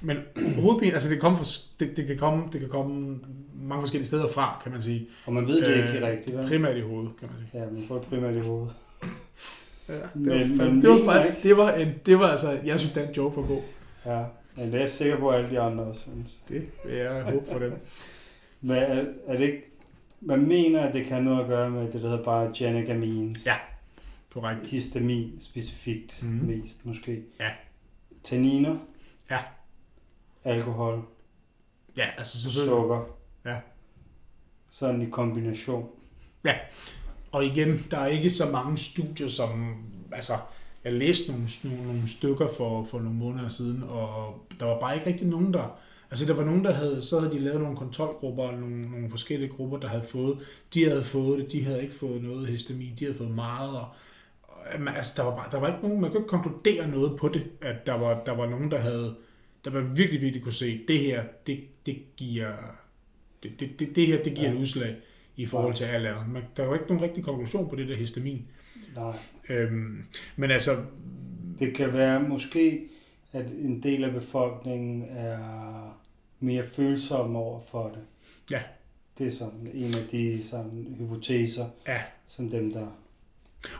Men 0.00 0.16
hovedpine, 0.62 0.92
altså 0.92 1.10
det, 1.10 1.20
kommer 1.20 1.38
fra, 1.38 1.44
det, 1.80 1.96
det, 1.96 2.06
kan 2.06 2.16
komme, 2.16 2.44
det 2.52 2.60
kan 2.60 2.68
komme 2.68 3.18
mange 3.62 3.82
forskellige 3.82 4.06
steder 4.06 4.28
fra, 4.34 4.60
kan 4.62 4.72
man 4.72 4.82
sige. 4.82 5.08
Og 5.26 5.32
man 5.32 5.46
ved 5.46 5.60
det 5.60 5.68
Øh, 5.82 5.94
ikke 5.94 6.06
rigtigt, 6.06 6.36
vel? 6.38 6.46
Primært 6.48 6.76
i 6.76 6.80
hovedet, 6.80 7.10
kan 7.20 7.28
man 7.28 7.36
sige. 7.50 7.62
Ja, 7.64 7.70
man 7.70 7.84
får 7.88 7.94
det 7.94 8.04
primært 8.04 8.34
i 8.34 8.40
hovedet. 8.48 8.70
Ja, 9.88 9.94
det, 9.94 10.02
Men- 10.14 10.28
var, 10.30 10.36
men 10.36 10.60
fandme- 10.60 10.82
det, 10.82 10.90
var, 11.06 11.12
faktisk, 11.12 11.42
det, 11.42 11.56
var 11.56 11.72
en, 11.72 11.94
det 12.06 12.18
var 12.18 12.28
altså, 12.28 12.58
jeg 12.64 12.80
synes, 12.80 12.94
den 12.94 13.10
joke 13.16 13.36
var 13.36 13.42
god. 13.46 13.62
Ja, 14.06 14.24
men 14.56 14.66
det 14.66 14.74
er 14.74 14.80
jeg 14.80 14.90
sikker 14.90 15.16
på, 15.16 15.28
at 15.30 15.38
alle 15.38 15.50
de 15.50 15.60
andre 15.60 15.84
også 15.84 16.00
synes. 16.00 16.38
Det 16.48 16.70
vil 16.86 16.94
jeg 16.96 17.22
håbe 17.22 17.46
for 17.52 17.58
dem. 17.58 17.72
Men 18.60 18.76
er, 18.76 19.04
er 19.26 19.36
det 19.36 19.40
ikke... 19.40 19.64
Man 20.20 20.46
mener, 20.48 20.80
at 20.80 20.94
det 20.94 21.06
kan 21.06 21.22
noget 21.22 21.40
at 21.40 21.46
gøre 21.46 21.70
med 21.70 21.82
det, 21.92 22.02
der 22.02 22.08
hedder 22.08 22.24
bare 22.24 22.52
genegamins. 22.56 23.46
Ja. 23.46 23.54
Korrekt. 24.32 24.66
Histamin 24.66 25.32
specifikt 25.40 26.22
mm. 26.22 26.28
mest, 26.28 26.86
måske. 26.86 27.22
Ja. 27.40 27.50
Tanniner. 28.24 28.76
Ja. 29.30 29.38
Alkohol. 30.44 31.02
Ja, 31.96 32.06
altså 32.18 32.40
selvfølgelig. 32.42 32.68
Sukker. 32.68 33.16
Ja. 33.44 33.56
Sådan 34.70 35.02
i 35.02 35.06
kombination. 35.10 35.88
Og 37.32 37.44
igen, 37.44 37.86
der 37.90 37.98
er 37.98 38.06
ikke 38.06 38.30
så 38.30 38.50
mange 38.52 38.76
studier, 38.76 39.28
som... 39.28 39.76
Altså, 40.12 40.32
jeg 40.84 40.92
læste 40.92 41.32
nogle, 41.32 41.48
nogle, 41.64 41.86
nogle 41.86 42.08
stykker 42.08 42.48
for, 42.56 42.84
for 42.84 42.98
nogle 42.98 43.18
måneder 43.18 43.48
siden, 43.48 43.82
og 43.88 44.34
der 44.60 44.66
var 44.66 44.80
bare 44.80 44.94
ikke 44.94 45.06
rigtig 45.06 45.26
nogen, 45.26 45.54
der... 45.54 45.78
Altså, 46.10 46.26
der 46.26 46.34
var 46.34 46.44
nogen, 46.44 46.64
der 46.64 46.72
havde... 46.72 47.02
Så 47.02 47.20
havde 47.20 47.32
de 47.32 47.38
lavet 47.38 47.60
nogle 47.60 47.76
kontrolgrupper, 47.76 48.52
nogle, 48.52 48.82
nogle 48.82 49.10
forskellige 49.10 49.48
grupper, 49.48 49.78
der 49.78 49.88
havde 49.88 50.02
fået... 50.02 50.38
De 50.74 50.84
havde 50.84 51.02
fået 51.02 51.38
det, 51.38 51.52
de 51.52 51.64
havde 51.64 51.82
ikke 51.82 51.94
fået 51.94 52.22
noget 52.22 52.46
histamin, 52.46 52.92
de 52.98 53.04
havde 53.04 53.18
fået 53.18 53.30
meget, 53.30 53.70
og... 53.70 53.86
og 54.42 54.96
altså, 54.96 55.12
der 55.16 55.22
var, 55.22 55.36
bare, 55.36 55.48
der 55.50 55.58
var 55.58 55.68
ikke 55.68 55.82
nogen... 55.82 56.00
Man 56.00 56.10
kunne 56.10 56.20
ikke 56.20 56.28
konkludere 56.28 56.88
noget 56.88 57.18
på 57.18 57.28
det, 57.28 57.42
at 57.60 57.86
der 57.86 57.94
var, 57.94 58.24
der 58.24 58.32
var 58.32 58.48
nogen, 58.48 58.70
der 58.70 58.78
havde... 58.78 59.14
Der 59.64 59.70
var 59.70 59.80
virkelig, 59.80 60.20
virkelig 60.20 60.42
kunne 60.42 60.52
se, 60.52 60.80
det 60.88 60.98
her, 60.98 61.22
det, 61.46 61.60
det 61.86 61.98
giver... 62.16 62.52
Det, 63.42 63.60
det, 63.60 63.78
det, 63.78 63.96
det 63.96 64.06
her, 64.06 64.22
det 64.22 64.34
giver 64.34 64.48
ja. 64.48 64.54
et 64.54 64.60
udslag 64.60 64.96
i 65.38 65.46
forhold 65.46 65.74
til 65.74 65.84
alt 65.84 66.06
andet. 66.06 66.28
Men 66.28 66.42
der 66.56 66.66
var 66.66 66.74
ikke 66.74 66.86
nogen 66.88 67.02
rigtig 67.02 67.24
konklusion 67.24 67.68
på 67.70 67.76
det 67.76 67.88
der 67.88 67.96
histamin. 67.96 68.42
Nej. 68.96 69.12
Øhm, 69.48 70.02
men 70.36 70.50
altså, 70.50 70.70
Det 71.58 71.74
kan 71.74 71.92
være 71.92 72.28
måske, 72.28 72.80
at 73.32 73.50
en 73.50 73.82
del 73.82 74.04
af 74.04 74.12
befolkningen 74.12 75.04
er 75.10 75.38
mere 76.40 76.62
følsom 76.62 77.36
over 77.36 77.60
for 77.70 77.88
det. 77.88 78.02
Ja. 78.50 78.60
Det 79.18 79.26
er 79.26 79.30
sådan 79.30 79.70
en 79.74 79.84
af 79.94 80.08
de 80.12 80.44
sådan, 80.44 80.96
hypoteser, 80.98 81.64
Ja. 81.88 81.98
som 82.26 82.50
dem, 82.50 82.72
der 82.72 82.86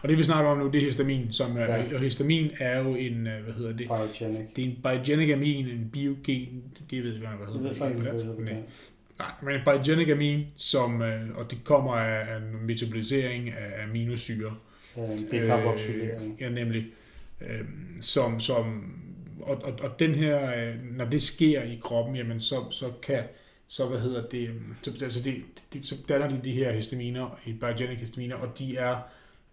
Og 0.03 0.09
det 0.09 0.19
vi 0.19 0.25
snakker 0.25 0.51
om 0.51 0.59
nu, 0.59 0.67
det 0.71 0.81
er 0.81 0.85
histamin, 0.85 1.33
som 1.33 1.57
er, 1.57 1.65
Ja. 1.65 1.95
og 1.95 2.01
histamin 2.01 2.51
er 2.61 2.79
jo 2.79 2.95
en, 2.95 3.27
øh, 3.27 3.45
hvad 3.45 3.55
hedder 3.55 3.73
det, 3.77 3.87
biogenic. 3.87 4.47
det 4.57 4.65
er 4.65 4.69
en 4.69 4.77
biogenic 4.83 5.33
amin, 5.33 5.67
en 5.69 5.91
biogen, 5.93 6.63
det 6.91 7.05
ved 7.05 7.13
jeg 7.13 7.31
hvad 7.37 7.47
hedder. 7.47 7.61
ved 7.69 7.75
faktisk 7.75 7.99
ikke, 7.99 8.11
hvad 8.11 8.19
det 8.19 8.25
hedder 8.27 8.37
på 8.39 8.43
Nej. 8.45 8.53
dansk. 8.55 8.91
Nej, 9.19 9.31
men 9.43 9.55
en 9.55 9.61
biogenic 9.65 10.09
amin, 10.09 10.47
som, 10.57 11.03
øh, 11.03 11.37
og 11.37 11.51
det 11.51 11.65
kommer 11.65 11.93
af 11.93 12.37
en 12.37 12.67
metabolisering 12.67 13.51
af 13.51 13.85
aminosyre. 13.85 14.55
En 14.97 15.29
dekarboxylering. 15.31 16.33
Øh, 16.33 16.41
ja, 16.43 16.49
nemlig. 16.49 16.87
Øh, 17.41 17.65
som, 18.01 18.41
som, 18.41 18.93
og, 19.41 19.63
og, 19.65 19.73
og 19.83 19.99
den 19.99 20.15
her, 20.15 20.55
øh, 20.57 20.75
når 20.97 21.05
det 21.05 21.23
sker 21.23 21.63
i 21.63 21.81
kroppen, 21.83 22.17
jamen 22.17 22.41
så, 22.41 22.71
så 22.71 22.93
kan, 23.03 23.25
så 23.67 23.89
hvad 23.89 24.01
hedder 24.01 24.29
det, 24.29 24.49
øh, 24.49 24.55
så, 24.83 24.99
altså 25.03 25.23
det, 25.23 25.43
det, 25.73 25.87
så 25.87 25.95
danner 26.09 26.29
de 26.29 26.41
de 26.45 26.53
her 26.53 26.73
histaminer, 26.73 27.39
i 27.47 27.53
biogenic 27.53 28.01
histaminer, 28.01 28.37
og 28.37 28.59
de 28.59 28.77
er, 28.77 28.97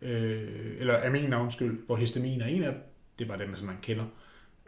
øh, 0.02 0.76
eller 0.80 1.08
aminer, 1.08 1.40
undskyld, 1.40 1.86
hvor 1.86 1.96
histamin 1.96 2.42
er 2.42 2.46
en 2.46 2.64
af 2.64 2.72
dem, 2.72 2.82
det 3.20 3.26
er 3.26 3.30
bare 3.30 3.40
dem, 3.40 3.56
som 3.56 3.68
man 3.68 3.78
kender. 3.82 4.06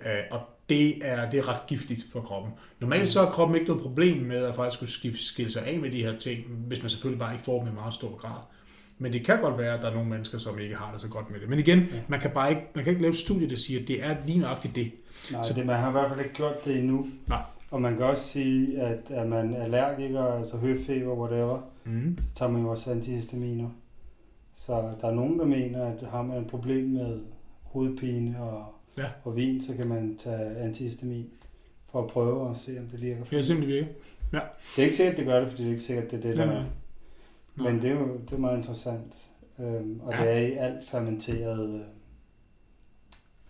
Øh, 0.06 0.24
og 0.32 0.57
det 0.70 1.08
er, 1.08 1.30
det 1.30 1.40
er 1.40 1.48
ret 1.50 1.68
giftigt 1.68 2.06
for 2.12 2.22
kroppen. 2.22 2.52
Normalt 2.80 3.10
så 3.10 3.20
har 3.24 3.30
kroppen 3.32 3.56
ikke 3.56 3.68
noget 3.68 3.84
problem 3.84 4.18
med 4.18 4.38
at 4.46 4.56
faktisk 4.56 4.94
skulle 4.94 5.18
skille 5.20 5.52
sig 5.52 5.66
af 5.68 5.80
med 5.80 5.92
de 5.92 6.04
her 6.04 6.18
ting, 6.18 6.42
hvis 6.68 6.82
man 6.82 6.90
selvfølgelig 6.90 7.20
bare 7.20 7.34
ikke 7.34 7.46
får 7.46 7.60
dem 7.60 7.68
i 7.72 7.76
meget 7.76 7.94
stor 7.94 8.18
grad. 8.18 8.40
Men 9.00 9.14
det 9.14 9.26
kan 9.26 9.42
godt 9.42 9.58
være, 9.58 9.74
at 9.76 9.82
der 9.82 9.90
er 9.90 9.94
nogle 9.94 10.10
mennesker, 10.10 10.38
som 10.38 10.60
ikke 10.60 10.76
har 10.76 10.92
det 10.92 11.02
så 11.02 11.08
godt 11.08 11.32
med 11.32 11.40
det. 11.40 11.50
Men 11.50 11.60
igen, 11.60 11.80
Ja. 11.80 11.86
man 12.08 12.20
kan 12.20 12.32
bare 12.32 12.50
ikke, 12.50 12.62
man 12.76 12.84
kan 12.84 12.92
ikke 12.92 13.02
lave 13.02 13.10
et 13.10 13.18
studie, 13.18 13.50
der 13.50 13.56
siger, 13.56 13.82
at 13.82 13.88
det 13.88 14.04
er 14.04 14.16
lige 14.26 14.40
nøjagtigt 14.40 14.76
det. 14.76 14.92
Nej, 15.32 15.44
Så- 15.44 15.54
det, 15.54 15.66
man 15.66 15.76
har 15.76 15.90
i 15.90 15.92
hvert 15.92 16.10
fald 16.10 16.20
ikke 16.20 16.34
gjort 16.36 16.66
det 16.66 16.78
endnu. 16.80 17.06
Nej. 17.30 17.42
Og 17.72 17.82
man 17.82 17.96
kan 17.98 18.06
også 18.06 18.24
sige, 18.24 18.82
at 18.82 19.00
er 19.10 19.28
man 19.28 19.56
allergiker, 19.56 20.24
altså 20.24 20.58
høfeber, 20.58 21.14
whatever, 21.14 21.60
Mm. 21.86 22.18
så 22.30 22.36
tager 22.36 22.52
man 22.52 22.62
jo 22.62 22.70
også 22.70 22.92
antihistaminer. 22.92 23.70
Så 24.56 24.72
der 25.02 25.08
er 25.08 25.14
nogen, 25.14 25.40
der 25.40 25.46
mener, 25.46 25.86
at 25.86 26.08
har 26.12 26.22
man 26.22 26.38
et 26.38 26.48
problem 26.48 26.86
med 26.86 27.20
hovedpine 27.64 28.42
og, 28.42 28.66
Ja. 28.98 29.10
og 29.24 29.36
vin, 29.36 29.62
så 29.62 29.76
kan 29.76 29.88
man 29.88 30.18
tage 30.18 30.58
antihistamin 30.58 31.30
for 31.92 32.02
at 32.04 32.10
prøve 32.10 32.50
at 32.50 32.58
se, 32.58 32.80
om 32.80 32.86
det 32.86 33.02
virker. 33.02 33.24
For 33.24 33.36
jeg 33.36 33.46
simpelthen 33.46 33.76
virker. 33.76 33.94
Det 34.32 34.80
er 34.80 34.84
ikke 34.84 34.96
sikkert, 34.96 35.18
det 35.18 35.26
gør 35.26 35.40
det, 35.40 35.50
fordi 35.50 35.62
det 35.64 35.68
er 35.68 35.72
ikke 35.72 35.84
sikkert, 35.84 36.12
det 36.12 36.18
er 36.18 36.22
det, 36.22 36.38
der 36.38 36.44
er. 36.44 36.64
nej. 37.56 37.72
Men 37.72 37.82
det 37.82 37.90
er 37.92 37.94
jo 38.00 38.18
det 38.18 38.32
er 38.34 38.38
meget 38.38 38.58
interessant. 38.58 39.14
Øhm, 39.60 40.00
og 40.04 40.12
Ja. 40.14 40.24
ja. 40.24 40.30
det 40.30 40.38
er 40.44 40.48
i 40.48 40.52
alt 40.52 40.90
fermenteret, 40.90 41.70
øh, 41.80 41.82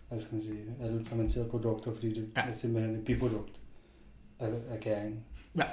hvad 0.08 0.20
skal 0.20 0.34
man 0.34 0.42
sige, 0.42 0.58
alle 0.80 1.04
fermenterede 1.04 1.48
produkter, 1.48 1.94
fordi 1.94 2.08
det 2.14 2.30
Ja. 2.36 2.40
ja. 2.44 2.48
er 2.48 2.52
simpelthen 2.52 2.94
et 2.96 3.04
biprodukt 3.04 3.60
af, 4.38 4.48
af 4.70 4.80
gæringen. 4.80 5.20
Ja. 5.56 5.64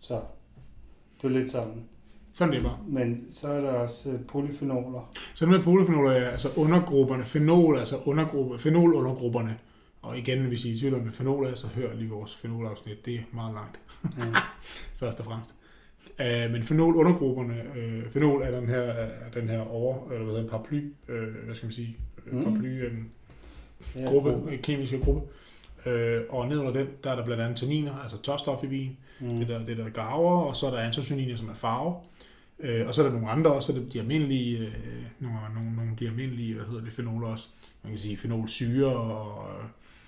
Så 0.00 0.20
det 1.22 1.24
er 1.24 1.28
lidt 1.38 1.50
sådan. 1.50 1.84
Sådan 2.38 2.54
det 2.54 2.62
bare. 2.62 2.78
Men 2.88 3.26
så 3.30 3.48
er 3.48 3.60
der 3.60 3.70
også 3.70 4.10
øh, 4.12 4.20
polyfenoler. 4.28 5.10
Så 5.34 5.46
med 5.46 5.62
polyfenoler 5.62 6.10
er 6.10 6.28
altså 6.30 6.48
undergrupperne. 6.56 7.24
Fenol, 7.24 7.78
altså 7.78 7.96
undergruppe, 8.04 8.58
fenolundergrupperne. 8.58 9.58
Og 10.02 10.18
igen, 10.18 10.38
hvis 10.44 10.64
I 10.64 10.70
er 10.70 10.74
i 10.74 10.78
tvivl 10.78 10.94
om, 10.94 11.00
hvad 11.00 11.12
fenol 11.12 11.46
er, 11.46 11.54
så 11.54 11.66
hør 11.66 11.94
lige 11.94 12.10
vores 12.10 12.34
fenolafsnit. 12.36 13.06
Det 13.06 13.14
er 13.14 13.20
meget 13.32 13.54
langt, 13.54 13.80
Ja. 14.18 14.40
først 15.00 15.18
og 15.20 15.24
fremmest. 15.24 15.50
Uh, 16.20 16.52
men 16.52 16.62
fenolundergrupperne, 16.62 17.54
uh, 18.04 18.10
fenol 18.12 18.42
er 18.42 18.50
den 18.60 18.68
her, 18.68 18.80
er 18.80 19.30
den 19.34 19.48
her 19.48 19.60
over, 19.60 20.10
eller 20.10 20.24
hvad 20.24 20.34
hedder, 20.34 20.48
paraply, 20.50 20.92
uh, 21.08 21.44
hvad 21.44 21.54
skal 21.54 21.66
man 21.66 21.72
sige, 21.72 21.96
mm. 22.26 22.38
Mm. 22.38 22.44
paraply, 22.44 22.86
um, 22.86 23.08
Ja, 23.96 24.04
gruppe, 24.10 24.30
gruppe. 24.30 24.52
øh, 24.52 24.60
kemiske 24.62 24.98
gruppe. 25.00 25.20
Øh, 25.86 26.20
og 26.28 26.48
ned 26.48 26.58
under 26.58 26.72
den, 26.72 26.86
der 27.04 27.10
er 27.10 27.16
der 27.16 27.24
blandt 27.24 27.42
andet 27.42 27.56
tanniner, 27.58 27.94
altså 28.02 28.22
tørstof 28.22 28.64
i 28.64 28.66
vin, 28.66 28.96
mm. 29.20 29.26
Mm. 29.28 29.38
det 29.38 29.48
der, 29.48 29.64
det 29.64 29.76
der 29.76 29.88
garver, 29.88 30.40
og 30.40 30.56
så 30.56 30.66
er 30.66 30.70
der 30.70 30.78
antocyaniner, 30.78 31.36
som 31.36 31.48
er 31.48 31.54
farve. 31.54 31.94
Øh, 32.60 32.86
og 32.86 32.94
så 32.94 33.02
er 33.02 33.06
der 33.06 33.12
nogle 33.12 33.30
andre 33.30 33.52
også, 33.52 33.72
så 33.72 33.78
er 33.78 33.82
der 33.82 33.90
de 33.90 34.00
almindelige, 34.00 34.58
øh, 34.58 34.72
nogle, 35.20 35.36
nogle, 35.54 35.76
nogle 35.76 35.90
de 36.00 36.06
almindelige, 36.06 36.54
hvad 36.54 36.64
hedder 36.66 36.80
det, 36.84 36.92
fenoler 36.92 37.26
også. 37.28 37.48
Man 37.82 37.92
kan 37.92 37.98
sige 37.98 38.16
fenolsyre, 38.16 38.86
og 38.96 39.44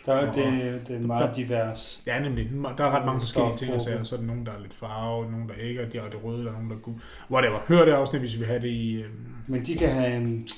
Der 0.06 0.12
er 0.12 0.28
og- 0.28 0.34
det, 0.34 0.80
det 0.88 0.96
er 0.96 1.06
meget 1.06 1.28
der- 1.28 1.34
divers. 1.34 2.02
ja, 2.06 2.18
nemlig, 2.22 2.50
der 2.78 2.84
er 2.84 2.90
ret 2.90 3.06
mange 3.06 3.20
forskellige 3.20 3.56
ting, 3.56 3.72
og 3.74 4.06
så 4.06 4.14
er 4.14 4.20
der 4.20 4.26
nogen, 4.26 4.46
der 4.46 4.52
er 4.52 4.60
lidt 4.60 4.74
farve, 4.74 5.30
nogen, 5.30 5.48
der 5.48 5.54
ikke 5.54 5.80
er 5.80 5.88
direkte 5.88 6.16
røde, 6.18 6.44
der 6.44 6.48
er 6.48 6.52
nogen, 6.52 6.70
der 6.70 6.76
er 6.76 6.80
gul. 6.80 6.94
Whatever, 7.30 7.58
hør 7.68 7.84
det 7.84 7.92
afsnit, 7.92 8.20
hvis 8.20 8.32
vi 8.34 8.38
vil 8.38 8.46
have 8.46 8.62
det 8.62 8.68
i... 8.68 8.92
Øh, 9.02 9.08
Men 9.46 9.64
de 9.66 9.74
kan 9.76 9.88
have 9.92 10.16
en, 10.16 10.48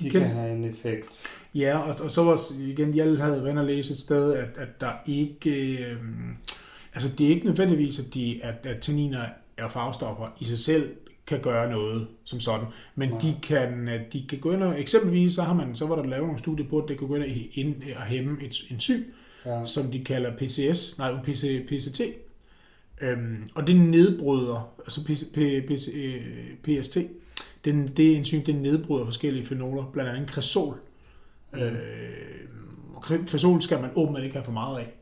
de 0.00 0.04
De 0.04 0.10
kan, 0.10 0.20
kan- 0.20 0.30
have 0.30 0.52
en 0.52 0.64
effekt. 0.64 1.26
Ja, 1.54 1.78
og, 1.78 1.96
og 2.00 2.10
så 2.10 2.24
var 2.24 2.40
igen, 2.60 2.96
jeg 2.96 3.04
havde 3.24 3.54
og 3.58 3.64
læse 3.64 3.92
et 3.92 3.98
sted, 3.98 4.32
at, 4.34 4.48
at 4.56 4.80
der 4.80 4.92
ikke... 5.06 5.78
Øh, 5.84 5.96
altså, 6.94 7.08
det 7.18 7.26
er 7.26 7.30
ikke 7.30 7.46
nødvendigvis, 7.46 7.98
at, 7.98 8.14
de, 8.14 8.40
at, 8.42 8.54
at 8.66 8.80
tanniner 8.80 9.24
er 9.60 9.68
farvestoffer 9.68 10.28
i 10.40 10.44
sig 10.44 10.58
selv 10.58 10.90
kan 11.26 11.40
gøre 11.40 11.70
noget 11.70 12.06
som 12.24 12.40
sådan, 12.40 12.66
men 12.94 13.08
Nej. 13.08 13.18
de 13.18 13.36
kan, 13.42 13.88
øh, 13.88 14.00
de 14.12 14.24
kan 14.28 14.38
gå 14.38 14.52
ind 14.52 14.62
og, 14.62 14.80
eksempelvis 14.80 15.34
så 15.34 15.42
har 15.42 15.54
man, 15.54 15.76
så 15.76 15.86
var 15.86 15.96
der 15.96 16.04
lavet 16.04 16.24
nogle 16.24 16.38
studier 16.38 16.68
på, 16.68 16.78
at 16.78 16.88
det 16.88 16.98
kan 16.98 17.08
gå 17.08 17.14
ind 17.14 17.22
og, 17.24 17.28
ind 17.52 17.74
og 17.96 18.02
hæmme 18.02 18.42
et 18.42 18.56
enzym, 18.70 19.00
Ja. 19.46 19.64
som 19.66 19.90
de 19.90 20.04
kalder 20.04 20.36
PCS, 20.36 20.98
nej, 20.98 21.12
PC, 21.24 21.66
PCT. 21.68 22.00
Øhm, 23.00 23.48
og 23.54 23.66
det 23.66 23.76
nedbryder, 23.76 24.72
altså 24.78 25.04
PC, 25.04 25.22
P- 25.22 25.66
PC, 25.74 25.88
øh, 25.94 26.80
PST, 26.80 26.98
den, 27.64 27.88
det 27.88 28.16
enzym, 28.16 28.42
det 28.42 28.54
nedbryder 28.54 29.04
forskellige 29.04 29.46
fenoler, 29.46 29.84
blandt 29.92 30.10
andet 30.10 30.30
kresol. 30.30 30.76
Øh, 31.54 31.72
og 32.94 33.04
kre- 33.04 33.26
kresol 33.26 33.62
skal 33.62 33.80
man 33.80 33.90
åbenbart 33.94 34.22
ikke 34.24 34.34
have 34.34 34.44
for 34.44 34.52
meget 34.52 34.78
af. 34.78 34.92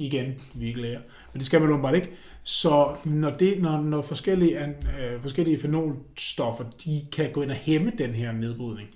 Igen, 0.00 0.34
vi 0.54 0.66
ikke 0.68 0.80
lærer. 0.80 1.00
Men 1.32 1.38
det 1.38 1.46
skal 1.46 1.60
man 1.60 1.70
åbenbart 1.70 1.94
ikke. 1.94 2.10
Så 2.42 2.96
når, 3.04 3.30
det, 3.30 3.62
når, 3.62 3.80
når 3.80 4.02
forskellige, 4.02 4.58
an- 4.58 4.74
øh, 5.00 5.22
forskellige 5.22 5.60
fenolstoffer, 5.60 6.64
de 6.84 7.00
kan 7.12 7.32
gå 7.32 7.42
ind 7.42 7.50
og 7.50 7.56
hæmme 7.56 7.92
den 7.98 8.10
her 8.10 8.32
nedbrydning, 8.32 8.88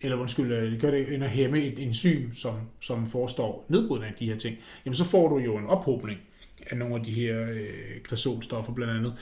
eller 0.00 0.16
undskyld, 0.16 0.52
øh, 0.52 0.72
de 0.72 0.78
gør 0.78 0.90
det 0.90 1.08
ind 1.08 1.22
og 1.22 1.28
hæmme 1.28 1.62
et 1.62 1.78
enzym, 1.78 2.32
som, 2.34 2.54
som 2.80 3.06
forestår 3.06 3.64
nedbrydning 3.68 4.12
af 4.12 4.18
de 4.18 4.26
her 4.26 4.36
ting, 4.36 4.56
jamen 4.84 4.94
så 4.94 5.04
får 5.04 5.28
du 5.28 5.38
jo 5.38 5.56
en 5.56 5.66
ophobning 5.66 6.20
af 6.70 6.76
nogle 6.76 6.94
af 6.94 7.02
de 7.02 7.10
her 7.12 7.50
øh, 7.50 8.02
kresolstoffer 8.04 8.72
blandt 8.72 8.94
andet. 8.94 9.14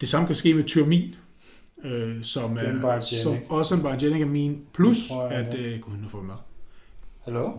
Det 0.00 0.08
samme 0.08 0.26
kan 0.26 0.34
ske 0.34 0.54
med 0.54 0.64
tyramin, 0.64 1.14
øh, 1.84 2.22
som, 2.22 2.56
er 2.56 3.00
som 3.22 3.36
også 3.48 3.74
en 3.74 3.80
biogenic 3.80 4.22
amin, 4.22 4.60
plus 4.74 5.10
jeg, 5.10 5.30
at... 5.30 5.54
Øh, 5.58 5.80
gud, 5.80 5.96
nu 5.96 6.08
får 6.08 6.20
vi 6.20 6.26
med. 6.26 6.34
Hallo? 7.24 7.52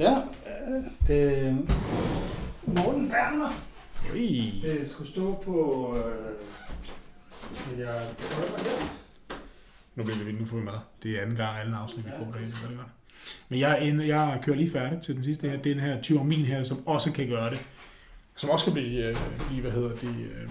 Ja, 0.00 0.16
øh, 0.16 0.84
det 1.06 1.46
er 1.46 1.52
Morten 2.66 3.08
Berner. 3.08 3.50
Ui. 4.12 4.60
Det 4.62 4.88
skulle 4.88 5.10
stå 5.10 5.42
på... 5.44 5.96
Øh, 5.98 7.78
jeg 7.78 8.02
prøver 8.18 8.58
her. 8.58 8.86
Nu 9.94 10.02
bliver 10.04 10.24
vi 10.24 10.32
nu 10.32 10.44
får 10.46 10.56
vi 10.56 10.62
med. 10.62 10.72
Det 11.02 11.16
er 11.18 11.22
anden 11.22 11.36
gang 11.36 11.58
alle 11.58 11.76
afsnit, 11.76 12.06
vi 12.06 12.10
får 12.18 12.24
det. 12.24 12.34
Det 12.34 12.68
det 12.68 12.76
godt. 12.76 12.88
Men 13.48 13.60
jeg, 13.60 13.70
er 13.72 13.76
inde- 13.76 14.16
jeg 14.16 14.40
kører 14.42 14.56
lige 14.56 14.70
færdig 14.70 15.00
til 15.02 15.14
den 15.14 15.22
sidste 15.24 15.48
her. 15.48 15.56
Den 15.62 15.80
her 15.80 16.02
tyramin 16.02 16.44
her, 16.44 16.62
som 16.62 16.86
også 16.88 17.12
kan 17.12 17.28
gøre 17.28 17.50
det. 17.50 17.66
Som 18.36 18.50
også 18.50 18.64
kan 18.64 18.74
blive, 18.74 19.04
øh, 19.08 19.16
blive 19.48 19.60
hvad 19.62 19.70
hedder 19.72 19.88
det, 19.96 20.08
øh, 20.08 20.48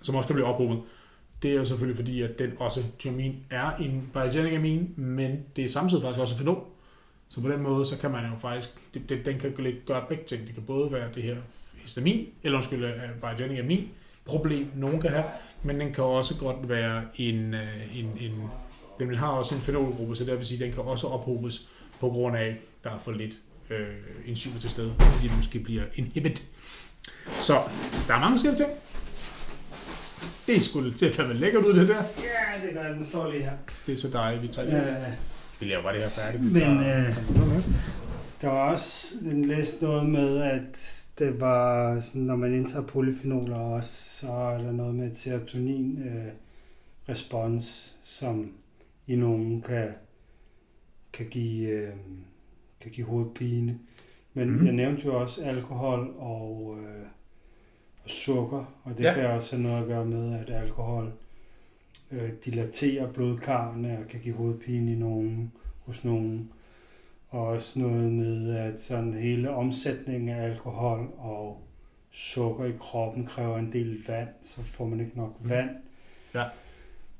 som 0.00 0.14
også 0.14 0.26
kan 0.26 0.34
blive 0.34 0.46
ophobet. 0.46 0.82
Det 1.42 1.50
er 1.50 1.54
jo 1.54 1.64
selvfølgelig 1.64 1.96
fordi, 1.96 2.22
at 2.22 2.38
den 2.38 2.52
også, 2.58 2.80
tyramin, 2.98 3.36
er 3.50 3.70
en 3.76 4.10
biogenic 4.12 4.54
amin, 4.54 4.94
men 4.96 5.40
det 5.56 5.64
er 5.64 5.68
samtidig 5.68 6.02
faktisk 6.02 6.20
også 6.20 6.34
en 6.34 6.38
fenol. 6.38 6.64
Så 7.30 7.40
på 7.40 7.48
den 7.48 7.62
måde, 7.62 7.86
så 7.86 7.98
kan 7.98 8.10
man 8.10 8.24
jo 8.24 8.36
faktisk, 8.38 8.70
det, 8.94 9.08
det, 9.08 9.26
den 9.26 9.38
kan 9.38 9.54
gøre 9.86 10.04
begge 10.08 10.24
ting. 10.24 10.46
Det 10.46 10.54
kan 10.54 10.62
både 10.62 10.92
være 10.92 11.08
det 11.14 11.22
her 11.22 11.36
histamin, 11.82 12.26
eller 12.42 12.58
undskyld, 12.58 12.84
øh, 12.84 12.92
biogenic 13.20 13.58
amin, 13.58 13.88
problem, 14.24 14.66
nogen 14.74 15.00
kan 15.00 15.10
have, 15.10 15.24
men 15.62 15.80
den 15.80 15.92
kan 15.92 16.04
også 16.04 16.38
godt 16.38 16.68
være 16.68 17.02
en, 17.16 17.54
øh, 17.54 17.98
en, 17.98 18.06
en 18.20 18.50
den 18.98 19.14
har 19.14 19.28
også 19.28 19.54
en 19.54 19.60
fenolgruppe, 19.60 20.16
så 20.16 20.24
det 20.24 20.38
vil 20.38 20.46
sige, 20.46 20.58
at 20.58 20.66
den 20.66 20.74
kan 20.74 20.84
også 20.84 21.06
ophobes 21.06 21.68
på 22.00 22.08
grund 22.08 22.36
af, 22.36 22.46
at 22.46 22.54
der 22.84 22.90
er 22.90 22.98
for 22.98 23.12
lidt 23.12 23.36
øh, 23.70 23.86
enzymer 24.26 24.60
til 24.60 24.70
stede, 24.70 24.94
fordi 24.98 25.28
det 25.28 25.36
måske 25.36 25.58
bliver 25.58 25.84
inhibit. 25.94 26.48
Så 27.38 27.54
der 28.08 28.14
er 28.14 28.20
mange 28.20 28.34
forskellige 28.34 28.58
ting. 28.58 28.70
Det 30.46 30.64
skulle 30.64 30.92
til 30.92 31.06
at 31.06 31.14
fandme 31.14 31.34
lækkert 31.34 31.64
ud, 31.64 31.74
det 31.74 31.88
der. 31.88 31.94
Ja, 31.94 32.66
det 32.66 32.74
gør 32.74 32.92
den 32.92 33.04
står 33.04 33.30
lige 33.30 33.42
her. 33.42 33.52
Det 33.86 33.92
er 33.92 33.96
så 33.96 34.08
dejligt, 34.08 34.42
vi 34.42 34.48
tager 34.48 35.06
Øh, 35.06 35.29
Vi 35.60 35.66
laver 35.66 35.82
bare 35.82 35.94
det 35.94 36.02
her 36.02 36.08
færdigt. 36.08 36.42
Men, 36.42 36.52
tager, 36.52 37.08
øh, 37.08 37.16
der 38.40 38.48
var 38.48 38.72
også 38.72 39.14
den 39.22 39.44
læste 39.44 39.84
noget 39.84 40.08
med, 40.08 40.42
at 40.42 41.06
det 41.18 41.40
var, 41.40 42.00
sådan, 42.00 42.22
når 42.22 42.36
man 42.36 42.54
indtager 42.54 42.86
polyfenoler 42.86 43.56
også, 43.56 44.18
så 44.20 44.32
er 44.32 44.58
der 44.58 44.72
noget 44.72 44.94
med 44.94 45.14
serotonin 45.14 46.02
øh, 46.02 46.32
respons, 47.08 47.96
som 48.02 48.52
i 49.06 49.16
nogen 49.16 49.62
kan, 49.62 49.88
kan, 51.12 51.26
give, 51.26 51.68
øh, 51.68 51.92
kan 52.80 52.90
give 52.90 53.06
hovedpine. 53.06 53.78
Men 54.34 54.50
mm. 54.50 54.66
jeg 54.66 54.72
nævnte 54.72 55.06
jo 55.06 55.20
også 55.20 55.44
alkohol 55.44 56.14
og, 56.18 56.78
øh, 56.80 57.06
og 58.04 58.10
sukker, 58.10 58.80
og 58.84 58.98
det 58.98 59.04
ja. 59.04 59.14
kan 59.14 59.26
også 59.26 59.56
have 59.56 59.62
noget 59.62 59.82
at 59.82 59.88
gøre 59.88 60.04
med, 60.06 60.38
at 60.38 60.62
alkohol 60.62 61.12
øh, 62.12 62.30
dilaterer 62.44 63.12
blodkarrene 63.12 63.98
og 63.98 64.08
kan 64.08 64.20
give 64.20 64.34
hovedpine 64.34 64.92
i 64.92 64.94
nogen, 64.94 65.52
hos 65.86 66.04
nogen. 66.04 66.50
Og 67.28 67.46
også 67.46 67.78
noget 67.78 68.12
med, 68.12 68.56
at 68.56 68.80
sådan 68.80 69.14
hele 69.14 69.50
omsætningen 69.50 70.28
af 70.28 70.44
alkohol 70.44 71.08
og 71.18 71.66
sukker 72.10 72.64
i 72.64 72.72
kroppen 72.78 73.26
kræver 73.26 73.58
en 73.58 73.72
del 73.72 74.04
vand, 74.08 74.28
så 74.42 74.62
får 74.62 74.86
man 74.86 75.00
ikke 75.00 75.18
nok 75.18 75.36
vand. 75.40 75.70
Ja. 76.34 76.44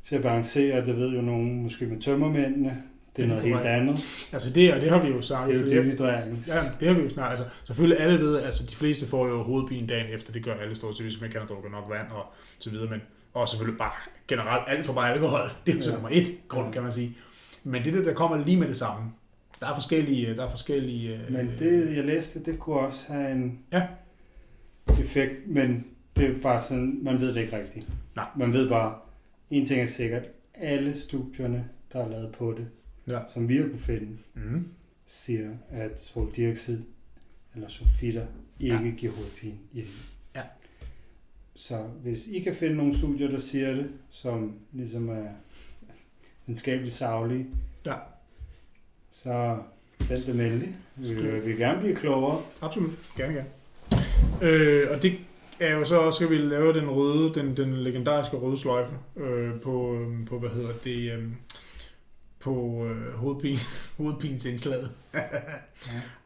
Til 0.02 0.16
at 0.16 0.22
balancere, 0.22 0.86
det 0.86 0.96
ved 0.96 1.10
jo 1.10 1.20
nogen 1.20 1.62
måske 1.62 1.86
med 1.86 2.00
tømmermændene, 2.00 2.82
det 3.16 3.22
er 3.22 3.28
noget 3.28 3.42
helt 3.42 3.60
andet. 3.60 4.28
Altså 4.32 4.50
det, 4.50 4.74
og 4.74 4.80
det 4.80 4.90
har 4.90 5.02
vi 5.02 5.08
jo 5.08 5.22
sagt. 5.22 5.48
Det 5.48 5.56
er 5.56 5.60
jo 5.60 5.70
dehydrering. 5.70 6.44
Ja, 6.48 6.60
det 6.80 6.88
har 6.88 6.94
vi 6.94 7.02
jo 7.02 7.08
snart. 7.08 7.30
Altså, 7.30 7.44
selvfølgelig 7.64 8.00
alle 8.00 8.18
ved, 8.18 8.42
altså 8.42 8.66
de 8.66 8.74
fleste 8.74 9.06
får 9.06 9.28
jo 9.28 9.42
hovedpine 9.42 9.86
dagen 9.86 10.14
efter, 10.14 10.32
det 10.32 10.44
gør 10.44 10.54
alle 10.54 10.76
stort 10.76 10.96
set, 10.96 11.06
hvis 11.06 11.20
man 11.20 11.30
kan 11.30 11.40
have 11.40 11.48
drukket 11.48 11.70
nok 11.70 11.84
vand 11.90 12.08
og 12.10 12.24
så 12.58 12.70
videre, 12.70 12.90
men 12.90 13.00
og 13.34 13.48
selvfølgelig 13.48 13.78
bare 13.78 13.92
generelt 14.28 14.64
alt 14.68 14.86
for 14.86 14.92
meget 14.92 15.12
alkohol. 15.12 15.50
Det 15.66 15.72
er 15.72 15.76
jo 15.76 15.82
så 15.82 15.90
Ja. 15.90 15.94
nummer 15.96 16.08
et 16.12 16.26
grund, 16.48 16.66
Ja. 16.66 16.72
kan 16.72 16.82
man 16.82 16.92
sige. 16.92 17.16
Men 17.64 17.84
det 17.84 17.94
der, 17.94 18.02
der 18.02 18.14
kommer 18.14 18.44
lige 18.44 18.56
med 18.56 18.68
det 18.68 18.76
samme. 18.76 19.10
Der 19.60 19.66
er 19.66 19.74
forskellige, 19.74 20.36
der 20.36 20.44
er 20.44 20.50
forskellige 20.50 21.16
øh, 21.16 21.32
Men 21.32 21.50
det, 21.58 21.96
jeg 21.96 22.04
læste, 22.04 22.44
det 22.44 22.58
kunne 22.58 22.76
også 22.80 23.12
have 23.12 23.32
en 23.32 23.58
Ja. 23.72 23.86
effekt, 25.00 25.32
men 25.46 25.84
det 26.16 26.30
er 26.30 26.40
bare 26.42 26.60
sådan, 26.60 26.98
man 27.02 27.20
ved 27.20 27.34
det 27.34 27.40
ikke 27.40 27.56
rigtigt. 27.58 27.86
Nej. 28.16 28.26
Man 28.36 28.52
ved 28.52 28.68
bare, 28.68 28.94
en 29.50 29.66
ting 29.66 29.80
er 29.82 29.86
sikkert, 29.86 30.22
alle 30.54 30.98
studierne, 30.98 31.68
der 31.92 32.04
er 32.04 32.08
lavet 32.08 32.32
på 32.32 32.52
det, 32.58 32.66
Ja. 33.06 33.20
som 33.26 33.48
vi 33.48 33.56
har 33.56 33.62
kunne 33.64 33.78
finde, 33.78 34.18
mm, 34.34 34.68
siger, 35.06 35.50
at 35.70 36.00
svoldioxid 36.02 36.80
eller 37.54 37.68
sulfitter 37.68 38.26
ikke 38.60 38.74
Ja. 38.84 38.90
giver 38.90 39.12
hovedpine 39.12 39.54
i. 39.72 39.84
Så 41.60 41.78
hvis 42.02 42.26
I 42.26 42.40
kan 42.40 42.54
finde 42.54 42.76
nogle 42.76 42.98
studier, 42.98 43.30
der 43.30 43.38
siger 43.38 43.74
det, 43.74 43.90
som 44.08 44.54
ligesom 44.72 45.08
er 45.08 45.26
videnskabeligt 46.46 46.94
savlige, 46.94 47.46
Ja. 47.86 47.94
så 49.10 49.58
send 50.00 50.22
dem 50.24 50.40
endelig. 50.40 50.76
Vi 50.96 51.14
vil, 51.14 51.34
vi 51.34 51.40
vil 51.40 51.56
gerne 51.56 51.80
blive 51.80 51.96
klogere. 51.96 52.38
absolut. 52.60 52.90
Gerne, 53.16 53.34
gerne. 53.34 53.48
Øh, 54.42 54.90
og 54.90 55.02
det 55.02 55.16
er 55.60 55.74
jo 55.76 55.84
så 55.84 55.98
også, 56.00 56.24
at 56.24 56.30
vi 56.30 56.38
lave 56.38 56.72
den 56.74 56.90
røde, 56.90 57.34
den, 57.34 57.56
den 57.56 57.74
legendariske 57.76 58.36
røde 58.36 58.58
sløjfe 58.58 58.94
øh, 59.16 59.60
på, 59.60 59.94
øh, 59.94 60.26
på, 60.26 60.38
hvad 60.38 60.50
hedder 60.50 60.72
det, 60.84 61.12
øh, 61.12 61.28
på 62.38 62.86
øh, 62.86 63.12
hovedpine, 63.14 63.58
hovedpines 63.98 64.44
indslaget. 64.46 64.90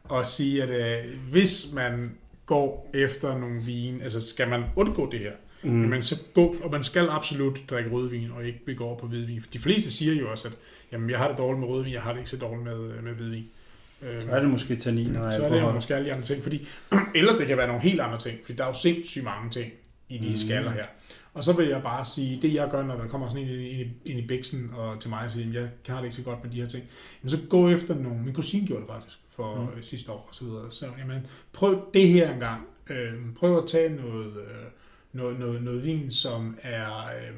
og 0.03 0.25
sige, 0.25 0.63
at 0.63 0.69
øh, 1.05 1.19
hvis 1.31 1.73
man 1.73 2.11
går 2.45 2.89
efter 2.93 3.37
nogle 3.37 3.61
vin, 3.61 4.01
altså 4.01 4.21
skal 4.29 4.49
man 4.49 4.63
undgå 4.75 5.11
det 5.11 5.19
her, 5.19 5.31
mm. 5.63 5.69
Mm. 5.71 5.75
men 5.89 6.01
så 6.01 6.15
gå, 6.33 6.55
og 6.63 6.71
man 6.71 6.83
skal 6.83 7.07
absolut 7.09 7.59
drikke 7.69 7.89
rødvin, 7.89 8.31
og 8.31 8.45
ikke 8.45 8.65
begå 8.65 8.85
over 8.85 8.97
på 8.97 9.07
hvidvin. 9.07 9.41
For 9.41 9.49
de 9.51 9.59
fleste 9.59 9.91
siger 9.91 10.13
jo 10.13 10.31
også, 10.31 10.47
at 10.47 10.53
jamen, 10.91 11.09
jeg 11.09 11.17
har 11.19 11.27
det 11.27 11.37
dårligt 11.37 11.59
med 11.59 11.67
rødvin, 11.67 11.93
jeg 11.93 12.01
har 12.01 12.11
det 12.11 12.19
ikke 12.19 12.29
så 12.29 12.37
dårligt 12.37 12.63
med, 12.63 13.01
med 13.01 13.13
hvidvin. 13.13 13.45
Øh, 14.01 14.21
Så 14.21 14.31
er 14.31 14.39
det 14.39 14.49
måske 14.49 14.75
tannin 14.75 15.15
og 15.15 15.31
så 15.31 15.45
er 15.45 15.49
det 15.53 15.61
jo 15.61 15.71
måske 15.71 15.95
alle 15.95 16.05
de 16.09 16.13
andre 16.13 16.25
ting. 16.25 16.43
Fordi, 16.43 16.67
eller 17.15 17.37
det 17.37 17.47
kan 17.47 17.57
være 17.57 17.67
nogle 17.67 17.81
helt 17.81 17.99
andre 18.01 18.17
ting, 18.19 18.37
fordi 18.45 18.57
der 18.57 18.63
er 18.63 18.67
jo 18.67 18.73
sindssygt 18.73 19.23
mange 19.23 19.49
ting 19.49 19.71
i 20.09 20.17
de 20.17 20.27
Mhm. 20.27 20.37
skaller 20.37 20.71
her. 20.71 20.85
Og 21.33 21.43
så 21.43 21.53
vil 21.53 21.67
jeg 21.67 21.81
bare 21.83 22.05
sige, 22.05 22.39
det 22.41 22.53
jeg 22.53 22.69
gør, 22.71 22.83
når 22.83 22.95
der 22.97 23.07
kommer 23.07 23.29
sådan 23.29 23.43
en 23.43 23.49
ind, 23.49 23.61
i- 23.61 23.69
ind, 23.69 23.89
i- 24.05 24.09
ind 24.11 24.19
i 24.19 24.27
bæksen 24.27 24.71
og 24.77 24.99
til 24.99 25.09
mig 25.09 25.19
og 25.25 25.31
siger, 25.31 25.51
jeg 25.61 25.69
har 25.87 25.95
det 25.97 26.03
ikke 26.03 26.15
så 26.15 26.23
godt 26.23 26.43
med 26.43 26.51
de 26.51 26.61
her 26.61 26.67
ting, 26.67 26.83
men 27.21 27.29
så 27.29 27.37
gå 27.49 27.69
efter 27.69 27.95
nogle, 27.95 28.23
min 28.23 28.33
kusine 28.33 28.67
gjorde 28.67 28.81
det 28.81 28.89
faktisk 28.89 29.17
for 29.35 29.71
mm. 29.75 29.81
sidste 29.83 30.11
år 30.11 30.25
og 30.29 30.35
så 30.35 30.43
videre. 30.45 30.71
Så 30.71 30.85
jamen, 30.99 31.27
prøv 31.53 31.89
det 31.93 32.07
her 32.09 32.33
engang. 32.33 32.67
Øh, 32.89 33.13
prøv 33.39 33.57
at 33.57 33.67
tage 33.67 33.95
noget, 33.95 34.25
øh, 34.37 34.65
noget, 35.13 35.39
noget, 35.39 35.63
noget 35.63 35.85
vin, 35.85 36.11
som 36.11 36.57
er, 36.63 37.05
øh, 37.05 37.35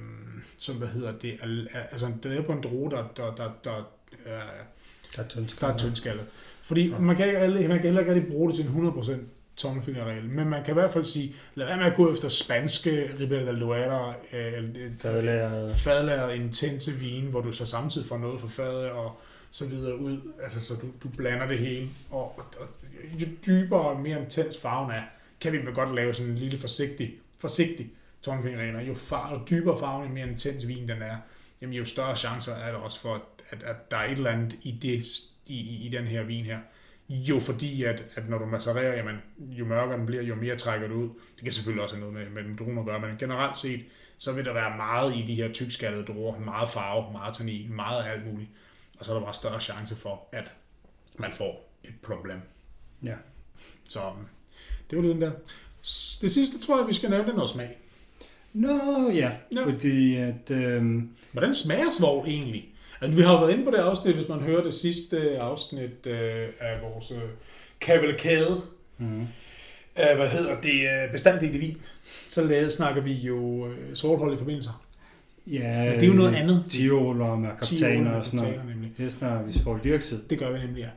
som 0.59 0.75
hvad 0.75 0.87
hedder 0.87 1.11
det, 1.11 1.33
er, 1.41 1.79
er, 1.79 1.83
altså 1.91 2.11
den 2.23 2.31
er 2.31 2.41
på 2.41 2.51
en 2.51 2.63
droge, 2.63 2.91
der, 2.91 3.03
der, 3.17 3.35
der, 3.35 3.51
der, 3.63 3.89
er, 4.25 4.41
Der 5.15 5.23
er 5.23 5.27
tyndt. 5.27 5.57
der 5.61 5.67
er 5.67 5.77
tyndskallet. 5.77 6.25
Fordi 6.61 6.87
Ja. 6.89 6.99
man 6.99 7.15
kan, 7.15 7.27
ikke, 7.27 7.67
man 7.67 7.77
kan 7.77 7.81
heller 7.85 7.99
ikke 8.01 8.13
rigtig 8.13 8.31
bruge 8.31 8.49
det 8.49 8.55
til 8.55 8.65
en 8.65 8.87
100% 8.87 9.11
tommelfingerregel, 9.57 10.29
men 10.29 10.49
man 10.49 10.63
kan 10.63 10.71
i 10.71 10.79
hvert 10.79 10.93
fald 10.93 11.05
sige, 11.05 11.35
lad 11.55 11.65
være 11.65 11.77
med 11.77 11.85
at 11.85 11.95
gå 11.95 12.13
efter 12.13 12.29
spanske 12.29 13.09
Ribera 13.19 13.39
del 13.51 13.61
Duero, 13.61 14.13
øh, 14.33 14.63
Fadlæret. 14.99 15.75
fadlaget 15.75 16.35
intense 16.35 16.91
vin, 16.99 17.23
hvor 17.25 17.41
du 17.41 17.51
så 17.51 17.65
samtidig 17.65 18.07
får 18.07 18.17
noget 18.17 18.39
fra 18.41 18.47
fadet 18.47 18.89
og 18.89 19.19
så 19.51 19.67
videre 19.67 19.97
ud, 19.97 20.33
altså 20.43 20.61
så 20.61 20.73
du, 20.81 20.87
du 21.03 21.09
blander 21.17 21.47
det 21.47 21.59
hele, 21.59 21.89
og, 22.09 22.39
og 22.59 22.67
jo 23.21 23.27
dybere 23.45 23.81
og 23.81 23.99
mere 23.99 24.21
intens 24.21 24.59
farven 24.59 24.91
er, 24.91 25.03
kan 25.41 25.53
vi 25.53 25.61
med 25.61 25.73
godt 25.73 25.95
lave 25.95 26.13
sådan 26.13 26.31
en 26.31 26.37
lille 26.37 26.59
forsigtig, 26.59 27.13
forsigtig 27.37 27.91
tommelfingerregel, 28.21 28.87
jo, 28.87 28.93
far, 28.93 29.33
jo 29.33 29.39
dybere 29.49 29.79
farven, 29.79 30.07
jo 30.07 30.13
mere 30.13 30.27
intens 30.27 30.67
vin 30.67 30.87
den 30.87 31.01
er, 31.01 31.17
jamen 31.61 31.73
jo 31.73 31.85
større 31.85 32.15
chancer 32.15 32.53
er 32.53 32.71
der 32.71 32.79
også 32.79 33.01
for, 33.01 33.23
at, 33.49 33.63
at, 33.63 33.91
der 33.91 33.97
er 33.97 34.05
et 34.05 34.11
eller 34.11 34.31
andet 34.31 34.55
i, 34.61 34.71
det, 34.71 35.05
i, 35.45 35.85
i, 35.85 35.89
den 35.89 36.05
her 36.05 36.23
vin 36.23 36.45
her. 36.45 36.59
Jo 37.09 37.39
fordi, 37.39 37.83
at, 37.83 38.05
at 38.15 38.29
når 38.29 38.37
du 38.37 38.45
masserer, 38.45 38.95
jamen, 38.95 39.15
jo 39.39 39.65
mørkere 39.65 39.97
den 39.97 40.05
bliver, 40.05 40.23
jo 40.23 40.35
mere 40.35 40.55
trækker 40.55 40.87
du 40.87 40.93
ud. 40.93 41.09
Det 41.35 41.43
kan 41.43 41.51
selvfølgelig 41.51 41.83
også 41.83 41.95
have 41.95 42.11
noget 42.11 42.31
med, 42.33 42.43
med 42.43 42.57
droner 42.57 42.81
at 42.81 42.87
gøre, 42.87 42.99
men 42.99 43.17
generelt 43.19 43.57
set, 43.57 43.85
så 44.17 44.31
vil 44.31 44.45
der 44.45 44.53
være 44.53 44.77
meget 44.77 45.15
i 45.15 45.21
de 45.27 45.35
her 45.35 45.53
tykskallede 45.53 46.05
druer, 46.05 46.39
meget 46.39 46.69
farve, 46.69 47.11
meget 47.11 47.35
tannin, 47.35 47.75
meget 47.75 48.05
alt 48.05 48.25
muligt. 48.31 48.49
Og 48.99 49.05
så 49.05 49.11
er 49.11 49.17
der 49.17 49.23
bare 49.25 49.33
større 49.33 49.61
chance 49.61 49.95
for, 49.95 50.21
at 50.31 50.51
man 51.17 51.31
får 51.31 51.69
et 51.83 51.93
problem. 52.01 52.37
Ja. 53.03 53.13
Så 53.89 53.99
det 54.89 54.97
var 54.97 55.01
det 55.03 55.11
den 55.15 55.21
der. 55.21 55.31
Det 56.21 56.31
sidste 56.31 56.59
tror 56.59 56.77
jeg, 56.79 56.87
vi 56.87 56.93
skal 56.93 57.09
nævne 57.09 57.33
noget 57.33 57.49
smag. 57.49 57.77
Nå 58.53 59.09
ja, 59.13 59.31
Ja. 59.55 59.63
fordi 59.65 60.15
at... 60.15 60.51
Øhm, 60.51 61.09
Hvordan 61.31 61.53
smager 61.53 61.91
svovl 61.91 62.27
egentlig? 62.27 62.69
Altså, 63.01 63.17
vi 63.17 63.23
har 63.23 63.39
været 63.39 63.51
inde 63.53 63.63
på 63.63 63.71
det 63.71 63.77
afsnit, 63.77 64.15
hvis 64.15 64.27
man 64.27 64.39
hører 64.39 64.63
det 64.63 64.73
sidste 64.73 65.39
afsnit 65.39 66.05
øh, 66.07 66.47
af 66.59 66.81
vores 66.81 67.11
øh, 67.11 67.17
kavalkade. 67.81 68.61
mm, 68.97 69.27
Øh, 69.99 70.15
hvad 70.17 70.29
hedder 70.29 70.61
det? 70.61 70.73
Øh, 71.05 71.11
bestanddel 71.11 71.55
i 71.55 71.57
vin. 71.57 71.77
Så 72.29 72.43
lavede, 72.43 72.71
snakker 72.71 73.01
vi 73.01 73.13
jo 73.13 73.67
øh, 73.67 73.95
svovlholdige 73.95 74.37
forbindelser. 74.37 74.83
ja, 75.47 75.83
Men 75.83 75.93
det 75.93 76.03
er 76.03 76.07
jo 76.07 76.13
noget 76.13 76.35
andet. 76.35 76.65
Tioler 76.69 77.25
og 77.25 77.39
mercaptaner 77.39 78.11
og 78.11 78.25
sådan 78.25 78.39
noget. 78.39 78.76
Her 78.97 79.09
snakker 79.09 79.45
vi 79.45 79.51
svoldioxid. 79.51 80.23
Det 80.29 80.39
gør 80.39 80.51
vi 80.51 80.59
nemlig, 80.59 80.81
ja. 80.81 80.89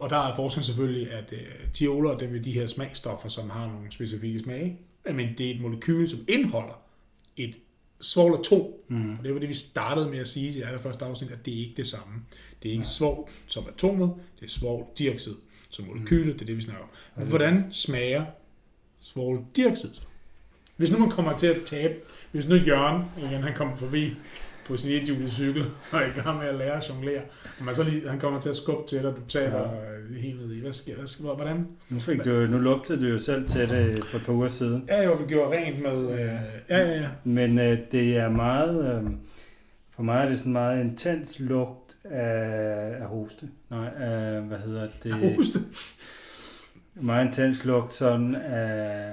Og 0.00 0.10
der 0.10 0.16
er 0.16 0.36
forskning 0.36 0.64
selvfølgelig, 0.64 1.12
at 1.12 1.32
øh, 1.32 1.38
tioler, 1.72 2.18
det 2.18 2.36
er 2.36 2.42
de 2.42 2.52
her 2.52 2.66
smagstoffer, 2.66 3.28
som 3.28 3.50
har 3.50 3.66
nogle 3.66 3.90
specifikke 3.90 4.38
smage, 4.38 4.78
men 5.14 5.28
det 5.38 5.46
er 5.50 5.54
et 5.54 5.60
molekyl, 5.60 6.08
som 6.08 6.18
indeholder 6.28 6.82
et 7.36 7.54
svovlatom. 8.00 8.66
Mm. 8.88 9.18
Og 9.18 9.24
det 9.24 9.34
var 9.34 9.40
det, 9.40 9.48
vi 9.48 9.54
startede 9.54 10.10
med 10.10 10.18
at 10.18 10.28
sige 10.28 10.50
i 10.50 10.54
det 10.54 10.64
allerførste 10.66 11.04
afsnit, 11.04 11.30
at 11.30 11.46
det 11.46 11.54
er 11.54 11.58
ikke 11.58 11.74
det 11.76 11.86
samme. 11.86 12.14
Det 12.62 12.68
er 12.68 12.72
ikke 12.72 12.84
svovl 12.86 13.28
som 13.46 13.64
atomet, 13.74 14.12
det 14.40 14.44
er 14.46 14.50
svovldioxid 14.50 15.34
som 15.70 15.84
molekylet, 15.86 16.34
det 16.34 16.40
er 16.42 16.46
det, 16.46 16.56
vi 16.56 16.62
snakker 16.62 16.82
om. 16.82 16.88
Det- 17.18 17.26
Hvordan 17.28 17.72
smager 17.72 18.24
svovldioxid 19.00 19.94
så? 19.94 20.02
Hvis 20.76 20.90
nu 20.90 20.98
man 20.98 21.10
kommer 21.10 21.36
til 21.36 21.46
at 21.46 21.56
tabe, 21.64 21.94
hvis 22.32 22.46
nu 22.48 22.54
Jørgen, 22.54 23.02
igen, 23.18 23.42
han 23.42 23.54
kommer 23.54 23.76
forbi 23.76 24.12
på 24.68 24.76
sin 24.76 24.90
ethjulige 24.90 25.30
cykel 25.30 25.64
og 25.92 25.98
er 26.02 26.06
i 26.06 26.20
gang 26.20 26.38
med 26.38 26.46
at 26.46 26.54
lære 26.54 26.76
at 26.76 26.88
jonglere, 26.88 27.22
og 27.58 27.64
man 27.64 27.74
så 27.74 27.84
lige, 27.84 28.08
han 28.08 28.20
kommer 28.20 28.40
til 28.40 28.48
at 28.48 28.56
skubbe 28.56 28.88
til 28.88 29.02
dig, 29.02 29.12
du 29.16 29.28
taber 29.28 29.58
ja. 29.58 30.20
helt 30.20 30.40
ned 30.40 30.52
i. 30.52 30.60
Hvad 30.60 30.72
sker 30.72 30.96
der? 30.96 31.34
Hvordan? 31.34 31.66
Nu, 31.90 31.98
fik 31.98 32.24
du, 32.24 32.30
nu 32.30 32.58
lugtede 32.58 33.02
du 33.02 33.06
jo 33.06 33.18
selv 33.18 33.48
til 33.48 33.68
det 33.68 34.04
for 34.04 34.18
et 34.18 34.24
par 34.26 34.32
uger 34.32 34.48
siden. 34.48 34.84
Ja, 34.88 35.02
jo, 35.02 35.14
vi 35.14 35.24
gjorde 35.28 35.56
rent 35.56 35.82
med... 35.82 36.10
Øh, 36.12 36.28
ja, 36.68 36.78
ja, 36.78 37.00
ja. 37.00 37.08
Men 37.24 37.58
øh, 37.58 37.78
det 37.92 38.16
er 38.16 38.28
meget... 38.28 38.98
Øh, 38.98 39.10
for 39.96 40.02
mig 40.02 40.24
er 40.24 40.28
det 40.28 40.38
sådan 40.38 40.52
meget 40.52 40.80
intens 40.84 41.40
lugt 41.40 41.96
af, 42.04 43.02
af 43.02 43.06
hoste. 43.06 43.48
Nej, 43.70 43.90
af, 43.96 44.42
hvad 44.42 44.58
hedder 44.58 44.88
det? 45.02 45.14
Hoste. 45.14 45.58
Meget 46.94 47.26
intens 47.26 47.64
lugt 47.64 47.94
sådan 47.94 48.34
af, 48.34 49.06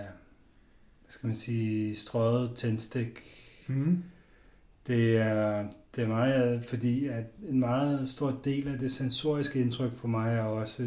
hvad 1.01 1.09
skal 1.09 1.27
man 1.27 1.35
sige, 1.35 1.95
strøget 1.95 2.51
tændstik. 2.55 3.19
Mm. 3.67 4.03
Det 4.87 5.17
er, 5.17 5.65
det 5.95 6.03
er 6.03 6.07
meget, 6.07 6.65
fordi 6.65 7.07
at 7.07 7.23
en 7.49 7.59
meget 7.59 8.09
stor 8.09 8.39
del 8.45 8.67
af 8.67 8.79
det 8.79 8.91
sensoriske 8.91 9.59
indtryk 9.59 9.91
for 10.01 10.07
mig 10.07 10.33
er 10.35 10.41
også 10.41 10.83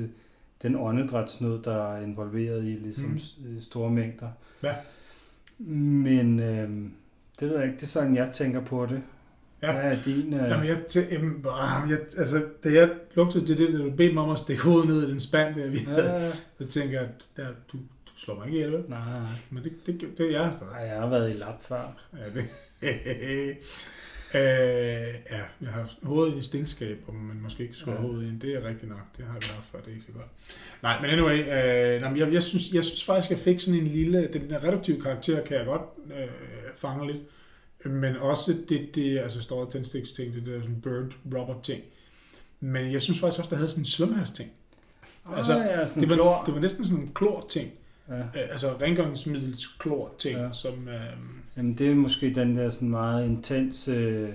den 0.63 0.77
åndedrætsnød, 0.77 1.63
der 1.63 1.93
er 1.95 2.03
involveret 2.03 2.65
i 2.65 2.67
ligesom 2.83 3.11
Mm. 3.11 3.61
store 3.61 3.91
mængder. 3.91 4.29
Ja. 4.63 4.75
Men 5.59 6.41
øh, 6.41 6.69
det 7.41 7.49
ved 7.49 7.57
jeg 7.57 7.65
ikke, 7.67 7.77
det 7.77 7.83
er 7.83 7.87
sådan, 7.87 8.15
jeg 8.17 8.31
tænker 8.33 8.61
på 8.65 8.87
det. 8.87 9.03
Ja. 9.63 9.73
Hvad 9.73 9.93
er 9.93 9.97
din... 10.05 10.33
Øh, 10.35 10.49
Jamen, 10.49 10.67
jeg, 10.67 10.83
tæ- 10.91 11.13
jamen, 11.15 11.45
ah, 11.51 11.91
jeg, 11.91 11.99
altså, 12.19 12.45
da 12.65 12.73
jeg 12.73 12.91
lugtede 13.15 13.47
det, 13.47 13.59
da 13.59 13.79
du 13.79 13.91
bedte 13.91 14.15
mig 14.15 14.23
om 14.23 14.31
at 14.31 14.39
stikke 14.39 14.63
hovedet 14.63 14.89
ned 14.89 15.09
i 15.09 15.11
den 15.11 15.21
spand, 15.21 15.55
der 15.55 15.71
vi 15.71 15.79
havde, 15.79 16.13
ja, 16.13 16.31
så 16.59 16.67
tænker 16.71 17.01
jeg, 17.01 17.09
at 17.09 17.29
der, 17.37 17.47
du, 17.73 17.77
du 18.07 18.13
slår 18.17 18.35
mig 18.35 18.47
ikke 18.47 18.59
ihjel, 18.59 18.85
nej. 18.89 18.99
Men 19.51 19.65
det, 19.65 19.73
det, 19.87 20.01
det, 20.01 20.19
det 20.19 20.27
er 20.27 20.41
jeg. 20.41 20.53
Nej, 20.73 20.81
jeg 20.81 21.01
har 21.01 21.09
været 21.09 21.31
i 21.31 21.33
lap 21.33 21.63
før. 21.63 21.97
Ja, 22.19 22.41
det. 22.41 22.45
øh, 24.35 24.41
ja, 25.31 25.41
jeg 25.61 25.71
har 25.71 25.95
hovedet 26.03 26.39
i 26.39 26.43
stinkskab, 26.43 26.99
og 27.07 27.15
man 27.15 27.41
måske 27.43 27.63
ikke 27.63 27.75
skulle 27.75 27.97
have 27.97 28.07
Ja. 28.07 28.13
hovedet 28.13 28.27
i 28.29 28.31
en. 28.35 28.41
Det 28.41 28.55
er 28.55 28.69
rigtigt 28.69 28.89
nok. 28.89 29.01
Det 29.17 29.25
har 29.27 29.33
jeg 29.35 29.55
haft 29.55 29.69
før, 29.73 29.79
det 29.81 29.89
er 29.89 29.93
ikke 29.93 30.07
så 30.07 30.13
godt. 30.13 30.27
Nej, 30.83 31.01
men 31.01 31.11
anyway, 31.11 31.39
øh, 31.39 32.01
nej, 32.01 32.13
jeg, 32.19 32.33
jeg, 32.33 32.43
synes, 32.43 32.73
jeg 32.73 32.85
synes 32.85 33.05
faktisk, 33.05 33.31
jeg 33.31 33.39
fik 33.39 33.61
sådan 33.61 33.81
en 33.81 33.87
lille, 33.87 34.29
den 34.33 34.51
der 34.51 34.65
reduktive 34.65 35.01
karakter, 35.03 35.45
kan 35.45 35.57
jeg 35.57 35.67
godt 35.67 35.83
øh, 36.21 36.29
fange 36.77 37.13
lidt. 37.13 37.23
Men 37.85 38.17
også 38.17 38.57
det, 38.69 38.95
det 38.95 39.19
altså 39.19 39.43
står 39.43 39.71
tændstiksting, 39.71 40.35
det 40.35 40.47
der 40.47 40.61
sådan 40.61 40.81
burnt 40.81 41.17
rubber 41.35 41.61
ting. 41.63 41.83
Men 42.61 42.93
jeg 42.93 43.03
synes 43.03 43.21
faktisk 43.21 43.39
også, 43.39 43.51
der 43.51 43.57
havde 43.57 43.69
sådan 43.71 43.81
en 43.81 43.85
svømhals 43.85 44.31
ting. 44.31 44.51
Altså, 45.37 45.53
Altså, 45.53 45.71
ja, 45.99 46.01
Det 46.01 46.09
var, 46.11 46.15
klor. 46.17 46.43
det 46.47 46.55
var 46.55 46.61
næsten 46.61 46.85
sådan 46.85 47.03
en 47.05 47.11
klor 47.15 47.47
ting. 47.51 47.73
Ja. 48.09 48.15
Øh, 48.15 48.49
altså 48.51 48.73
rengøringsmiddelsklor 48.81 50.15
ting, 50.19 50.39
ja. 50.39 50.49
Som... 50.53 50.89
Øh, 50.89 51.01
Jamen 51.57 51.75
det 51.75 51.91
er 51.91 51.95
måske 51.95 52.35
den 52.35 52.57
der 52.57 52.71
sådan 52.71 52.89
meget 52.89 53.27
intense 53.27 53.93
øh, 53.93 54.29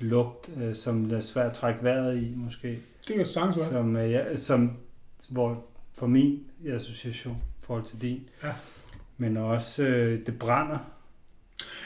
lugt, 0.00 0.50
øh, 0.62 0.74
som 0.74 1.04
det 1.08 1.18
er 1.18 1.20
svært 1.20 1.46
at 1.46 1.52
trække 1.52 1.84
vejret 1.84 2.22
i, 2.22 2.32
måske. 2.36 2.78
det 3.08 3.16
kan 3.16 3.26
sagtens 3.26 3.56
være. 3.58 3.68
Som, 3.70 3.96
øh, 3.96 4.10
ja, 4.10 4.36
som 4.36 4.76
hvor 5.30 5.64
for 5.98 6.06
min 6.06 6.44
association 6.68 7.36
i 7.36 7.60
forhold 7.64 7.84
til 7.84 8.00
din. 8.00 8.28
Ja. 8.44 8.52
Men 9.16 9.36
også, 9.36 9.82
øh, 9.82 10.26
det 10.26 10.38
brænder. 10.38 10.78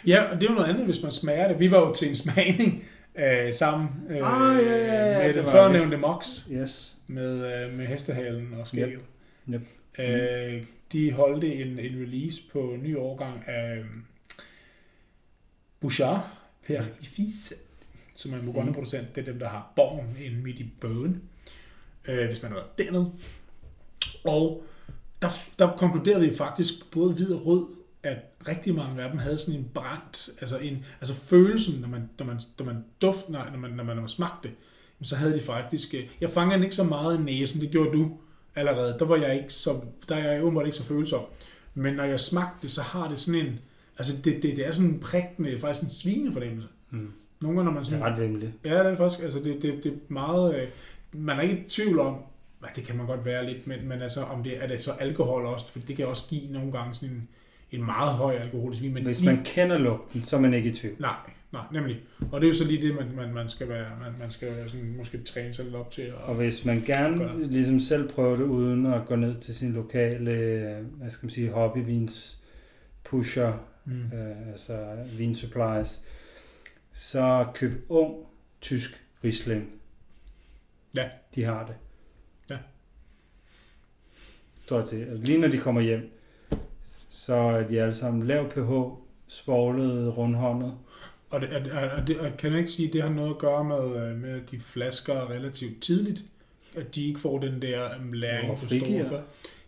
Ja, 0.06 0.22
og 0.22 0.40
det 0.40 0.46
er 0.46 0.50
jo 0.50 0.54
noget 0.54 0.68
andet, 0.68 0.84
hvis 0.84 1.02
man 1.02 1.12
smager 1.12 1.48
det. 1.48 1.60
Vi 1.60 1.70
var 1.70 1.78
jo 1.78 1.94
til 1.94 2.08
en 2.08 2.16
smagning 2.16 2.84
øh, 3.18 3.54
sammen 3.54 3.88
øh, 4.10 4.16
Ah, 4.16 4.64
ja, 4.64 4.76
ja, 4.76 5.10
ja, 5.10 5.18
med 5.18 5.28
det 5.28 5.34
den 5.34 5.44
førnævnte 5.52 5.96
Mox 5.96 6.40
Yes. 6.52 6.96
med, 7.06 7.32
øh, 7.34 7.76
med 7.76 7.86
hestehalen 7.86 8.54
og 8.60 8.66
skægget. 8.66 9.00
Yep. 9.50 9.62
Øh, 9.98 10.62
de 10.92 11.12
holdte 11.12 11.54
en, 11.54 11.78
en 11.78 12.00
release 12.00 12.42
på 12.52 12.76
ny 12.82 12.96
årgang 12.96 13.48
af 13.48 13.78
øh, 13.78 13.86
Bouchard 15.80 16.30
Per 16.66 16.82
Ifis, 17.00 17.52
som 18.14 18.30
er 18.30 18.34
en 18.34 18.40
Si. 18.40 18.46
Bourgogne-producent. 18.46 19.14
Det 19.14 19.20
er 19.20 19.32
dem, 19.32 19.38
der 19.38 19.48
har 19.48 19.72
borgen 19.76 20.16
inde 20.20 20.36
midt 20.36 20.58
i 20.58 20.70
bøgen, 20.80 21.22
øh, 22.08 22.26
hvis 22.26 22.42
man 22.42 22.50
har 22.50 22.58
været 22.58 22.78
dernede. 22.78 23.12
Og 24.24 24.64
der, 25.22 25.28
der 25.58 25.76
konkluderede 25.76 26.28
vi 26.28 26.36
faktisk 26.36 26.90
både 26.90 27.12
hvid 27.12 27.32
og 27.32 27.46
rød, 27.46 27.66
at 28.02 28.18
rigtig 28.48 28.74
mange 28.74 29.02
af 29.02 29.10
dem 29.10 29.18
havde 29.18 29.38
sådan 29.38 29.60
en 29.60 29.70
brændt, 29.74 30.30
altså, 30.40 30.58
en, 30.58 30.84
altså 31.00 31.14
følelsen, 31.14 31.80
når 31.80 31.88
man, 31.88 32.10
når 32.18 32.26
man, 32.26 32.40
når 32.58 32.66
man 32.66 32.84
duft, 33.00 33.28
nej, 33.28 33.50
når 33.50 33.58
man, 33.58 33.70
når 33.70 33.84
man, 33.84 33.96
når 33.96 34.02
man 34.02 34.08
smagte 34.08 34.48
det, 34.48 34.56
så 35.02 35.16
havde 35.16 35.34
de 35.34 35.40
faktisk, 35.40 35.94
øh, 35.94 36.08
jeg 36.20 36.30
fangede 36.30 36.54
den 36.54 36.64
ikke 36.64 36.76
så 36.76 36.84
meget 36.84 37.18
i 37.18 37.22
næsen, 37.22 37.60
det 37.60 37.70
gjorde 37.70 37.98
du 37.98 38.18
allerede, 38.56 38.96
der 38.98 39.04
var 39.04 39.16
jeg 39.16 39.34
ikke 39.36 39.52
så, 39.52 39.70
der 40.08 40.16
er 40.16 40.32
jeg 40.32 40.44
åbenbart 40.44 40.66
ikke 40.66 40.76
så 40.78 40.84
følsom. 40.84 41.20
Men 41.74 41.94
når 41.94 42.04
jeg 42.04 42.20
smagte 42.20 42.56
det, 42.62 42.70
så 42.70 42.82
har 42.82 43.08
det 43.08 43.18
sådan 43.18 43.40
en, 43.46 43.58
altså 43.98 44.16
det, 44.24 44.42
det, 44.42 44.56
det 44.56 44.66
er 44.66 44.72
sådan 44.72 44.90
en 44.90 45.00
prikkende, 45.00 45.58
faktisk 45.60 45.82
en 45.82 45.88
svinefornemmelse. 45.90 46.68
Mm. 46.90 47.12
Nogle 47.40 47.56
gange, 47.56 47.64
når 47.64 47.72
man 47.72 47.80
Det 47.82 47.86
sådan, 47.90 48.02
er 48.02 48.06
ret 48.12 48.20
vemmeligt. 48.20 48.52
Ja, 48.64 48.70
det 48.70 48.78
er 48.78 48.88
det 48.88 48.98
faktisk. 48.98 49.22
Altså, 49.22 49.38
det, 49.38 49.62
det, 49.62 49.84
det 49.84 49.92
er 49.92 49.96
meget... 50.08 50.54
Øh, 50.56 50.68
man 51.12 51.36
er 51.38 51.42
ikke 51.42 51.54
i 51.58 51.68
tvivl 51.68 51.98
om, 51.98 52.16
at 52.64 52.76
det 52.76 52.84
kan 52.84 52.96
man 52.96 53.06
godt 53.06 53.24
være 53.24 53.46
lidt, 53.46 53.66
men, 53.66 53.88
men 53.88 54.02
altså, 54.02 54.22
om 54.22 54.42
det 54.42 54.62
er 54.62 54.66
det 54.66 54.80
så 54.80 54.92
alkohol 54.92 55.46
også, 55.46 55.72
for 55.72 55.78
det 55.78 55.96
kan 55.96 56.06
også 56.06 56.28
give 56.30 56.52
nogle 56.52 56.72
gange 56.72 56.94
sådan 56.94 57.14
en, 57.14 57.28
en 57.72 57.84
meget 57.84 58.12
høj 58.12 58.34
alkoholisk 58.34 58.82
vin. 58.82 58.94
Men 58.94 59.04
Hvis 59.04 59.20
lige- 59.20 59.34
man 59.34 59.44
kender 59.44 59.78
lugten, 59.78 60.24
så 60.24 60.36
er 60.36 60.40
man 60.40 60.54
ikke 60.54 60.68
i 60.68 60.72
tvivl. 60.72 60.94
Nej, 60.98 61.14
nej, 61.54 61.64
nemlig. 61.72 62.02
Og 62.32 62.40
det 62.40 62.46
er 62.46 62.50
jo 62.50 62.56
så 62.56 62.64
lige 62.64 62.82
det, 62.82 62.94
man, 62.94 63.16
man, 63.16 63.34
man 63.34 63.48
skal 63.48 63.68
være, 63.68 63.90
man, 64.00 64.12
man 64.18 64.30
skal 64.30 64.70
sådan, 64.70 64.96
måske 64.96 65.22
træne 65.22 65.54
sig 65.54 65.64
lidt 65.64 65.74
op 65.74 65.90
til. 65.90 66.14
Og, 66.14 66.22
Og 66.22 66.34
hvis 66.34 66.64
man 66.64 66.82
gerne 66.86 67.18
Gør. 67.18 67.32
ligesom 67.36 67.80
selv 67.80 68.08
prøver 68.08 68.36
det, 68.36 68.44
uden 68.44 68.86
at 68.86 69.06
gå 69.06 69.16
ned 69.16 69.40
til 69.40 69.54
sin 69.54 69.72
lokale, 69.72 70.30
øh, 70.30 70.84
hvad 70.86 71.10
skal 71.10 71.26
man 71.26 71.30
sige, 71.30 71.50
hobbyvins 71.50 72.38
pusher, 73.04 73.52
mm. 73.84 74.18
øh, 74.18 74.48
altså 74.48 74.96
vinsupplies, 75.18 76.00
så 76.92 77.46
køb 77.54 77.86
ung 77.88 78.14
tysk 78.60 79.04
Riesling. 79.24 79.70
Ja. 80.96 81.08
De 81.34 81.44
har 81.44 81.66
det. 81.66 81.74
Ja. 82.50 82.58
Står 84.64 84.84
til. 84.84 84.96
Altså, 84.96 85.26
lige 85.26 85.40
når 85.40 85.48
de 85.48 85.58
kommer 85.58 85.80
hjem, 85.80 86.10
så 87.10 87.34
er 87.34 87.66
de 87.66 87.80
alle 87.80 87.94
sammen 87.94 88.26
lav 88.26 88.50
pH, 88.50 89.00
svoglet, 89.26 90.16
rundhåndet. 90.16 90.74
Og, 91.34 91.40
det, 91.40 91.48
er, 91.52 91.78
er, 91.80 92.04
det, 92.04 92.18
og 92.18 92.36
kan 92.36 92.50
man 92.50 92.60
ikke 92.60 92.72
sige, 92.72 92.86
at 92.88 92.92
det 92.92 93.02
har 93.02 93.10
noget 93.10 93.30
at 93.30 93.38
gøre 93.38 93.64
med, 93.64 94.02
øh, 94.02 94.20
med 94.20 94.30
at 94.30 94.50
de 94.50 94.60
flasker 94.60 95.30
relativt 95.30 95.82
tidligt, 95.82 96.24
at 96.76 96.94
de 96.94 97.06
ikke 97.06 97.20
får 97.20 97.38
den 97.38 97.62
der 97.62 97.96
um, 98.00 98.12
læring 98.12 98.50
Og 98.50 98.58
på 98.58 98.66
store 98.66 99.22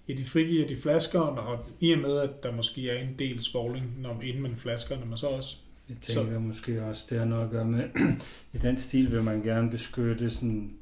Ja, 0.08 0.14
de 0.14 0.24
frigiver 0.24 0.66
de 0.68 0.76
flasker, 0.76 1.20
og 1.20 1.66
i 1.80 1.92
og 1.92 1.98
med, 1.98 2.18
at 2.18 2.42
der 2.42 2.52
måske 2.52 2.90
er 2.90 2.98
en 2.98 3.14
del 3.18 3.42
svogling, 3.42 4.00
når, 4.00 4.20
inden 4.22 4.42
man 4.42 4.56
flasker, 4.56 4.98
når 4.98 5.06
man 5.06 5.18
så 5.18 5.26
også... 5.26 5.56
Jeg 5.88 5.96
tænker 5.96 6.32
så. 6.32 6.38
måske 6.38 6.82
også, 6.82 7.06
det 7.10 7.18
har 7.18 7.24
noget 7.24 7.44
at 7.44 7.50
gøre 7.50 7.64
med, 7.64 7.84
i 8.54 8.58
den 8.58 8.78
stil 8.78 9.12
vil 9.12 9.22
man 9.22 9.42
gerne 9.42 9.70
beskytte 9.70 10.30
sådan, 10.30 10.74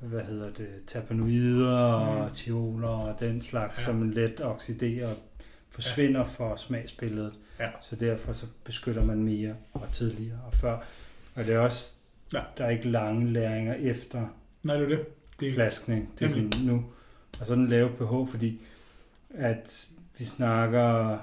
hvad 0.00 0.20
hedder 0.20 0.50
det, 0.50 0.68
terpenoider 0.86 2.14
Mm. 2.14 2.20
og 2.20 2.34
tioler 2.34 2.88
og 2.88 3.20
den 3.20 3.40
slags, 3.40 3.78
ja. 3.78 3.84
som 3.84 4.10
let 4.10 4.40
oxiderer 4.44 5.08
og 5.08 5.16
forsvinder 5.70 6.20
ja. 6.20 6.26
for 6.26 6.56
smagsbilledet. 6.56 7.32
Ja. 7.60 7.68
Så 7.80 7.96
derfor 7.96 8.32
så 8.32 8.46
beskytter 8.64 9.04
man 9.04 9.22
mere 9.22 9.54
og 9.72 9.92
tidligere 9.92 10.38
og 10.46 10.54
før. 10.54 10.78
Og 11.34 11.44
det 11.44 11.54
er 11.54 11.58
også, 11.58 11.94
Ja. 12.32 12.40
der 12.58 12.64
er 12.64 12.70
ikke 12.70 12.88
lange 12.88 13.32
læringer 13.32 13.74
efter 13.74 14.26
Nej, 14.62 14.76
det 14.76 14.84
er 14.84 14.88
det. 14.96 15.06
det 15.40 15.48
er, 15.48 15.54
flaskning. 15.54 16.12
Det 16.18 16.24
er 16.24 16.28
sådan 16.28 16.50
nu. 16.64 16.84
Og 17.40 17.46
så 17.46 17.54
den 17.54 17.68
lave 17.68 17.88
pH, 17.90 18.30
fordi 18.30 18.60
at 19.34 19.88
vi 20.18 20.24
snakker 20.24 21.18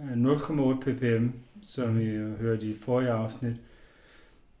øh, 0.00 0.12
0,8 0.12 0.80
ppm, 0.80 1.28
som 1.64 1.98
vi 1.98 2.04
jo 2.04 2.36
hørte 2.36 2.66
i 2.66 2.76
forrige 2.80 3.10
afsnit, 3.10 3.56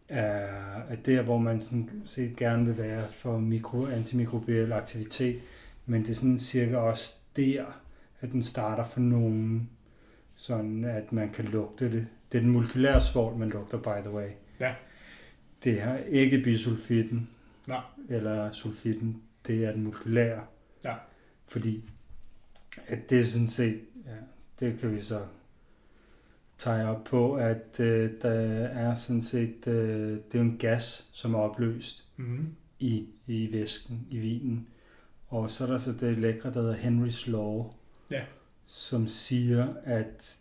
er, 0.08 0.46
er 0.88 0.96
der, 1.06 1.22
hvor 1.22 1.38
man 1.38 1.60
sådan 1.60 1.90
set 2.04 2.36
gerne 2.36 2.64
vil 2.66 2.78
være 2.78 3.08
for 3.08 3.38
mikro, 3.38 3.86
antimikrobiel 3.86 4.72
aktivitet, 4.72 5.40
men 5.86 6.02
det 6.02 6.10
er 6.10 6.14
sådan 6.14 6.38
cirka 6.38 6.76
også 6.76 7.12
der, 7.36 7.64
at 8.20 8.32
den 8.32 8.42
starter 8.42 8.84
for 8.84 9.00
nogen, 9.00 9.70
sådan 10.42 10.84
at 10.84 11.12
man 11.12 11.30
kan 11.30 11.44
lugte 11.44 11.84
det. 11.84 12.06
Det 12.32 12.38
er 12.38 12.42
den 12.42 12.50
molekylære 12.50 13.00
svovl, 13.00 13.38
man 13.38 13.48
lugter, 13.50 13.78
by 13.78 14.06
the 14.06 14.10
way. 14.10 14.28
Ja. 14.60 14.74
Det 15.64 15.80
har 15.80 15.96
ikke 15.96 16.38
bisulfitten, 16.42 17.28
Nej. 17.68 17.80
eller 18.08 18.52
sulfitten, 18.52 19.22
det 19.46 19.64
er 19.64 19.72
den 19.72 19.82
molekylære. 19.82 20.44
Ja. 20.84 20.94
Fordi 21.46 21.90
at 22.86 23.10
det 23.10 23.18
er 23.18 23.24
sådan 23.24 23.48
set, 23.48 23.80
ja, 24.06 24.16
det 24.60 24.78
kan 24.80 24.94
vi 24.94 25.00
så 25.00 25.26
tage 26.58 26.88
op 26.88 27.04
på, 27.04 27.34
at 27.34 27.80
øh, 27.80 28.10
der 28.22 28.30
er 28.30 28.94
sådan 28.94 29.22
set, 29.22 29.66
øh, 29.66 30.18
det 30.32 30.34
er 30.34 30.40
en 30.40 30.58
gas, 30.58 31.08
som 31.12 31.34
er 31.34 31.38
opløst 31.38 32.04
mm, 32.16 32.54
i, 32.78 33.06
i 33.26 33.52
væsken, 33.52 34.06
i 34.10 34.18
vinen. 34.18 34.68
Og 35.28 35.50
så 35.50 35.64
er 35.64 35.68
der 35.68 35.78
så 35.78 35.92
det 35.92 36.18
lækre, 36.18 36.52
der 36.52 36.60
hedder 36.62 36.76
Henry's 36.76 37.30
Law, 37.30 37.72
Ja. 38.10 38.24
Som 38.74 39.08
siger, 39.08 39.74
at 39.84 40.38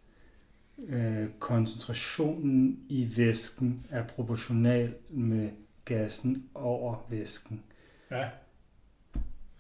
øh, 0.78 1.28
koncentrationen 1.40 2.80
i 2.90 3.14
væsken 3.18 3.86
er 3.90 4.08
proportional 4.08 4.96
med 5.10 5.50
gassen 5.86 6.50
over 6.54 7.08
væsken. 7.10 7.64
ja, 8.12 8.30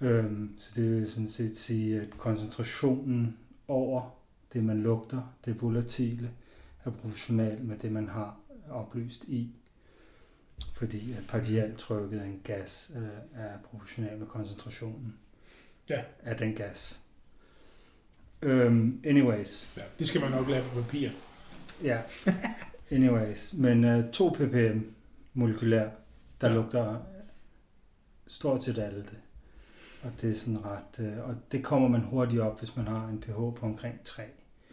Øhm, 0.01 0.55
så 0.59 0.72
det 0.76 0.91
vil 0.91 1.11
sådan 1.11 1.28
set 1.28 1.57
sige, 1.57 2.01
at 2.01 2.09
koncentrationen 2.09 3.38
over 3.67 4.09
det, 4.53 4.63
man 4.63 4.82
lugter, 4.84 5.34
det 5.45 5.61
volatile, 5.61 6.32
er 6.86 6.89
proportional 6.91 7.61
med 7.63 7.78
det, 7.78 7.91
man 7.91 8.07
har 8.07 8.39
oplyst 8.69 9.24
i. 9.24 9.55
Fordi 10.74 11.11
at 11.11 11.24
partialtrykket 11.28 12.19
af 12.19 12.26
en 12.26 12.41
gas 12.43 12.91
øh, 12.95 13.03
er 13.34 13.57
proportional 13.57 14.17
med 14.19 14.28
koncentrationen 14.28 15.15
Ja. 15.89 16.03
af 16.24 16.38
den 16.38 16.55
gas. 16.55 17.00
Øhm, 18.41 19.01
anyways, 19.05 19.69
ja. 19.77 19.81
Det 19.99 20.07
skal 20.07 20.21
man 20.21 20.31
nok 20.31 20.49
lave 20.49 20.63
på 20.63 20.81
papir. 20.81 21.09
ja. 21.83 22.01
anyways, 22.91 23.53
men 23.53 24.11
2 24.11 24.29
ppm 24.29 24.79
molekylær, 25.33 25.89
der 26.41 26.49
Ja. 26.49 26.53
lugter 26.55 26.99
stort 28.27 28.63
set 28.63 28.77
alt 28.77 28.95
det. 29.09 29.19
Og 30.03 30.11
det 30.21 30.29
er 30.29 30.35
sådan 30.35 30.65
ret, 30.65 30.99
øh, 31.05 31.29
og 31.29 31.35
det 31.51 31.63
kommer 31.63 31.87
man 31.87 32.01
hurtigt 32.01 32.41
op, 32.41 32.59
hvis 32.59 32.75
man 32.75 32.87
har 32.87 33.07
en 33.07 33.19
pH 33.19 33.31
på 33.33 33.59
omkring 33.61 33.99
3. 34.03 34.23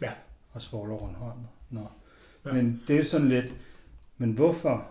Ja. 0.01 0.11
Og 0.51 0.61
svogler 0.61 0.95
rundt 0.95 1.17
hånden. 1.17 1.47
Nå. 1.69 1.87
Ja. 2.45 2.53
Men 2.53 2.83
det 2.87 2.99
er 2.99 3.03
sådan 3.03 3.29
lidt, 3.29 3.53
men 4.17 4.31
hvorfor 4.31 4.87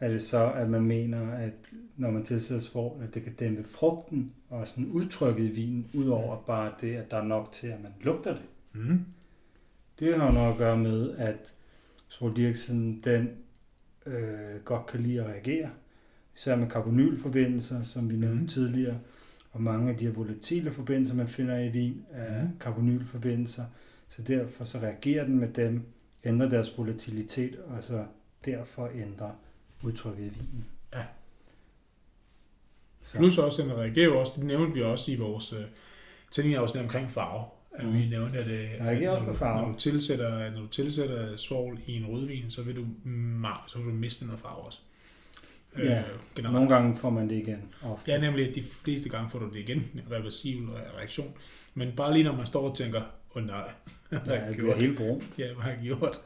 er 0.00 0.08
det 0.08 0.22
så, 0.22 0.52
at 0.52 0.70
man 0.70 0.82
mener, 0.82 1.32
at 1.32 1.74
når 1.96 2.10
man 2.10 2.24
tilsætter 2.24 2.64
svovl, 2.64 3.02
at 3.02 3.14
det 3.14 3.22
kan 3.22 3.32
dæmpe 3.32 3.64
frugten 3.64 4.32
og 4.48 4.68
sådan 4.68 4.86
udtrykket 4.86 5.44
i 5.44 5.50
vinen, 5.50 5.90
udover 5.94 6.42
bare 6.46 6.72
det, 6.80 6.94
at 6.96 7.10
der 7.10 7.16
er 7.16 7.24
nok 7.24 7.52
til, 7.52 7.66
at 7.66 7.82
man 7.82 7.92
lugter 8.00 8.32
det? 8.32 8.42
Mm. 8.72 9.04
Det 9.98 10.20
har 10.20 10.32
noget 10.32 10.52
at 10.52 10.58
gøre 10.58 10.78
med, 10.78 11.16
at 11.16 11.52
svoldioxiden, 12.08 13.00
den 13.04 13.30
øh, 14.06 14.60
godt 14.64 14.86
kan 14.86 15.00
lide 15.00 15.20
at 15.20 15.26
reagere. 15.26 15.70
Især 16.36 16.56
med 16.56 16.68
karbonylforbindelser, 16.68 17.84
som 17.84 18.10
vi 18.10 18.16
nævnte 18.16 18.40
mm. 18.40 18.48
tidligere. 18.48 18.98
Og 19.52 19.62
mange 19.62 19.90
af 19.90 19.96
de 19.96 20.06
her 20.06 20.12
volatile 20.12 20.70
forbindelser, 20.70 21.14
man 21.14 21.28
finder 21.28 21.58
i 21.58 21.68
vin, 21.68 22.04
er 22.10 22.42
mm. 22.42 22.48
karbonylforbindelser. 22.60 23.64
Så 24.08 24.22
derfor 24.22 24.64
så 24.64 24.78
reagerer 24.78 25.24
den 25.24 25.38
med 25.38 25.48
dem, 25.48 25.82
ændrer 26.24 26.48
deres 26.48 26.78
volatilitet, 26.78 27.58
og 27.58 27.84
så 27.84 28.04
derfor 28.44 28.90
ændrer 28.94 29.30
udtrykket 29.82 30.24
i 30.26 30.28
vinen. 30.28 30.64
Ja. 30.94 31.02
Så. 33.02 33.18
Plus 33.18 33.38
også, 33.38 33.62
den 33.62 33.72
reagerer 33.72 34.04
jo 34.06 34.20
også, 34.20 34.32
det 34.36 34.44
nævnte 34.44 34.74
vi 34.74 34.82
også 34.82 35.12
i 35.12 35.16
vores 35.16 35.52
uh, 35.52 35.58
tændingafsnit 36.30 36.82
omkring 36.82 37.10
farve. 37.10 37.44
At 37.72 37.84
Mm. 37.86 37.94
vi 37.94 38.06
nævnte, 38.08 38.38
at, 38.38 38.46
øh, 38.46 38.70
at 38.88 39.02
når, 39.02 39.18
på 39.18 39.24
du, 39.24 39.32
farve. 39.32 39.62
når, 39.62 39.72
du 39.72 39.78
tilsætter, 39.78 40.50
når 40.50 40.60
du 40.60 40.66
tilsætter 40.66 41.36
svovl 41.36 41.78
i 41.86 41.96
en 41.96 42.06
rødvin, 42.06 42.50
så 42.50 42.62
vil 42.62 42.76
du, 42.76 42.86
så 43.66 43.78
vil 43.78 43.86
du 43.86 43.92
miste 43.92 44.26
noget 44.26 44.40
farve 44.40 44.56
også. 44.56 44.78
Ja, 45.78 45.98
øh, 45.98 46.04
generelt. 46.36 46.54
Nogle 46.54 46.74
gange 46.74 46.96
får 46.96 47.10
man 47.10 47.28
det 47.28 47.34
igen. 47.36 47.74
Ofte. 47.82 48.10
Ja, 48.12 48.20
nemlig, 48.20 48.48
at 48.48 48.54
de 48.54 48.62
fleste 48.62 49.08
gange 49.08 49.30
får 49.30 49.38
du 49.38 49.48
det 49.48 49.56
igen, 49.56 49.78
en 49.78 50.00
reversibel 50.10 50.68
reaktion. 50.96 51.34
Men 51.74 51.92
bare 51.96 52.12
lige 52.12 52.24
når 52.24 52.36
man 52.36 52.46
står 52.46 52.70
og 52.70 52.76
tænker, 52.76 53.02
oh, 53.34 53.46
nej, 53.46 53.70
hvad 54.08 54.18
har 54.18 54.32
ja, 54.34 54.40
jeg 54.40 54.48
det 54.48 54.56
gjort? 54.56 54.76
helt 54.76 54.96
brun. 54.96 55.22
Ja, 55.38 55.52
hvad 55.52 55.62
har 55.62 55.70
jeg 55.70 55.78
gjort? 55.82 56.20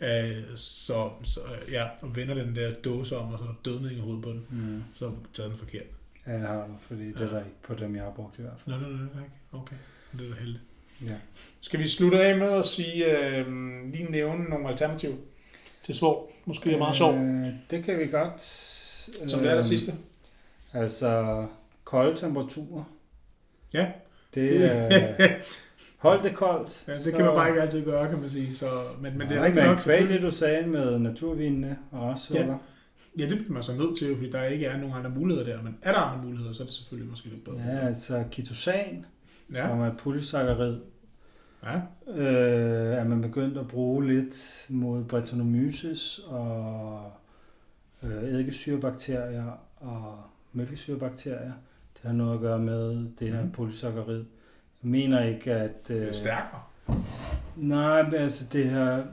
Øh, 0.00 0.56
så, 0.56 1.10
så 1.24 1.40
ja, 1.70 1.84
og 2.02 2.16
vender 2.16 2.34
den 2.34 2.56
der 2.56 2.74
dåse 2.74 3.16
om, 3.16 3.32
og 3.32 3.38
så 3.38 3.44
er 3.44 3.48
der 3.48 3.54
dødning 3.64 3.92
i 3.96 4.00
hovedet 4.00 4.22
på 4.24 4.30
den, 4.30 4.46
Mm. 4.50 4.82
så 4.94 5.04
har 5.08 5.14
du 5.14 5.20
taget 5.34 5.50
den 5.50 5.58
forkert. 5.58 5.82
Ja, 6.26 6.32
det 6.32 6.40
har 6.40 6.66
du, 6.66 6.72
fordi 6.80 7.06
det 7.12 7.20
er 7.20 7.30
der 7.30 7.38
ikke 7.38 7.62
på 7.62 7.74
dem, 7.74 7.96
jeg 7.96 8.04
har 8.04 8.10
brugt 8.10 8.38
i 8.38 8.42
hvert 8.42 8.54
fald. 8.58 8.76
Nå, 8.80 8.86
nå, 8.88 8.96
nej, 8.96 9.24
okay. 9.52 9.76
Det 10.12 10.26
er 10.26 10.34
da 10.34 10.40
heldigt. 10.40 10.62
Ja. 11.02 11.14
Skal 11.60 11.80
vi 11.80 11.88
slutte 11.88 12.24
af 12.24 12.38
med 12.38 12.52
at 12.52 12.66
sige, 12.66 13.18
øh, 13.18 13.46
lige 13.92 14.04
nævne 14.10 14.44
nogle 14.44 14.68
alternativer 14.68 15.16
til 15.82 15.94
svår? 15.94 16.32
Måske 16.44 16.72
er 16.72 16.78
meget 16.78 16.96
sjovt, 16.96 17.16
Øh, 17.16 17.46
det 17.70 17.84
kan 17.84 17.98
vi 17.98 18.06
godt. 18.06 18.42
som 19.30 19.40
det 19.40 19.50
er 19.50 19.54
der 19.54 19.62
sidste. 19.62 19.94
Altså, 20.72 21.46
kolde 21.84 22.16
temperaturer. 22.16 22.84
Ja. 23.72 23.90
Det 24.34 24.64
er... 24.64 24.90
Hold 25.98 26.22
det 26.22 26.34
koldt. 26.34 26.84
Ja, 26.88 26.92
det 27.04 27.14
kan 27.14 27.24
man 27.24 27.34
bare 27.34 27.48
ikke 27.48 27.62
altid 27.62 27.84
gøre, 27.84 28.08
kan 28.08 28.20
man 28.20 28.30
sige. 28.30 28.54
Så, 28.54 28.66
men, 29.00 29.18
men 29.18 29.28
det 29.28 29.36
er 29.36 29.42
rigtig 29.44 29.64
nok. 29.64 29.80
Selvfølgelig. 29.80 30.14
det, 30.14 30.22
du 30.22 30.30
sagde 30.30 30.66
med 30.66 30.98
naturvinene 30.98 31.78
og 31.90 32.02
restsukker. 32.10 32.58
Ja, 33.18 33.22
det 33.28 33.38
bliver 33.38 33.52
man 33.52 33.62
så 33.62 33.74
nødt 33.74 33.98
til, 33.98 34.16
fordi 34.16 34.30
der 34.30 34.42
ikke 34.44 34.66
er 34.66 34.78
nogen 34.80 34.94
andre 34.96 35.10
muligheder 35.10 35.56
der. 35.56 35.62
Men 35.62 35.76
er 35.82 35.92
der 35.92 35.98
andre 35.98 36.24
muligheder, 36.24 36.52
så 36.52 36.62
er 36.62 36.66
det 36.66 36.74
selvfølgelig 36.74 37.10
måske 37.10 37.28
lidt 37.28 37.44
bedre. 37.44 37.58
Ja, 37.58 37.78
altså 37.78 38.24
ketosan, 38.30 39.06
ja. 39.54 39.68
som 39.68 39.80
er 39.80 39.94
polysaccharid, 39.98 40.80
ja. 41.64 41.80
øh, 42.08 42.96
er 42.98 43.04
man 43.04 43.22
begyndt 43.22 43.58
at 43.58 43.68
bruge 43.68 44.06
lidt 44.06 44.66
mod 44.68 45.04
Brettanomyces 45.04 46.20
og 46.26 47.12
øh, 48.02 48.10
eddikesyrebakterier 48.22 49.60
og 49.76 50.18
mælkesyrebakterier. 50.52 51.52
Det 51.94 52.02
har 52.02 52.12
noget 52.12 52.34
at 52.34 52.40
gøre 52.40 52.58
med 52.58 53.08
det 53.18 53.28
her 53.32 53.42
Mhm. 53.42 53.50
polysaccharid. 53.52 54.24
Jeg 54.82 54.90
mener 54.90 55.24
ikke, 55.24 55.52
at... 55.52 55.88
Det 55.88 55.96
Øh, 56.02 56.08
er 56.08 56.12
stærkere. 56.12 56.60
nej, 57.56 58.02
men 58.02 58.14
altså 58.14 58.44
det 58.52 58.70
her 58.70 59.04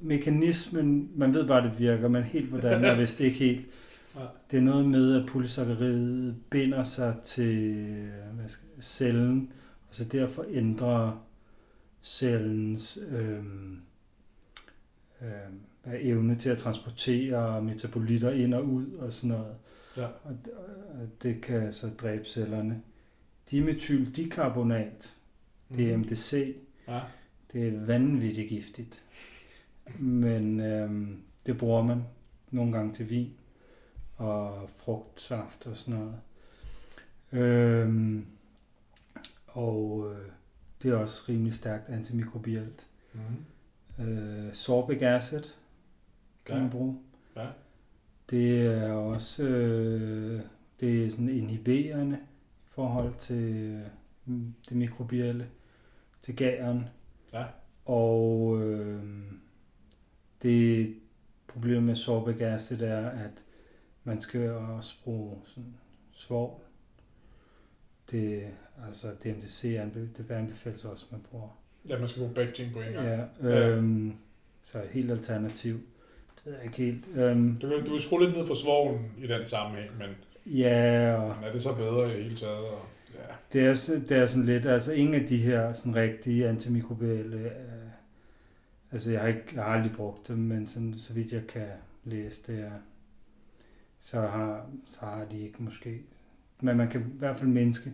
mekanismen, 0.00 1.10
man 1.14 1.34
ved 1.34 1.46
bare, 1.46 1.62
det 1.68 1.78
virker, 1.78 2.08
men 2.08 2.22
helt 2.22 2.48
hvordan 2.48 2.84
er 2.84 2.94
vist 2.94 3.20
ikke 3.20 3.38
helt. 3.38 3.66
Det 4.50 4.56
er 4.58 4.62
noget 4.62 4.86
med, 4.86 5.20
at 5.20 5.28
polysaccaridet 5.28 6.36
binder 6.50 6.82
sig 6.84 7.14
til 7.24 7.74
hvad 8.34 8.48
skal, 8.48 8.68
cellen, 8.80 9.52
og 9.88 9.94
så 9.94 10.04
derfor 10.04 10.44
ændrer 10.50 11.24
cellens 12.02 12.98
øh, 13.10 13.38
øh, 15.22 15.28
evne 16.00 16.34
til 16.34 16.48
at 16.48 16.58
transportere 16.58 17.62
metabolitter 17.62 18.30
ind 18.30 18.54
og 18.54 18.64
ud 18.64 18.92
og 18.92 19.12
sådan 19.12 19.30
noget. 19.36 19.54
Ja. 19.96 20.04
Og, 20.24 20.32
det- 20.44 20.52
og 21.00 21.08
det 21.22 21.40
kan 21.42 21.72
så 21.72 21.88
dræbe 22.02 22.24
cellerne. 22.24 22.80
Dimethyldikarbonat, 23.50 25.16
det 25.76 25.92
er 25.92 25.96
MDC, 25.96 26.56
Ja. 26.88 27.00
det 27.52 27.68
er 27.68 27.84
vanvittigt 27.86 28.48
giftigt. 28.48 29.02
Men 29.98 30.60
øhm, 30.60 31.22
det 31.46 31.58
bruger 31.58 31.82
man 31.82 32.02
nogle 32.50 32.72
gange 32.72 32.94
til 32.94 33.10
vin 33.10 33.30
og 34.16 34.70
frugtsaft 34.76 35.66
og 35.66 35.76
sådan 35.76 35.94
noget. 36.00 36.14
Øhm, 37.32 38.26
og 39.46 40.12
øh, 40.12 40.28
det 40.82 40.90
er 40.90 40.96
også 40.96 41.22
rimelig 41.28 41.54
stærkt 41.54 41.88
antimikrobielt. 41.88 42.86
Mm. 43.98 44.04
Øh, 44.04 44.54
sorbic 44.54 45.02
acid 45.02 45.42
kan 46.46 46.54
Ja. 46.56 46.60
man 46.62 46.70
bruge. 46.70 46.98
Ja. 47.36 47.46
Det 48.30 48.66
er 48.66 48.92
også 48.92 49.44
øh, 49.44 50.40
det 50.80 51.04
er 51.06 51.10
sådan 51.10 51.28
inhiberende 51.28 52.16
i 52.16 52.20
forhold 52.74 53.14
til 53.18 53.82
øh, 54.26 54.36
det 54.68 54.76
mikrobielle, 54.76 55.46
til 56.22 56.36
gæren. 56.36 56.84
Ja. 57.32 57.44
Og 57.84 58.58
øh, 58.62 59.02
det 60.42 60.94
problemet 61.46 61.82
med 61.82 61.96
sorbic 61.96 62.40
acid 62.40 62.82
er, 62.82 63.08
at 63.10 63.44
man 64.04 64.20
skal 64.20 64.50
også 64.50 64.94
bruge 65.04 65.36
sådan 65.44 65.74
svovl. 66.12 66.60
Det, 68.10 68.48
altså 68.86 69.08
DMDC 69.24 69.78
det 70.16 70.26
anbefales 70.34 70.84
også, 70.84 71.06
at 71.08 71.12
man 71.12 71.20
bruger. 71.30 71.58
Ja, 71.88 71.98
man 71.98 72.08
skal 72.08 72.20
bruge 72.20 72.34
begge 72.34 72.52
ting 72.52 72.72
på 72.72 72.80
en 72.80 72.92
gang. 72.92 73.06
Ja, 73.06 73.24
Ja. 73.42 73.68
øhm, 73.68 74.12
så 74.62 74.82
et 74.82 74.88
helt 74.88 75.10
alternativ. 75.10 75.74
Det 75.74 76.44
jeg 76.56 76.64
ikke 76.64 76.76
helt. 76.76 77.08
Øhm, 77.16 77.56
Du, 77.56 77.68
kan, 77.68 77.84
du 77.84 77.90
kan 77.90 78.00
skrue 78.00 78.24
lidt 78.24 78.36
ned 78.36 78.46
for 78.46 78.54
svovlen 78.54 79.12
i 79.18 79.26
den 79.26 79.46
sammenhæng, 79.46 79.98
men, 79.98 80.08
ja, 80.46 81.14
og 81.14 81.36
men 81.36 81.44
er 81.48 81.52
det 81.52 81.62
så 81.62 81.74
bedre 81.74 82.10
i 82.10 82.14
det 82.14 82.22
hele 82.22 82.36
taget? 82.36 82.56
Og, 82.56 82.86
ja. 83.14 83.34
det 83.52 83.66
er, 83.66 84.00
det 84.08 84.16
er 84.16 84.26
sådan 84.26 84.46
lidt, 84.46 84.66
altså 84.66 84.92
ingen 84.92 85.14
af 85.14 85.26
de 85.28 85.36
her 85.36 85.72
sådan 85.72 85.94
rigtige 85.96 86.48
antimikrobielle, 86.48 87.38
øh, 87.38 87.90
altså 88.92 89.10
jeg 89.10 89.20
har, 89.20 89.28
ikke, 89.28 89.42
jeg 89.54 89.64
har 89.64 89.70
aldrig 89.74 89.92
brugt 89.92 90.28
dem, 90.28 90.38
men 90.38 90.66
sådan, 90.66 90.94
så 90.98 91.12
vidt 91.12 91.32
jeg 91.32 91.46
kan 91.46 91.66
læse 92.04 92.42
det, 92.46 92.60
er, 92.60 92.70
så 94.00 94.20
har, 94.20 94.66
så 94.86 94.98
har 95.00 95.24
de 95.30 95.40
ikke 95.40 95.62
måske, 95.62 96.00
men 96.60 96.76
man 96.76 96.88
kan 96.88 97.00
i 97.00 97.18
hvert 97.18 97.36
fald 97.36 97.48
mindske. 97.48 97.92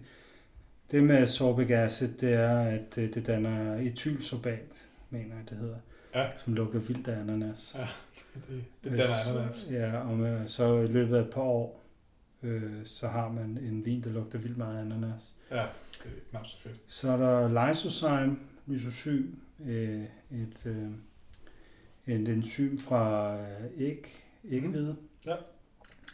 Det 0.90 1.05
med 1.05 1.26
sorbic 1.26 1.70
acid, 1.70 2.09
det 2.20 2.32
er, 2.34 2.61
at 2.61 2.98
øh, 2.98 3.14
det 3.14 3.26
danner 3.26 3.74
etylsorbat, 3.76 4.88
mener 5.11 5.34
jeg 5.34 5.51
det 5.51 5.59
hedder, 5.59 5.76
Ja. 6.14 6.26
som 6.36 6.55
lugter 6.55 6.78
vildt 6.78 7.09
af 7.09 7.20
ananas. 7.20 7.76
Ja, 7.78 7.88
det, 8.48 8.64
det 8.84 8.92
danner 8.92 9.38
ananas. 9.38 9.66
Ja, 9.70 9.96
og 9.98 10.16
med, 10.18 10.48
så 10.48 10.78
i 10.80 10.86
løbet 10.86 11.16
af 11.16 11.20
et 11.20 11.30
par 11.30 11.40
år, 11.40 11.82
øh, 12.43 12.86
så 12.86 13.09
har 13.09 13.28
man 13.32 13.59
en 13.59 13.84
vin, 13.84 14.03
der 14.05 14.11
lugter 14.11 14.38
vildt 14.38 14.57
meget 14.57 14.80
ananas. 14.80 15.34
Ja, 15.51 15.57
det 15.57 16.07
er 16.16 16.20
knap 16.30 16.47
så 16.47 16.61
fedt. 16.61 16.76
Så 16.86 17.11
er 17.12 17.16
der 17.16 17.68
lysozyme, 17.68 18.36
lysosym, 18.66 19.26
øh, 19.66 20.05
et, 20.30 20.66
øh, 20.66 20.91
et 22.07 22.28
enzym 22.28 22.78
fra 22.78 23.36
øh, 23.41 23.64
æg, 23.76 24.07
æggehvide, 24.45 24.97
Ja. 25.26 25.36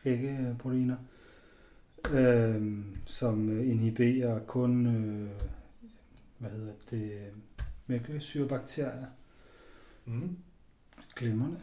æggeproteiner, 0.05 0.97
øh, 2.13 2.79
som 3.07 3.61
inhiberer 3.61 4.39
kun, 4.39 4.87
øh, 4.87 5.31
hvad 6.39 6.51
hedder 6.51 6.73
det, 6.91 7.13
mælkesyrebakterier. 7.87 9.07
Mm. 10.05 10.37
Glimrende. 11.17 11.57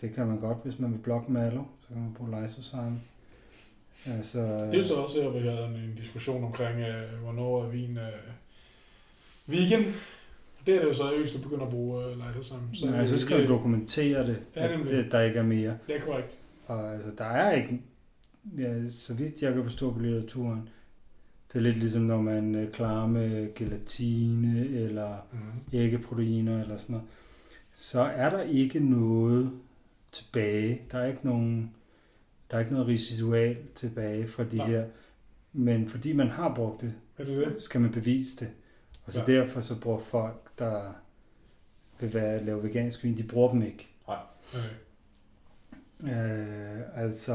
Det 0.00 0.12
kan 0.14 0.26
man 0.26 0.40
godt, 0.40 0.58
hvis 0.64 0.78
man 0.78 0.92
vil 0.92 0.98
blokke 0.98 1.32
malo, 1.32 1.64
så 1.80 1.88
kan 1.88 1.96
man 2.02 2.14
bruge 2.14 2.42
lysozyme. 2.42 3.00
Altså, 4.06 4.38
Det 4.38 4.72
er 4.72 4.76
jo 4.76 4.82
så 4.82 4.94
også 4.94 5.22
her, 5.22 5.28
vi 5.30 5.38
havde 5.38 5.64
en, 5.64 5.94
diskussion 6.02 6.44
omkring, 6.44 6.80
øh, 6.80 7.18
hvornår 7.22 7.64
er 7.64 7.68
vin 7.68 7.98
øh, 7.98 8.12
vegan. 9.46 9.84
Det 10.66 10.74
er 10.74 10.80
det 10.80 10.88
jo 10.88 10.94
så, 10.94 11.16
hvis 11.18 11.30
du 11.30 11.38
begynder 11.38 11.64
at 11.64 11.70
bruge 11.70 12.04
øh, 12.04 12.28
lysozyme. 12.28 12.60
så, 12.74 12.86
nej, 12.86 13.06
så 13.06 13.18
skal 13.18 13.42
du 13.42 13.52
dokumentere 13.52 14.26
det, 14.26 14.38
Ja, 14.56 14.68
at 14.72 14.78
det, 14.86 15.12
der 15.12 15.20
ikke 15.20 15.38
er 15.38 15.42
mere. 15.42 15.78
Det 15.86 15.96
er 15.96 16.00
korrekt. 16.00 16.38
Og 16.66 16.94
altså, 16.94 17.10
der 17.18 17.24
er 17.24 17.52
ikke, 17.52 17.80
ja, 18.58 18.88
så 18.88 19.14
vidt 19.14 19.42
jeg 19.42 19.54
kan 19.54 19.62
forstå 19.64 19.92
på 19.92 19.98
litteraturen, 19.98 20.68
det 21.52 21.58
er 21.58 21.62
lidt 21.62 21.76
ligesom, 21.76 22.02
når 22.02 22.20
man 22.22 22.54
øh, 22.54 22.72
klarer 22.72 23.06
med 23.06 23.54
gelatine 23.54 24.68
eller 24.68 25.16
Mm. 25.32 25.38
æggeproteiner 25.78 26.62
eller 26.62 26.76
sådan 26.76 26.92
noget, 26.92 27.08
så 27.74 28.00
er 28.00 28.30
der 28.30 28.42
ikke 28.42 28.80
noget 28.90 29.50
tilbage. 30.12 30.80
Der 30.92 30.98
er 30.98 31.06
ikke 31.06 31.20
nogen, 31.26 31.70
der 32.50 32.56
er 32.56 32.60
ikke 32.60 32.72
noget 32.72 32.88
residual 32.88 33.56
tilbage 33.74 34.28
fra 34.28 34.44
de 34.44 34.56
Nej. 34.56 34.66
her. 34.66 34.86
Men 35.52 35.88
fordi 35.88 36.12
man 36.12 36.28
har 36.28 36.54
brugt 36.54 36.80
det, 36.80 36.94
Er 37.18 37.24
det 37.24 37.46
det? 37.46 37.62
skal 37.62 37.80
man 37.80 37.92
bevise 37.92 38.36
det. 38.44 38.50
Og 39.04 39.12
så 39.12 39.20
Ja. 39.20 39.26
derfor 39.26 39.60
så 39.60 39.80
bruger 39.80 39.98
folk, 39.98 40.58
der 40.58 40.92
vil 42.00 42.14
være, 42.14 42.44
lave 42.44 42.62
vegansk 42.62 43.04
vin, 43.04 43.16
de 43.16 43.22
bruger 43.22 43.50
dem 43.50 43.62
ikke. 43.62 43.88
Okay. 44.06 44.22
Øh, 46.04 46.80
altså, 47.04 47.34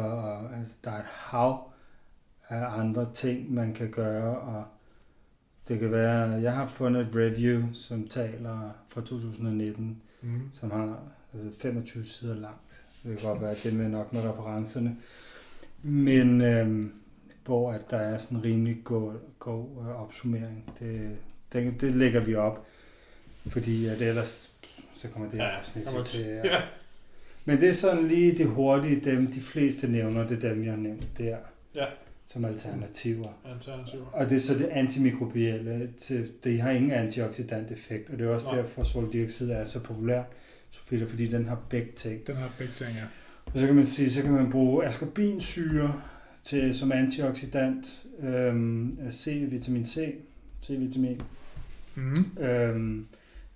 altså, 0.58 0.74
der 0.84 0.92
er 0.92 1.00
et 1.00 1.06
hav 1.06 1.72
af 2.50 2.80
andre 2.80 3.14
ting, 3.14 3.54
man 3.54 3.74
kan 3.74 3.92
gøre, 3.92 4.38
og 4.40 4.64
det 5.68 5.80
kan 5.80 5.92
være, 5.92 6.30
jeg 6.30 6.54
har 6.54 6.68
fundet 6.68 7.02
et 7.08 7.16
review, 7.16 7.64
som 7.74 8.08
taler 8.08 8.72
fra 8.88 9.02
2019, 9.02 10.02
Mm. 10.24 10.42
som 10.52 10.72
har 10.72 11.00
altså 11.34 11.60
25 11.62 12.04
sider 12.06 12.36
langt. 12.36 12.62
Det 13.04 13.20
kan 13.20 13.30
godt 13.30 13.42
være, 13.42 13.52
at 13.52 13.62
det 13.64 13.74
med 13.74 13.90
nok 13.90 14.14
med 14.14 14.22
referencerne. 14.22 14.98
Men 15.84 16.42
øhm, 16.42 16.94
hvor 17.46 17.72
at 17.72 17.82
der 17.90 17.98
er 17.98 18.18
sådan 18.18 18.38
en 18.38 18.44
rimelig 18.44 18.78
god, 18.84 19.14
god 19.40 19.68
øh, 19.82 20.02
opsummering. 20.02 20.74
Det, 20.80 21.18
det, 21.54 21.82
det 21.82 21.96
lægger 21.96 22.20
vi 22.20 22.36
op, 22.36 22.66
fordi 23.48 23.86
at 23.86 24.02
ellers 24.02 24.52
så 24.94 25.08
kommer 25.08 25.30
det 25.30 25.40
her 25.40 25.46
Ja, 25.46 25.58
afsnit 25.58 25.86
kommer 25.86 26.04
til. 26.04 26.26
Ja. 26.26 26.48
Ja. 26.48 26.62
Men 27.46 27.62
det 27.62 27.70
er 27.70 27.74
sådan 27.74 28.08
lige 28.08 28.38
det 28.38 28.48
hurtige, 28.48 29.12
dem 29.12 29.32
de 29.32 29.42
fleste 29.42 29.88
nævner, 29.88 30.28
det 30.28 30.44
er 30.44 30.50
dem, 30.50 30.64
jeg 30.64 30.72
har 30.72 30.80
nævnt 30.80 31.08
der. 31.18 31.38
Ja. 31.76 31.86
Som 32.24 32.46
alternativer. 32.46 33.30
Alternativer. 33.54 34.06
Og 34.14 34.30
det 34.30 34.36
er 34.36 34.40
så 34.40 34.54
det 34.54 34.66
antimikrobielle. 34.66 35.90
Til, 35.98 36.32
det 36.44 36.62
har 36.62 36.72
ingen 36.72 36.92
antioxidant 36.92 37.72
effekt, 37.72 38.10
og 38.10 38.20
det 38.20 38.28
er 38.28 38.32
også 38.32 38.48
Nej. 38.48 38.56
derfor, 38.56 38.82
at 38.82 38.88
svoldioxid 38.88 39.52
er 39.52 39.66
så 39.66 39.80
populær, 39.84 40.24
Sofie, 40.72 41.08
fordi 41.08 41.28
den 41.28 41.48
har 41.48 41.60
begge 41.70 41.92
ting. 41.96 42.28
Den 42.28 42.36
har 42.36 42.52
begge 42.58 42.74
ting, 42.78 42.90
ja. 42.90 43.04
Så 43.60 43.66
kan 43.66 43.76
man 43.76 43.86
sige, 43.86 44.12
så 44.12 44.22
kan 44.22 44.32
man 44.32 44.52
bruge 44.52 44.86
ascorbinsyre 44.86 46.02
til, 46.44 46.76
som 46.76 46.92
antioxidant, 46.92 48.06
øhm, 48.24 48.98
C-vitamin 49.12 49.86
C, 49.86 50.16
C-vitamin. 50.64 51.22
Mm. 51.96 52.26
Øhm, 52.40 53.06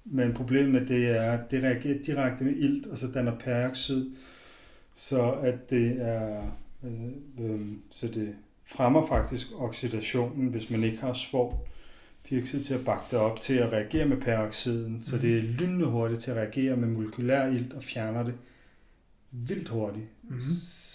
men 0.05 0.33
problemet 0.33 0.71
med 0.71 0.85
det 0.85 1.09
er, 1.09 1.31
at 1.31 1.51
det 1.51 1.63
reagerer 1.63 2.03
direkte 2.05 2.43
med 2.43 2.53
ilt, 2.55 2.85
og 2.85 2.97
så 2.97 3.07
danner 3.07 3.37
peroxid, 3.39 4.05
så 4.93 5.31
at 5.31 5.69
det 5.69 6.01
er, 6.01 6.51
øh, 6.83 7.45
øh, 7.45 7.61
så 7.89 8.07
det 8.07 8.35
fremmer 8.65 9.07
faktisk 9.07 9.47
oxidationen, 9.57 10.47
hvis 10.47 10.71
man 10.71 10.83
ikke 10.83 10.97
har 10.97 11.13
svovl 11.13 11.55
dioxid 12.29 12.63
til 12.63 12.73
at 12.73 12.85
bakke 12.85 13.05
det 13.11 13.19
op 13.19 13.41
til 13.41 13.53
at 13.53 13.73
reagere 13.73 14.05
med 14.05 14.17
peroxiden, 14.17 15.03
så 15.03 15.17
det 15.17 15.37
er 15.37 15.41
lynende 15.41 15.85
hurtigt 15.85 16.21
til 16.21 16.31
at 16.31 16.37
reagere 16.37 16.75
med 16.75 16.87
molekylær 16.87 17.45
ilt 17.45 17.73
og 17.73 17.83
fjerner 17.83 18.23
det 18.23 18.33
vildt 19.31 19.69
hurtigt. 19.69 20.05
Mhm. 20.23 20.41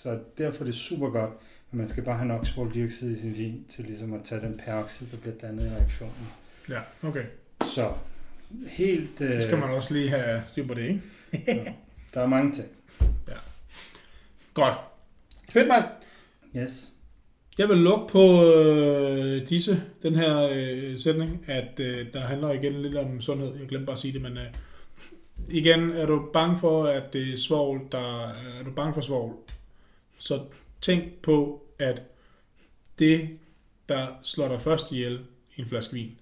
Så 0.02 0.18
derfor 0.38 0.60
er 0.60 0.64
det 0.64 0.74
super 0.74 1.10
godt, 1.10 1.30
men 1.70 1.78
man 1.78 1.88
skal 1.88 2.02
bare 2.02 2.16
have 2.16 2.28
nok 2.28 2.46
svovldioxid 2.46 3.10
i 3.10 3.20
sin 3.20 3.36
vin 3.36 3.64
til 3.68 3.84
ligesom 3.84 4.12
at 4.12 4.20
tage 4.24 4.40
den 4.40 4.60
peroxid, 4.64 5.06
der 5.06 5.16
bliver 5.16 5.36
dannet 5.36 5.66
i 5.66 5.68
reaktionen. 5.68 6.28
Ja, 6.68 6.80
okay. 7.02 7.24
Så 7.64 7.92
helt... 8.66 9.18
Så 9.18 9.42
skal 9.42 9.58
man 9.58 9.70
også 9.70 9.94
lige 9.94 10.10
have 10.10 10.42
styr 10.48 10.66
på 10.66 10.74
det, 10.74 10.88
ikke? 10.88 11.74
Der 12.14 12.20
er 12.20 12.26
mange 12.26 12.52
ting. 12.52 12.68
Godt. 14.54 14.72
Fedt, 15.50 15.68
mand. 15.68 15.84
Yes. 16.56 16.92
Jeg 17.60 17.68
vil 17.68 17.78
lukke 17.78 18.12
på 18.12 18.44
øh, 18.44 19.48
disse, 19.48 19.82
den 20.02 20.14
her 20.14 20.48
øh, 20.52 20.98
sætning, 20.98 21.44
at 21.46 21.80
øh, 21.80 22.12
der 22.12 22.20
handler 22.20 22.50
igen 22.50 22.82
lidt 22.82 22.96
om 22.96 23.20
sundhed. 23.20 23.58
Jeg 23.58 23.68
glemte 23.68 23.86
bare 23.86 23.94
at 23.94 23.98
sige 23.98 24.12
det, 24.12 24.22
men 24.22 24.38
øh, 24.38 24.46
igen, 25.48 25.90
er 25.90 26.06
du 26.06 26.30
bange 26.32 26.58
for, 26.58 26.84
at 26.84 27.12
det 27.12 27.32
er 27.32 27.36
svovl, 27.36 27.80
der 27.92 28.28
er 28.28 28.62
du 28.64 28.70
bange 28.70 28.94
for 28.94 29.00
svovl, 29.00 29.34
så 30.18 30.40
tænk 30.80 31.12
på, 31.22 31.66
at 31.78 32.02
det, 32.98 33.38
der 33.88 34.06
slår 34.22 34.48
dig 34.48 34.60
først 34.60 34.92
ihjel 34.92 35.20
i 35.56 35.60
en 35.60 35.66
flaske 35.66 35.94
vin, 35.94 36.18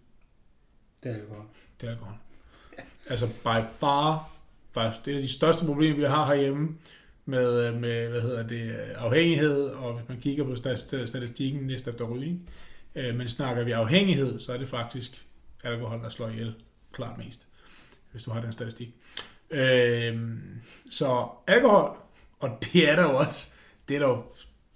Det 1.02 1.10
er 1.10 1.34
godt. 1.34 1.46
det 1.80 1.86
er 1.86 1.90
alkohol. 1.90 2.14
Altså 3.08 3.26
by 3.26 3.78
far, 3.80 4.30
faktisk, 4.72 5.04
det 5.04 5.16
er 5.16 5.20
de 5.20 5.32
største 5.32 5.66
problemer, 5.66 5.96
vi 5.96 6.04
har 6.04 6.26
herhjemme 6.26 6.76
med, 7.28 7.66
øh, 7.66 7.80
med 7.80 8.08
hvad 8.08 8.20
hedder 8.20 8.46
det, 8.46 8.70
afhængighed, 8.96 9.62
og 9.62 9.94
hvis 9.94 10.08
man 10.08 10.20
kigger 10.20 10.44
på 10.44 10.56
stat- 10.56 11.08
statistikken 11.08 11.62
næste 11.62 11.90
efter 11.90 12.04
rygning, 12.04 12.50
øh, 12.94 13.14
men 13.14 13.28
snakker 13.28 13.64
vi 13.64 13.72
afhængighed, 13.72 14.38
så 14.38 14.52
er 14.52 14.56
det 14.56 14.68
faktisk 14.68 15.26
alkohol, 15.64 16.02
der 16.02 16.08
slår 16.08 16.28
ihjel 16.28 16.54
klart 16.92 17.18
mest, 17.18 17.46
hvis 18.12 18.24
du 18.24 18.30
har 18.30 18.40
den 18.40 18.52
statistik. 18.52 18.94
Øh, 19.50 20.18
så 20.90 21.28
alkohol, 21.46 21.96
og 22.38 22.58
det 22.60 22.90
er 22.90 22.96
der 22.96 23.02
jo 23.02 23.16
også, 23.16 23.52
det 23.88 23.96
er 23.96 24.00
der 24.00 24.08
jo 24.08 24.22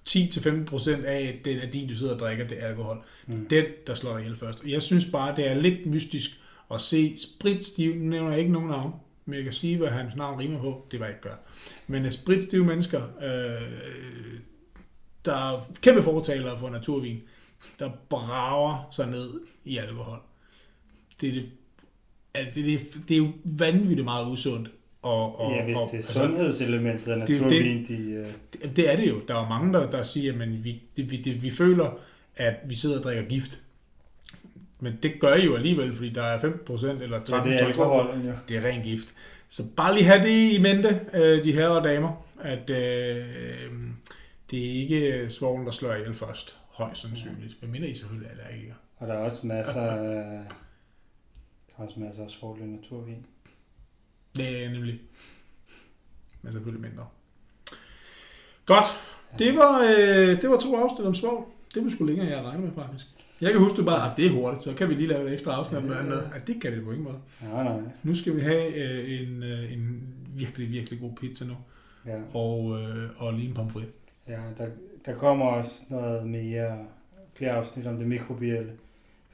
10-15% 0.09 1.05
af 1.05 1.41
den 1.45 1.59
af 1.59 1.69
din, 1.69 1.89
du 1.89 1.97
sidder 1.97 2.13
og 2.13 2.19
drikker, 2.19 2.49
det 2.49 2.63
er 2.63 2.67
alkohol. 2.69 3.05
Mm. 3.27 3.49
Den, 3.49 3.65
der 3.87 3.95
slår 3.95 4.13
dig 4.13 4.21
ihjel 4.21 4.37
først. 4.37 4.65
Jeg 4.67 4.83
synes 4.83 5.05
bare, 5.05 5.37
det 5.37 5.49
er 5.49 5.55
lidt 5.55 5.87
mystisk 5.87 6.31
at 6.71 6.81
se 6.81 7.17
spritstiv, 7.19 7.95
nu 7.95 8.05
nævner 8.05 8.31
jeg 8.31 8.39
ikke 8.39 8.53
nogen 8.53 8.69
navn, 8.69 8.95
men 9.25 9.35
jeg 9.35 9.45
kan 9.45 9.53
sige, 9.53 9.77
hvad 9.77 9.89
hans 9.89 10.17
navn 10.17 10.41
rimer 10.41 10.61
på, 10.61 10.87
det 10.91 11.01
var 11.01 11.07
jeg 11.07 11.15
ikke 11.15 11.29
gør. 11.29 11.37
Men 11.87 12.05
øh, 12.05 12.11
spritstive 12.11 12.65
mennesker, 12.65 13.03
øh, 13.23 14.39
der 15.25 15.35
er 15.35 15.73
kæmpe 15.81 16.03
fortalere 16.03 16.59
for 16.59 16.71
naturvin, 16.71 17.21
der 17.79 17.91
brager 18.09 18.89
sig 18.91 19.07
ned 19.07 19.31
i 19.65 19.77
alkohol. 19.79 20.19
Det 21.21 21.29
er, 21.29 21.33
det, 21.33 21.51
altså, 22.35 22.61
det, 22.61 22.65
det, 22.65 23.09
det 23.09 23.15
er 23.15 23.19
jo 23.19 23.29
vanvittigt 23.45 24.05
meget 24.05 24.27
usundt. 24.27 24.71
Og, 25.03 25.41
og, 25.41 25.53
ja, 25.53 25.65
hvis 25.65 25.77
og, 25.77 25.89
det 25.93 25.99
er 25.99 26.03
sundhedselementet 26.03 27.13
af 27.13 27.27
det 27.27 27.37
er 27.37 27.39
jo 27.39 27.45
naturvin, 27.45 27.87
de... 27.89 28.11
Øh, 28.13 28.27
det, 28.53 28.77
det 28.77 28.93
er 28.93 28.97
det 28.97 29.09
jo. 29.09 29.21
Der 29.29 29.35
er 29.35 29.49
mange, 29.49 29.73
der, 29.73 29.91
der 29.91 30.03
siger, 30.03 30.43
at 30.43 30.65
vi, 30.65 30.83
det, 30.97 31.11
vi, 31.11 31.17
det, 31.17 31.43
vi 31.43 31.51
føler, 31.51 31.99
at 32.37 32.55
vi 32.65 32.77
sidder 32.77 32.99
og 32.99 33.05
drikker 33.05 33.23
gift. 33.23 33.62
Men 34.83 34.99
det 35.03 35.21
gør 35.21 35.35
I 35.35 35.45
jo 35.45 35.57
alligevel, 35.57 35.95
fordi 35.95 36.09
der 36.09 36.23
er 36.23 36.39
15% 36.39 37.03
eller 37.03 37.21
13%. 37.21 37.35
ja, 37.37 37.45
det 37.45 37.61
er 37.61 38.25
jo. 38.25 38.33
Det 38.49 38.57
er 38.57 38.69
ren 38.69 38.83
gift. 38.83 39.15
Så 39.49 39.63
bare 39.77 39.95
lige 39.95 40.05
have 40.05 40.23
det 40.23 40.53
i 40.53 40.59
mente, 40.61 41.01
øh, 41.15 41.45
de 41.45 41.53
herrer 41.53 41.69
og 41.69 41.85
damer, 41.85 42.27
at 42.41 42.71
øh, 42.71 43.27
det 44.51 44.67
er 44.67 44.73
ikke 44.73 45.31
svoglen, 45.31 45.67
der 45.67 45.73
slår 45.73 45.95
ihjel 45.95 46.15
først. 46.15 46.57
Højst 46.71 47.01
sandsynligt. 47.01 47.63
Men 47.63 47.71
mindre 47.71 47.89
I 47.89 47.95
selvfølgelig 47.95 48.27
er 48.27 48.31
allergikere. 48.31 48.75
Og 48.97 49.09
der 49.09 49.15
er 49.15 49.19
også 49.19 49.47
masser 49.47 49.83
af... 49.83 50.45
Der 51.69 51.75
er 51.79 51.83
også 51.83 52.01
masser 52.01 52.25
af 52.25 52.31
svovl 52.31 52.61
i 52.61 52.65
naturvin. 52.65 53.27
Det 54.37 54.65
er 54.65 54.71
nemlig. 54.71 55.01
Men 56.43 56.53
selvfølgelig 56.53 56.91
mindre. 56.91 57.07
Godt. 58.67 58.85
Det 59.39 59.57
var, 59.57 59.81
øh, 59.81 60.43
det 60.43 60.51
var 60.51 60.59
to 60.59 60.77
afsnit 60.77 61.07
om 61.07 61.15
svovl. 61.15 61.45
Det 61.75 61.85
var 61.85 61.91
sgu 61.91 62.05
længere, 62.05 62.29
jeg 62.29 62.45
regnede 62.45 62.67
med, 62.67 62.85
faktisk. 62.85 63.07
Jeg 63.43 63.53
kan 63.53 63.61
huske, 63.61 63.77
du 63.77 63.85
bare, 63.85 64.11
at 64.11 64.17
det 64.17 64.27
er 64.27 64.31
hurtigt, 64.31 64.63
så 64.63 64.75
kan 64.75 64.89
vi 64.89 64.95
lige 64.95 65.07
lave 65.09 65.27
et 65.27 65.33
ekstra 65.33 65.53
afsnit 65.53 65.79
om 65.79 65.85
noget 65.85 65.99
andet. 65.99 66.31
Ja, 66.35 66.41
det 66.53 66.63
kan 66.63 66.73
vi 66.73 66.81
på 66.81 66.91
ingen 66.91 67.05
måde. 67.05 67.19
Nej, 67.53 67.65
nej. 67.65 67.81
Nu 68.03 68.15
skal 68.15 68.37
vi 68.37 68.41
have 68.41 68.75
øh, 68.75 69.21
en, 69.23 69.43
øh, 69.43 69.73
en 69.73 70.03
virkelig, 70.37 70.71
virkelig 70.71 71.01
god 71.01 71.11
pizza 71.21 71.45
nu. 71.45 71.55
Ja, 72.07 72.19
Og, 72.35 72.81
øh, 72.81 73.09
og 73.17 73.33
lige 73.33 73.49
en 73.49 73.55
pomfrit. 73.55 73.89
ja 74.29 74.39
der, 74.59 74.67
der 75.07 75.15
kommer 75.15 75.47
også 75.47 75.83
noget 75.91 76.27
mere, 76.27 76.79
flere 77.35 77.51
afsnit 77.53 77.87
om 77.87 77.97
det 77.99 78.07
mikrobielle. 78.07 78.71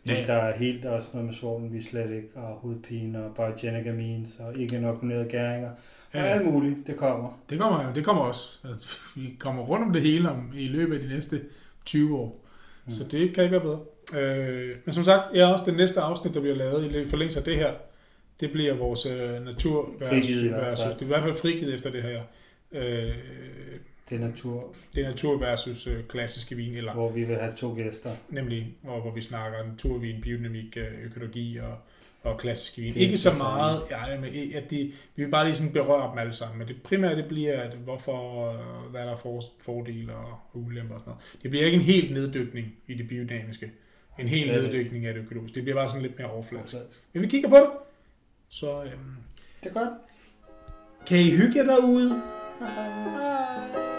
Fordi 0.00 0.12
Ja. 0.14 0.20
ja. 0.20 0.26
der 0.26 0.32
er 0.32 0.58
helt 0.58 0.82
der 0.82 0.88
er 0.90 0.94
også 0.94 1.08
noget 1.12 1.26
med 1.26 1.34
svovlen, 1.34 1.72
vi 1.72 1.80
slet 1.82 2.10
ikke, 2.10 2.28
og 2.34 2.54
hovedpine, 2.54 3.24
og 3.24 3.34
biogenic 3.34 3.86
amines, 3.86 4.40
og 4.40 4.56
ikke 4.58 4.76
inokulerede 4.76 5.28
gæringer. 5.28 5.70
Og 5.70 5.74
Ja. 6.14 6.22
alt 6.24 6.46
muligt, 6.52 6.76
det 6.86 6.96
kommer. 6.96 7.40
Det 7.50 7.58
kommer, 7.58 7.92
det 7.92 8.04
kommer 8.04 8.22
også. 8.22 8.58
Altså, 8.70 8.98
vi 9.16 9.36
kommer 9.38 9.62
rundt 9.62 9.86
om 9.86 9.92
det 9.92 10.02
hele 10.02 10.30
om, 10.30 10.52
i 10.54 10.68
løbet 10.68 10.94
af 10.94 11.00
de 11.00 11.08
næste 11.08 11.40
20 11.84 12.16
år. 12.18 12.44
Mm. 12.86 12.92
Så 12.92 13.04
det 13.04 13.34
kan 13.34 13.44
ikke 13.44 13.52
være 13.52 13.60
bedre. 13.60 13.80
Øh, 14.16 14.76
men 14.84 14.94
som 14.94 15.04
sagt, 15.04 15.22
ja, 15.34 15.52
også 15.52 15.64
det 15.64 15.76
næste 15.76 16.00
afsnit, 16.00 16.34
der 16.34 16.40
bliver 16.40 16.56
lavet 16.56 16.92
i 16.96 17.08
forlængelse 17.08 17.38
af 17.38 17.44
det 17.44 17.56
her, 17.56 17.72
det 18.40 18.52
bliver 18.52 18.74
vores 18.74 19.06
øh, 19.06 19.44
natur 19.44 19.90
Frigivet 20.08 20.50
versus, 20.52 20.84
det 20.84 21.00
er 21.00 21.04
i 21.04 21.06
hvert 21.06 21.22
fald 21.22 21.34
frigivet 21.34 21.74
efter 21.74 21.90
det 21.90 22.02
her. 22.02 22.22
Øh, 22.72 23.14
Det 24.10 24.16
er 24.16 24.18
natur, 24.28 24.74
det 24.94 25.04
er 25.04 25.08
natur 25.08 25.38
versus 25.38 25.86
øh, 25.86 26.04
klassiske 26.08 26.56
vin, 26.56 26.74
eller 26.76 26.92
hvor 26.92 27.10
vi 27.12 27.24
vil 27.24 27.36
have 27.36 27.54
to 27.56 27.74
gæster. 27.74 28.10
nemlig 28.28 28.76
hvor, 28.82 29.00
hvor 29.00 29.10
vi 29.14 29.20
snakker 29.20 29.58
naturvin, 29.70 30.20
biodynamik, 30.20 30.76
øh, 30.76 31.04
økologi 31.04 31.56
og, 31.56 31.76
og 32.22 32.38
klassiske 32.38 32.82
vin. 32.82 32.94
Ikke 32.96 33.18
så 33.18 33.30
meget, 33.38 33.82
ja, 33.90 34.20
men 34.20 34.54
at 34.54 34.70
de, 34.70 34.92
vi 35.16 35.24
vil 35.24 35.30
bare 35.30 35.44
lige 35.44 35.56
sådan 35.56 35.72
berøre 35.72 36.10
dem 36.10 36.18
alle 36.18 36.32
sammen, 36.32 36.58
men 36.58 36.68
det 36.68 36.82
primære 36.82 37.16
det 37.16 37.24
bliver, 37.28 37.60
at 37.62 37.72
hvorfor, 37.72 38.50
øh, 38.50 38.90
hvad 38.90 39.00
der 39.00 39.12
er 39.12 39.16
for, 39.16 39.44
fordele 39.60 40.14
og 40.14 40.38
ulemper 40.54 40.94
og 40.94 41.00
sådan 41.00 41.10
noget. 41.10 41.42
Det 41.42 41.50
bliver 41.50 41.64
ikke 41.66 41.76
en 41.76 41.82
helt 41.82 42.12
neddykning 42.12 42.74
i 42.88 42.94
det 42.94 43.08
biodynamiske, 43.08 43.70
en 44.18 44.28
ikke. 44.28 44.52
neddykning 44.52 45.06
af 45.06 45.14
det 45.14 45.20
økologiske. 45.22 45.54
Det 45.54 45.62
bliver 45.62 45.76
bare 45.76 45.88
sådan 45.88 46.02
lidt 46.02 46.18
mere 46.18 46.30
overfladisk. 46.30 46.74
Overfladisk. 46.74 47.00
Men 47.12 47.22
vi 47.22 47.28
kigger 47.28 47.48
på 47.48 47.56
det, 47.56 47.68
så 48.48 48.82
øhm, 48.82 49.16
Det 49.62 49.68
er 49.68 49.74
godt. 49.74 49.88
kan 51.06 51.18
I 51.18 51.30
hygge 51.30 51.56
jer 51.58 51.64
derude? 51.64 52.22
Hej. 52.58 53.97